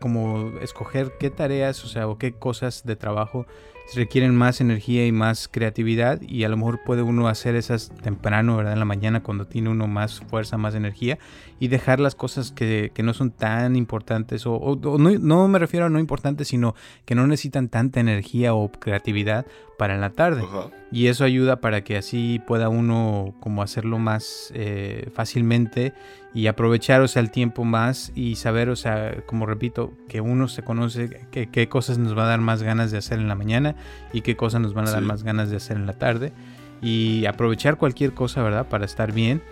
como 0.00 0.52
escoger 0.60 1.12
qué 1.18 1.30
tareas, 1.30 1.84
o 1.84 1.88
sea, 1.88 2.08
o 2.08 2.16
qué 2.16 2.32
cosas 2.32 2.84
de 2.84 2.96
trabajo 2.96 3.46
requieren 3.94 4.34
más 4.34 4.60
energía 4.60 5.06
y 5.06 5.12
más 5.12 5.48
creatividad 5.48 6.20
y 6.22 6.44
a 6.44 6.48
lo 6.48 6.56
mejor 6.56 6.80
puede 6.84 7.02
uno 7.02 7.28
hacer 7.28 7.54
esas 7.54 7.90
temprano, 8.02 8.56
¿verdad? 8.56 8.74
En 8.74 8.78
la 8.78 8.84
mañana 8.84 9.22
cuando 9.22 9.46
tiene 9.46 9.70
uno 9.70 9.86
más 9.86 10.20
fuerza, 10.20 10.58
más 10.58 10.74
energía 10.74 11.18
y 11.58 11.68
dejar 11.68 12.00
las 12.00 12.14
cosas 12.14 12.52
que, 12.52 12.92
que 12.94 13.02
no 13.02 13.14
son 13.14 13.30
tan 13.30 13.76
importantes 13.76 14.44
o, 14.46 14.78
no, 14.80 14.98
no, 14.98 15.48
me 15.48 15.58
refiero 15.58 15.86
a 15.86 15.90
no 15.90 15.98
importantes, 15.98 16.48
sino 16.48 16.74
que 17.04 17.14
no 17.14 17.26
necesitan 17.26 17.68
tanta 17.68 18.00
energía 18.00 18.54
o 18.54 18.70
creatividad 18.70 19.46
para 19.78 19.94
en 19.94 20.00
la 20.00 20.10
tarde. 20.10 20.44
Y 20.90 21.06
eso 21.06 21.24
ayuda 21.24 21.60
para 21.60 21.82
que 21.82 21.96
así 21.96 22.40
pueda 22.46 22.68
uno 22.68 23.34
como 23.40 23.62
hacerlo 23.62 23.98
más 23.98 24.52
eh, 24.54 25.08
fácilmente 25.14 25.94
y 26.34 26.46
aprovechar, 26.46 27.00
o 27.00 27.08
sea, 27.08 27.20
el 27.20 27.30
tiempo 27.30 27.64
más 27.64 28.12
y 28.14 28.36
saber, 28.36 28.68
o 28.68 28.76
sea, 28.76 29.22
como 29.26 29.46
repito, 29.46 29.94
que 30.08 30.20
uno 30.20 30.48
se 30.48 30.62
conoce 30.62 31.26
qué 31.30 31.68
cosas 31.68 31.98
nos 31.98 32.16
va 32.16 32.24
a 32.24 32.28
dar 32.28 32.40
más 32.40 32.62
ganas 32.62 32.90
de 32.90 32.98
hacer 32.98 33.18
en 33.18 33.28
la 33.28 33.34
mañana 33.34 33.76
y 34.12 34.20
qué 34.20 34.36
cosas 34.36 34.60
nos 34.60 34.74
van 34.74 34.88
a 34.88 34.90
dar 34.90 35.02
más 35.02 35.22
ganas 35.22 35.50
de 35.50 35.56
hacer 35.56 35.76
en 35.76 35.86
la 35.86 35.94
tarde 35.94 36.32
y 36.80 37.26
aprovechar 37.26 37.76
cualquier 37.76 38.12
cosa, 38.12 38.42
¿verdad? 38.42 38.68
Para 38.68 38.84
estar 38.84 39.12
bien. 39.12 39.42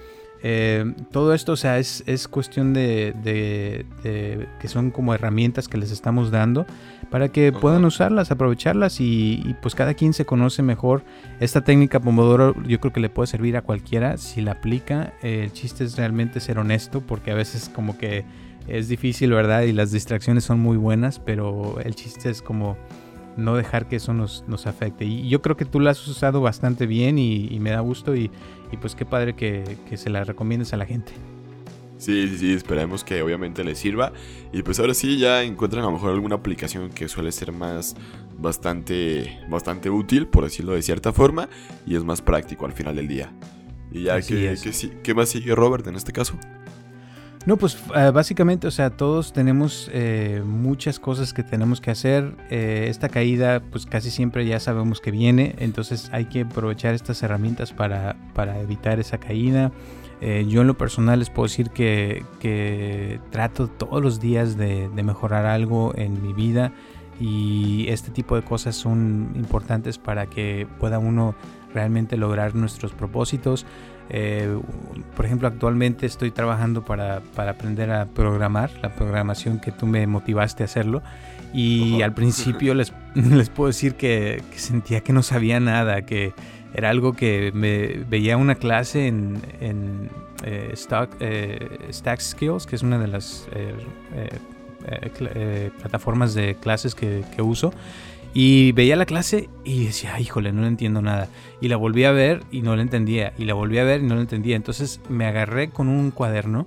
Eh, 0.43 0.95
todo 1.11 1.35
esto, 1.35 1.53
o 1.53 1.57
sea, 1.57 1.79
es, 1.79 2.05
es 2.07 2.29
cuestión 2.29 2.73
de, 2.73 3.15
de, 3.23 4.47
que 4.61 4.69
son 4.69 4.91
como 4.91 5.15
herramientas 5.15 5.69
que 5.69 5.79
les 5.79 5.91
estamos 5.91 6.31
dando 6.31 6.67
para 7.11 7.29
que 7.29 7.53
puedan 7.53 7.85
usarlas, 7.85 8.31
aprovecharlas 8.31 9.01
y, 9.01 9.55
pues 9.63 9.75
cada 9.75 9.95
quien 9.95 10.13
se 10.13 10.25
conoce 10.25 10.63
mejor. 10.63 11.05
Esta 11.41 11.63
técnica 11.63 12.01
Pomodoro 12.01 12.55
yo 12.65 12.81
creo 12.81 12.93
que 12.93 13.01
le 13.01 13.09
puede 13.09 13.29
servir 13.29 13.57
a 13.57 13.63
cualquiera 13.63 14.17
si 14.17 14.41
la 14.41 14.53
aplica. 14.53 15.13
el 15.23 15.53
chiste 15.53 15.85
es 15.85 15.97
realmente 15.97 16.41
ser 16.41 16.59
honesto 16.59 17.01
porque 17.01 17.31
a 17.31 17.35
veces 17.35 17.71
como 17.73 17.97
que 17.97 18.25
es 18.69 18.89
difícil, 18.89 19.33
¿verdad? 19.33 19.63
Y 19.63 19.73
las 19.73 19.93
distracciones 19.93 20.45
son 20.45 20.59
muy 20.61 20.77
buenas, 20.77 21.21
pero 21.21 21.79
el 21.81 21.95
chiste 21.95 22.31
es 22.31 22.43
como 22.43 22.77
no 23.37 23.57
dejar 23.57 23.89
que 23.89 23.97
eso 23.97 24.13
nos, 24.15 24.45
nos 24.47 24.67
afecte. 24.67 25.05
Y 25.05 25.29
yo 25.29 25.43
creo 25.43 25.57
que 25.57 25.65
tú 25.65 25.81
la 25.81 25.91
has 25.91 26.07
usado 26.09 26.41
bastante 26.41 26.87
bien 26.87 27.19
y, 27.19 27.59
me 27.61 27.71
da 27.71 27.81
gusto 27.81 28.15
y, 28.17 28.31
pues 28.81 28.95
qué 28.95 29.05
padre 29.07 29.35
que, 29.35 29.79
que, 29.89 29.97
se 29.97 30.11
la 30.11 30.25
recomiendes 30.25 30.73
a 30.73 30.77
la 30.77 30.87
gente. 30.87 31.13
Sí, 31.99 32.29
sí, 32.29 32.39
sí, 32.39 32.53
esperemos 32.53 33.05
que 33.05 33.23
obviamente 33.23 33.65
les 33.65 33.79
sirva. 33.79 34.13
Y 34.53 34.63
pues 34.63 34.79
ahora 34.81 34.95
sí 34.95 35.19
ya 35.19 35.43
encuentran 35.43 35.83
a 35.83 35.87
lo 35.87 35.93
mejor 35.93 36.11
alguna 36.11 36.37
aplicación 36.37 36.91
que 36.91 37.09
suele 37.09 37.33
ser 37.33 37.53
más 37.53 37.97
bastante, 38.39 39.39
bastante 39.49 39.89
útil, 39.89 40.27
por 40.27 40.45
decirlo 40.45 40.75
de 40.75 40.83
cierta 40.83 41.13
forma, 41.13 41.49
y 41.87 41.97
es 41.97 42.05
más 42.05 42.21
práctico 42.21 42.67
al 42.67 42.73
final 42.73 42.97
del 42.97 43.09
día. 43.09 43.33
Y 43.91 44.05
ya 44.05 44.21
que, 44.21 44.57
que, 44.63 45.01
¿qué 45.03 45.15
más 45.15 45.31
sigue 45.31 45.55
Robert 45.55 45.87
en 45.87 45.95
este 45.95 46.13
caso? 46.13 46.39
No, 47.47 47.57
pues 47.57 47.79
eh, 47.95 48.11
básicamente, 48.13 48.67
o 48.67 48.73
sea, 48.73 48.91
todos 48.91 49.33
tenemos 49.33 49.89
eh, 49.93 50.43
muchas 50.45 50.99
cosas 50.99 51.33
que 51.33 51.45
tenemos 51.45 51.81
que 51.81 51.93
hacer. 51.93 52.35
Eh, 52.51 52.89
esta 52.91 53.09
caída, 53.09 53.63
pues 53.71 53.87
casi 53.87 54.11
siempre 54.11 54.45
ya 54.45 54.59
sabemos 54.59 55.01
que 55.01 55.13
viene, 55.13 55.55
entonces 55.59 56.11
hay 56.13 56.25
que 56.25 56.41
aprovechar 56.41 56.95
estas 56.95 57.23
herramientas 57.23 57.73
para, 57.73 58.17
para 58.35 58.59
evitar 58.61 58.99
esa 58.99 59.19
caída. 59.19 59.71
yo 60.21 60.63
en 60.63 60.67
lo 60.67 60.77
personal 60.77 61.21
les 61.21 61.31
puedo 61.31 61.47
decir 61.47 61.71
que, 61.71 62.25
que 62.41 63.21
trato 63.31 63.69
todos 63.69 64.03
los 64.03 64.19
días 64.19 64.57
de, 64.57 64.89
de, 64.89 65.03
mejorar 65.05 65.47
algo 65.47 65.93
en 65.95 66.21
mi 66.23 66.33
vida 66.33 66.73
y 67.21 67.87
este 67.91 68.11
tipo 68.11 68.35
de 68.35 68.43
cosas 68.43 68.75
son 68.75 69.31
importantes 69.37 69.99
para 69.99 70.27
que 70.27 70.67
pueda 70.81 70.99
uno 70.99 71.35
realmente 71.73 72.17
lograr 72.17 72.55
nuestros 72.55 72.93
propósitos. 72.93 73.67
Eh, 74.11 74.59
por 75.15 75.25
ejemplo, 75.25 75.49
actualmente 75.49 76.07
estoy 76.07 76.31
trabajando 76.31 76.85
para, 76.85 77.21
para, 77.35 77.53
aprender 77.53 77.91
a 77.91 78.07
programar, 78.07 78.71
la 78.83 78.95
programación 78.95 79.61
que 79.61 79.73
tú 79.73 79.87
me 79.87 80.07
motivaste 80.07 80.63
a 80.63 80.67
hacerlo. 80.67 81.03
Y 81.53 82.03
al 82.03 82.13
principio 82.13 82.75
les, 82.75 82.93
les, 83.15 83.49
puedo 83.49 83.69
decir 83.69 83.95
que, 83.95 84.43
sentía 84.57 85.01
que 85.01 85.13
no 85.13 85.23
sabía 85.23 85.59
nada, 85.61 86.03
que 86.03 86.35
era 86.75 86.91
algo 86.91 87.15
que 87.15 87.51
me 87.55 88.05
veía 88.09 88.37
una 88.37 88.57
clase 88.57 89.07
en, 89.07 89.41
en 89.61 90.11
eh, 90.45 90.75
eh, 91.21 91.79
Stack 91.91 92.21
Skills, 92.21 92.67
que 92.67 92.77
es 92.77 92.83
una 92.83 92.99
de 92.99 93.07
las 93.09 93.49
plataformas 95.81 96.35
de 96.35 96.57
clases 96.57 96.95
que, 96.95 97.25
que 97.35 97.43
uso. 97.43 97.73
Y 98.39 98.73
veía 98.73 98.97
la 98.97 99.07
clase 99.07 99.49
y 99.65 99.87
decía, 99.87 100.21
híjole, 100.21 100.53
no 100.53 100.61
le 100.61 100.69
entiendo 100.69 101.01
nada. 101.01 101.31
Y 101.63 101.69
la 101.69 101.77
volví 101.77 102.05
a 102.05 102.11
ver 102.11 102.43
y 102.51 102.61
no 102.61 102.77
la 102.77 102.83
entendía. 102.83 103.33
Y 103.39 103.47
la 103.47 103.55
volví 103.55 103.79
a 103.79 103.85
ver 103.85 104.03
y 104.03 104.05
no 104.05 104.15
la 104.15 104.21
entendía. 104.21 104.57
Entonces 104.57 105.01
me 105.09 105.25
agarré 105.25 105.71
con 105.71 105.89
un 105.89 106.11
cuaderno 106.11 106.67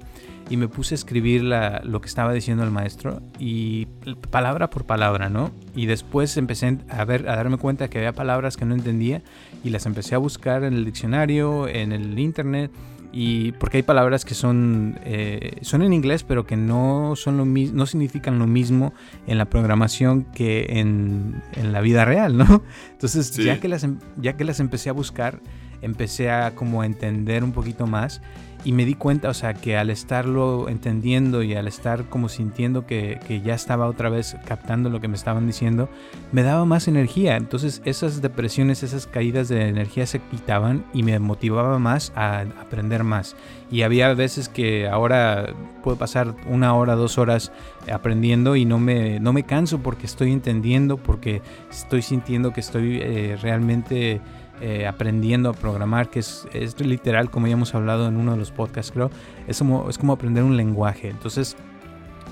y 0.49 0.57
me 0.57 0.67
puse 0.67 0.95
a 0.95 0.97
escribir 0.97 1.43
lo 1.43 2.01
que 2.01 2.07
estaba 2.07 2.33
diciendo 2.33 2.63
el 2.63 2.71
maestro 2.71 3.21
y 3.37 3.85
palabra 4.31 4.71
por 4.71 4.85
palabra, 4.85 5.29
¿no? 5.29 5.51
Y 5.75 5.85
después 5.85 6.35
empecé 6.37 6.79
a 6.89 7.05
ver, 7.05 7.29
a 7.29 7.35
darme 7.35 7.57
cuenta 7.57 7.87
que 7.87 7.99
había 7.99 8.13
palabras 8.13 8.57
que 8.57 8.65
no 8.65 8.73
entendía 8.73 9.21
y 9.63 9.69
las 9.69 9.85
empecé 9.85 10.15
a 10.15 10.17
buscar 10.17 10.63
en 10.63 10.73
el 10.73 10.85
diccionario, 10.85 11.67
en 11.67 11.91
el 11.91 12.17
internet 12.17 12.71
y 13.11 13.53
porque 13.53 13.77
hay 13.77 13.83
palabras 13.83 14.23
que 14.23 14.35
son, 14.35 14.99
eh, 15.03 15.57
son 15.61 15.81
en 15.81 15.93
inglés, 15.93 16.23
pero 16.23 16.45
que 16.45 16.55
no, 16.55 17.13
son 17.15 17.37
lo 17.37 17.45
no 17.45 17.85
significan 17.85 18.37
lo 18.37 18.45
mismo 18.45 18.93
en 19.25 19.37
la 19.37 19.45
programación 19.45 20.23
que 20.23 20.67
en, 20.69 21.41
en 21.53 21.71
la 21.71 21.81
vida 21.81 22.05
real, 22.05 22.37
¿no? 22.37 22.63
Entonces, 22.91 23.31
ya, 23.31 23.59
que 23.59 23.67
las, 23.67 23.83
em, 23.83 23.97
ya 24.17 24.33
que 24.37 24.43
las 24.43 24.59
empecé 24.59 24.89
a 24.89 24.93
buscar, 24.93 25.39
empecé 25.81 26.29
a 26.29 26.53
como 26.53 26.83
entender 26.83 27.43
un 27.43 27.51
poquito 27.51 27.87
más 27.87 28.21
y 28.65 28.73
me 28.73 28.85
di 28.85 28.93
cuenta, 28.93 29.29
o 29.29 29.33
sea, 29.33 29.53
que 29.53 29.77
al 29.77 29.89
estarlo 29.89 30.67
entendiendo 30.67 31.43
y 31.43 31.55
al 31.55 31.67
estar 31.67 32.05
como 32.05 32.27
sintiendo 32.27 32.85
que, 32.85 33.19
que, 33.27 33.41
ya 33.41 33.53
estaba 33.53 33.87
otra 33.87 34.09
vez 34.09 34.35
captando 34.45 34.89
lo 34.89 34.99
que 34.99 35.07
me 35.07 35.15
estaban 35.15 35.47
diciendo, 35.47 35.89
me 36.31 36.43
daba 36.43 36.65
más 36.65 36.87
energía. 36.87 37.37
Entonces 37.37 37.81
esas 37.85 38.21
depresiones, 38.21 38.83
esas 38.83 39.07
caídas 39.07 39.47
de 39.47 39.67
energía 39.67 40.05
se 40.05 40.19
quitaban 40.19 40.85
y 40.93 41.03
me 41.03 41.17
motivaba 41.19 41.79
más 41.79 42.11
a 42.15 42.41
aprender 42.61 43.03
más. 43.03 43.35
Y 43.71 43.83
había 43.83 44.13
veces 44.13 44.49
que 44.49 44.87
ahora 44.87 45.53
puedo 45.83 45.97
pasar 45.97 46.35
una 46.47 46.73
hora, 46.73 46.95
dos 46.95 47.17
horas 47.17 47.51
aprendiendo 47.91 48.55
y 48.55 48.65
no 48.65 48.79
me, 48.79 49.19
no 49.19 49.31
me 49.31 49.43
canso 49.43 49.79
porque 49.79 50.05
estoy 50.05 50.31
entendiendo, 50.31 50.97
porque 50.97 51.41
estoy 51.69 52.01
sintiendo 52.01 52.51
que 52.51 52.59
estoy 52.59 52.99
eh, 53.01 53.37
realmente 53.41 54.21
eh, 54.61 54.87
aprendiendo 54.87 55.49
a 55.49 55.53
programar, 55.53 56.09
que 56.09 56.19
es, 56.19 56.47
es, 56.53 56.79
literal, 56.79 57.29
como 57.29 57.47
ya 57.47 57.53
hemos 57.53 57.73
hablado 57.75 58.07
en 58.07 58.17
uno 58.17 58.33
de 58.33 58.37
los 58.37 58.51
podcasts, 58.51 58.91
creo, 58.91 59.09
es 59.47 59.59
como, 59.59 59.89
es 59.89 59.97
como 59.97 60.13
aprender 60.13 60.43
un 60.43 60.57
lenguaje. 60.57 61.09
Entonces, 61.09 61.55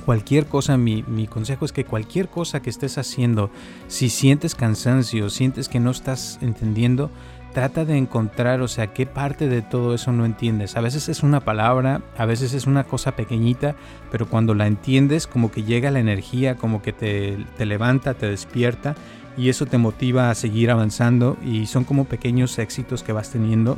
cualquier 0.05 0.45
cosa, 0.45 0.77
mi, 0.77 1.03
mi, 1.03 1.27
consejo 1.27 1.65
es 1.65 1.71
que 1.71 1.85
cualquier 1.85 2.27
cosa 2.27 2.61
que 2.61 2.69
estés 2.69 2.97
haciendo, 2.97 3.49
si 3.87 4.09
sientes 4.09 4.55
cansancio, 4.55 5.29
sientes 5.29 5.69
que 5.69 5.79
no 5.79 5.91
estás 5.91 6.39
entendiendo, 6.41 7.09
trata 7.53 7.85
de 7.85 7.97
encontrar, 7.97 8.61
o 8.61 8.67
sea, 8.67 8.93
qué 8.93 9.05
parte 9.05 9.47
de 9.47 9.61
todo 9.61 9.95
eso 9.95 10.11
no 10.11 10.25
entiendes. 10.25 10.77
A 10.77 10.81
veces 10.81 11.09
es 11.09 11.23
una 11.23 11.39
palabra, 11.39 12.01
a 12.17 12.25
veces 12.25 12.53
es 12.53 12.67
una 12.67 12.83
cosa 12.83 13.15
pequeñita, 13.15 13.75
pero 14.11 14.27
cuando 14.27 14.53
la 14.53 14.67
entiendes, 14.67 15.27
como 15.27 15.49
que 15.49 15.63
llega 15.63 15.91
la 15.91 15.99
energía, 15.99 16.55
como 16.55 16.81
que 16.81 16.93
te, 16.93 17.37
te 17.57 17.65
levanta, 17.65 18.13
te 18.13 18.27
despierta 18.27 18.95
y 19.37 19.49
eso 19.49 19.65
te 19.65 19.77
motiva 19.77 20.29
a 20.29 20.35
seguir 20.35 20.71
avanzando 20.71 21.37
y 21.45 21.67
son 21.67 21.83
como 21.83 22.05
pequeños 22.05 22.57
éxitos 22.59 23.03
que 23.03 23.13
vas 23.13 23.29
teniendo 23.29 23.77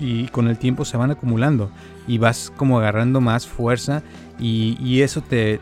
y 0.00 0.28
con 0.28 0.48
el 0.48 0.56
tiempo 0.56 0.84
se 0.84 0.96
van 0.96 1.10
acumulando 1.10 1.70
y 2.06 2.18
vas 2.18 2.50
como 2.56 2.78
agarrando 2.78 3.20
más 3.20 3.46
fuerza 3.46 4.02
y, 4.42 5.02
eso 5.02 5.20
te, 5.20 5.60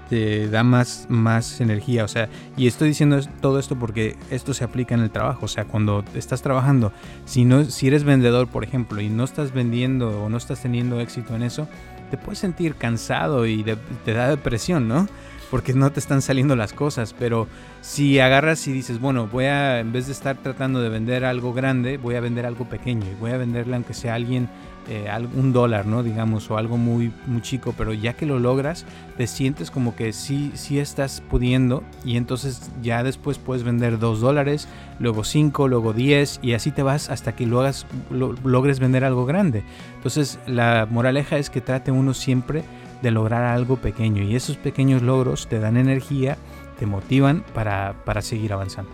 da 0.53 0.63
más, 0.63 1.07
más 1.09 1.61
energía. 1.61 2.05
O 2.05 2.09
sea, 2.09 2.29
y 2.57 2.69
estoy 2.69 2.89
diciendo 2.89 3.19
todo 3.41 3.59
esto 3.59 3.77
porque 3.77 4.17
esto 4.31 4.55
se 4.55 4.63
aplica 4.63 4.95
en 4.95 5.01
el 5.01 5.11
trabajo. 5.11 5.47
O 5.47 5.49
sea, 5.49 5.65
cuando 5.65 6.05
estás 6.15 6.43
trabajando, 6.43 6.93
si, 7.25 7.45
no, 7.45 7.65
si 7.65 7.89
eres 7.89 8.05
vendedor, 8.05 8.47
por 8.47 8.63
ejemplo, 8.63 9.01
y 9.01 9.09
no 9.09 9.25
estás 9.25 9.53
vendiendo 9.53 10.23
o 10.23 10.29
no 10.29 10.37
estás 10.37 10.63
teniendo 10.63 11.01
éxito 11.01 11.35
en 11.35 11.43
eso, 11.43 11.67
te 12.13 12.17
puedes 12.17 12.39
sentir 12.39 12.77
cansado 12.77 13.47
y 13.47 13.65
te 14.05 14.13
da 14.13 14.29
depresión, 14.29 14.87
¿no? 14.87 15.09
Porque 15.51 15.73
no 15.73 15.91
te 15.91 16.01
están 16.01 16.23
saliendo 16.23 16.57
las 16.57 16.73
cosas, 16.73 17.15
pero 17.19 17.47
si 17.81 18.19
agarras 18.19 18.67
y 18.67 18.73
dices, 18.73 19.01
bueno, 19.01 19.27
voy 19.27 19.47
a, 19.47 19.81
en 19.81 19.93
vez 19.93 20.07
de 20.07 20.13
estar 20.13 20.37
tratando 20.37 20.81
de 20.81 20.89
vender 20.89 21.25
algo 21.25 21.53
grande, 21.53 21.97
voy 21.97 22.17
a 22.17 22.21
vender 22.21 22.47
algo 22.47 22.69
pequeño 22.69 23.07
y 23.11 23.15
voy 23.15 23.31
a 23.31 23.39
venderle 23.39 23.77
aunque 23.77 23.95
sea 23.95 24.15
alguien 24.15 24.49
eh, 24.91 25.07
un 25.35 25.53
dólar, 25.53 25.85
¿no? 25.85 26.03
Digamos, 26.03 26.51
o 26.51 26.57
algo 26.57 26.79
muy, 26.79 27.13
muy 27.27 27.43
chico, 27.43 27.75
pero 27.77 27.93
ya 27.93 28.15
que 28.15 28.25
lo 28.25 28.39
logras, 28.39 28.87
te 29.19 29.27
sientes 29.27 29.71
como 29.71 29.95
que 29.95 30.15
sí, 30.15 30.51
sí 30.55 30.79
estás 30.79 31.23
pudiendo 31.29 31.83
y 32.07 32.17
entonces 32.17 32.71
ya 32.83 33.03
después 33.03 33.37
puedes 33.37 33.65
vender 33.65 33.99
dos 33.99 34.21
dólares, 34.21 34.67
luego 34.99 35.25
cinco, 35.25 35.69
luego 35.69 35.93
diez 35.93 36.41
y 36.43 36.55
así 36.55 36.71
te 36.71 36.83
vas 36.83 37.11
hasta 37.11 37.37
que 37.37 37.47
lo 37.47 37.61
hagas, 37.61 37.87
logres 38.11 38.81
vender 38.81 39.05
algo 39.05 39.27
grande. 39.27 39.63
Entonces 39.97 40.39
la 40.47 40.87
moraleja 40.91 41.37
es 41.37 41.51
que 41.51 41.61
trate 41.61 41.91
uno 41.91 42.15
siempre 42.15 42.65
de 43.03 43.11
lograr 43.11 43.45
algo 43.45 43.77
pequeño 43.77 44.23
y 44.23 44.35
esos 44.35 44.57
pequeños 44.57 45.03
logros 45.03 45.47
te 45.47 45.59
dan 45.59 45.77
energía, 45.77 46.37
te 46.79 46.87
motivan 46.87 47.45
para, 47.55 47.95
seguir 48.23 48.53
avanzando. 48.53 48.91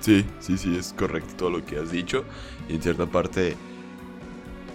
Sí, 0.00 0.24
sí, 0.40 0.58
sí, 0.58 0.76
es 0.76 0.92
correcto 0.92 1.34
todo 1.36 1.50
lo 1.50 1.64
que 1.64 1.78
has 1.78 1.90
dicho. 1.90 2.24
Y 2.68 2.74
en 2.74 2.82
cierta 2.82 3.06
parte, 3.06 3.56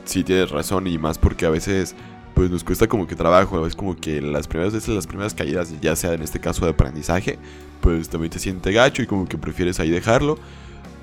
sí 0.06 0.24
tienes 0.24 0.50
razón. 0.50 0.88
Y 0.88 0.98
más 0.98 1.18
porque 1.18 1.46
a 1.46 1.50
veces, 1.50 1.96
pues 2.34 2.50
nos 2.50 2.64
cuesta 2.64 2.88
como 2.88 3.06
que 3.06 3.16
trabajo. 3.16 3.58
A 3.58 3.62
veces, 3.62 3.76
como 3.76 3.96
que 3.96 4.22
las 4.22 4.48
primeras 4.48 4.74
veces, 4.74 4.90
las 4.90 5.06
primeras 5.06 5.36
caídas, 5.36 5.80
ya 5.82 5.96
sea 5.96 6.14
en 6.14 6.24
este 6.24 6.40
caso 6.40 6.66
de 6.66 6.72
aprendizaje, 6.72 7.38
pues 7.82 8.10
también 8.10 8.32
te 8.32 8.40
siente 8.40 8.72
gacho 8.72 9.04
y 9.04 9.08
como 9.08 9.28
que 9.28 9.38
prefieres 9.38 9.80
ahí 9.80 9.92
dejarlo. 9.92 10.40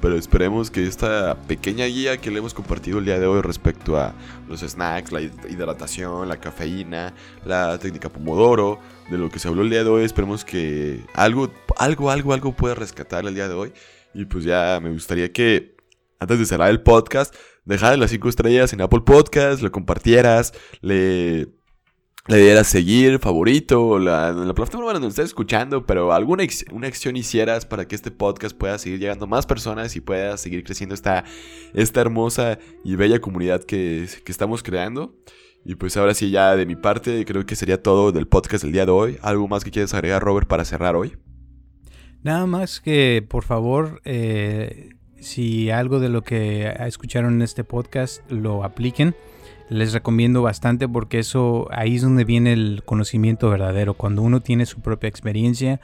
Pero 0.00 0.16
esperemos 0.16 0.70
que 0.70 0.86
esta 0.86 1.36
pequeña 1.46 1.86
guía 1.86 2.18
que 2.18 2.30
le 2.30 2.38
hemos 2.38 2.54
compartido 2.54 2.98
el 2.98 3.04
día 3.04 3.18
de 3.18 3.26
hoy 3.26 3.40
respecto 3.40 3.96
a 3.96 4.14
los 4.48 4.60
snacks, 4.60 5.12
la 5.12 5.22
hidratación, 5.22 6.28
la 6.28 6.36
cafeína, 6.38 7.14
la 7.44 7.78
técnica 7.78 8.08
Pomodoro, 8.08 8.78
de 9.10 9.18
lo 9.18 9.30
que 9.30 9.38
se 9.38 9.48
habló 9.48 9.62
el 9.62 9.70
día 9.70 9.84
de 9.84 9.90
hoy, 9.90 10.04
esperemos 10.04 10.44
que 10.44 11.04
algo, 11.14 11.50
algo, 11.76 12.10
algo, 12.10 12.32
algo 12.32 12.52
pueda 12.52 12.74
rescatar 12.74 13.24
el 13.26 13.34
día 13.34 13.48
de 13.48 13.54
hoy. 13.54 13.72
Y 14.14 14.24
pues 14.24 14.44
ya 14.44 14.78
me 14.82 14.90
gustaría 14.90 15.32
que, 15.32 15.76
antes 16.20 16.38
de 16.38 16.46
cerrar 16.46 16.70
el 16.70 16.80
podcast, 16.80 17.34
dejaras 17.64 17.98
las 17.98 18.10
5 18.10 18.28
estrellas 18.28 18.72
en 18.72 18.80
Apple 18.80 19.02
Podcast, 19.04 19.62
lo 19.62 19.70
compartieras, 19.72 20.52
le 20.80 21.48
le 22.28 22.38
dieras 22.38 22.66
seguir, 22.66 23.18
favorito, 23.20 23.98
la, 23.98 24.32
la 24.32 24.54
plataforma 24.54 24.92
donde 24.92 25.08
estés 25.08 25.26
escuchando, 25.26 25.86
pero 25.86 26.12
alguna 26.12 26.44
una 26.72 26.88
acción 26.88 27.16
hicieras 27.16 27.66
para 27.66 27.86
que 27.86 27.94
este 27.94 28.10
podcast 28.10 28.56
pueda 28.56 28.78
seguir 28.78 28.98
llegando 28.98 29.26
a 29.26 29.28
más 29.28 29.46
personas 29.46 29.94
y 29.94 30.00
pueda 30.00 30.36
seguir 30.36 30.64
creciendo 30.64 30.94
esta, 30.94 31.24
esta 31.72 32.00
hermosa 32.00 32.58
y 32.84 32.96
bella 32.96 33.20
comunidad 33.20 33.62
que, 33.62 34.08
que 34.24 34.32
estamos 34.32 34.62
creando. 34.62 35.14
Y 35.64 35.74
pues 35.74 35.96
ahora 35.96 36.14
sí, 36.14 36.30
ya 36.30 36.54
de 36.56 36.66
mi 36.66 36.76
parte, 36.76 37.24
creo 37.24 37.44
que 37.44 37.56
sería 37.56 37.82
todo 37.82 38.12
del 38.12 38.26
podcast 38.26 38.64
del 38.64 38.72
día 38.72 38.86
de 38.86 38.92
hoy. 38.92 39.18
¿Algo 39.22 39.48
más 39.48 39.64
que 39.64 39.70
quieres 39.70 39.94
agregar, 39.94 40.22
Robert, 40.22 40.46
para 40.46 40.64
cerrar 40.64 40.94
hoy? 40.94 41.16
Nada 42.22 42.46
más 42.46 42.80
que, 42.80 43.24
por 43.28 43.44
favor, 43.44 44.00
eh, 44.04 44.90
si 45.20 45.70
algo 45.70 46.00
de 46.00 46.08
lo 46.08 46.22
que 46.22 46.72
escucharon 46.80 47.34
en 47.34 47.42
este 47.42 47.64
podcast 47.64 48.28
lo 48.30 48.64
apliquen 48.64 49.14
les 49.68 49.92
recomiendo 49.92 50.42
bastante 50.42 50.88
porque 50.88 51.18
eso 51.18 51.68
ahí 51.70 51.96
es 51.96 52.02
donde 52.02 52.24
viene 52.24 52.52
el 52.52 52.82
conocimiento 52.84 53.50
verdadero. 53.50 53.94
Cuando 53.94 54.22
uno 54.22 54.40
tiene 54.40 54.66
su 54.66 54.80
propia 54.80 55.08
experiencia, 55.08 55.80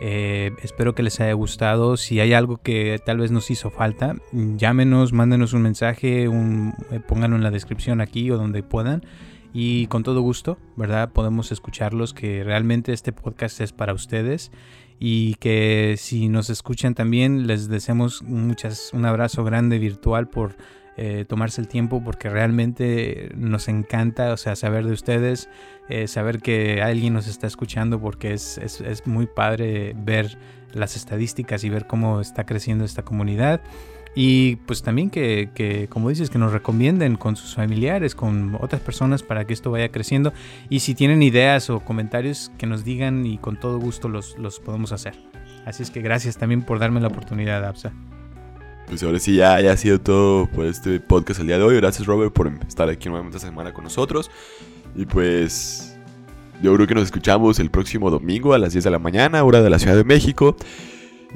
eh, 0.00 0.52
espero 0.62 0.94
que 0.94 1.02
les 1.02 1.20
haya 1.20 1.32
gustado. 1.32 1.96
Si 1.96 2.20
hay 2.20 2.32
algo 2.32 2.58
que 2.58 3.00
tal 3.04 3.18
vez 3.18 3.30
nos 3.30 3.50
hizo 3.50 3.70
falta, 3.70 4.16
llámenos, 4.32 5.12
mándenos 5.12 5.52
un 5.52 5.62
mensaje, 5.62 6.24
eh, 6.24 7.00
pónganlo 7.06 7.36
en 7.36 7.42
la 7.42 7.50
descripción 7.50 8.00
aquí 8.00 8.30
o 8.30 8.36
donde 8.36 8.62
puedan. 8.62 9.04
Y 9.52 9.86
con 9.86 10.02
todo 10.02 10.20
gusto, 10.20 10.58
¿verdad? 10.76 11.12
Podemos 11.12 11.52
escucharlos, 11.52 12.12
que 12.12 12.42
realmente 12.42 12.92
este 12.92 13.12
podcast 13.12 13.60
es 13.60 13.72
para 13.72 13.94
ustedes 13.94 14.50
y 14.98 15.34
que 15.34 15.94
si 15.96 16.28
nos 16.28 16.50
escuchan 16.50 16.94
también 16.94 17.46
les 17.46 17.68
deseamos 17.68 18.22
muchas, 18.22 18.90
un 18.92 19.04
abrazo 19.06 19.44
grande 19.44 19.78
virtual 19.78 20.28
por 20.28 20.56
eh, 20.96 21.24
tomarse 21.28 21.60
el 21.60 21.66
tiempo 21.66 22.02
porque 22.04 22.28
realmente 22.28 23.30
nos 23.34 23.66
encanta, 23.68 24.32
o 24.32 24.36
sea, 24.36 24.54
saber 24.54 24.86
de 24.86 24.92
ustedes, 24.92 25.48
eh, 25.88 26.06
saber 26.06 26.40
que 26.40 26.82
alguien 26.82 27.14
nos 27.14 27.26
está 27.26 27.48
escuchando 27.48 28.00
porque 28.00 28.32
es, 28.32 28.58
es, 28.58 29.06
muy 29.06 29.26
padre 29.26 29.94
ver 29.96 30.38
las 30.72 30.96
estadísticas 30.96 31.64
y 31.64 31.68
ver 31.68 31.86
cómo 31.88 32.20
está 32.20 32.46
creciendo 32.46 32.84
esta 32.84 33.02
comunidad. 33.02 33.60
Y 34.14 34.56
pues 34.66 34.84
también 34.84 35.10
que, 35.10 35.50
que, 35.52 35.88
como 35.88 36.08
dices, 36.08 36.30
que 36.30 36.38
nos 36.38 36.52
recomienden 36.52 37.16
con 37.16 37.34
sus 37.34 37.56
familiares, 37.56 38.14
con 38.14 38.56
otras 38.60 38.80
personas 38.80 39.24
para 39.24 39.44
que 39.44 39.52
esto 39.52 39.72
vaya 39.72 39.88
creciendo. 39.88 40.32
Y 40.70 40.80
si 40.80 40.94
tienen 40.94 41.24
ideas 41.24 41.68
o 41.70 41.80
comentarios, 41.80 42.52
que 42.56 42.66
nos 42.66 42.84
digan 42.84 43.26
y 43.26 43.38
con 43.38 43.58
todo 43.58 43.80
gusto 43.80 44.08
los, 44.08 44.38
los 44.38 44.60
podemos 44.60 44.92
hacer. 44.92 45.14
Así 45.66 45.82
es 45.82 45.90
que 45.90 46.00
gracias 46.00 46.36
también 46.36 46.62
por 46.62 46.78
darme 46.78 47.00
la 47.00 47.08
oportunidad, 47.08 47.64
Absa 47.64 47.92
pues 48.86 49.02
ahora 49.02 49.18
sí 49.18 49.36
ya, 49.36 49.56
ha 49.56 49.76
sido 49.76 50.00
todo 50.00 50.46
por 50.46 50.66
este 50.66 51.00
podcast 51.00 51.40
el 51.40 51.46
día 51.46 51.58
de 51.58 51.64
hoy. 51.64 51.76
Gracias 51.76 52.06
Robert 52.06 52.32
por 52.32 52.52
estar 52.66 52.88
aquí 52.88 53.08
nuevamente 53.08 53.38
esta 53.38 53.48
semana 53.48 53.72
con 53.72 53.84
nosotros. 53.84 54.30
Y 54.94 55.06
pues 55.06 55.96
yo 56.62 56.74
creo 56.74 56.86
que 56.86 56.94
nos 56.94 57.04
escuchamos 57.04 57.58
el 57.58 57.70
próximo 57.70 58.10
domingo 58.10 58.54
a 58.54 58.58
las 58.58 58.72
10 58.72 58.84
de 58.84 58.90
la 58.90 58.98
mañana, 58.98 59.42
hora 59.44 59.62
de 59.62 59.70
la 59.70 59.78
Ciudad 59.78 59.96
de 59.96 60.04
México. 60.04 60.56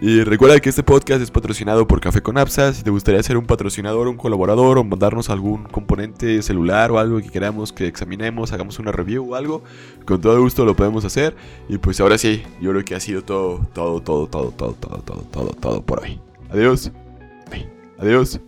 Y 0.01 0.22
recuerda 0.22 0.61
que 0.61 0.68
este 0.68 0.84
podcast 0.84 1.20
es 1.20 1.32
patrocinado 1.32 1.88
por 1.88 2.01
Café 2.01 2.22
con 2.22 2.38
Apsa. 2.38 2.72
Si 2.72 2.84
te 2.84 2.90
gustaría 2.90 3.20
ser 3.20 3.36
un 3.36 3.46
patrocinador, 3.46 4.07
un 4.07 4.16
colaborador 4.16 4.78
o 4.78 4.84
mandarnos 4.84 5.28
algún 5.28 5.64
componente 5.64 6.40
celular 6.42 6.92
o 6.92 7.01
algo 7.01 7.18
que 7.18 7.28
queramos 7.30 7.72
que 7.72 7.88
examinemos, 7.88 8.53
hagamos 8.53 8.78
una 8.78 8.92
review 8.92 9.32
o 9.32 9.34
algo, 9.34 9.64
con 10.05 10.20
todo 10.20 10.40
gusto 10.40 10.64
lo 10.64 10.76
podemos 10.76 11.05
hacer. 11.05 11.34
Y 11.68 11.78
pues 11.78 12.01
ahora 12.01 12.16
sí, 12.16 12.42
yo 12.61 12.70
creo 12.70 12.84
que 12.84 12.94
ha 12.94 13.01
sido 13.01 13.22
todo, 13.22 13.66
todo, 13.74 14.01
todo, 14.01 14.28
todo, 14.28 14.53
todo, 14.53 14.72
todo, 14.74 14.99
todo, 15.03 15.22
todo, 15.22 15.51
todo 15.51 15.82
por 15.82 16.05
hoy. 16.05 16.20
Adiós. 16.51 16.92
Adiós. 17.99 18.40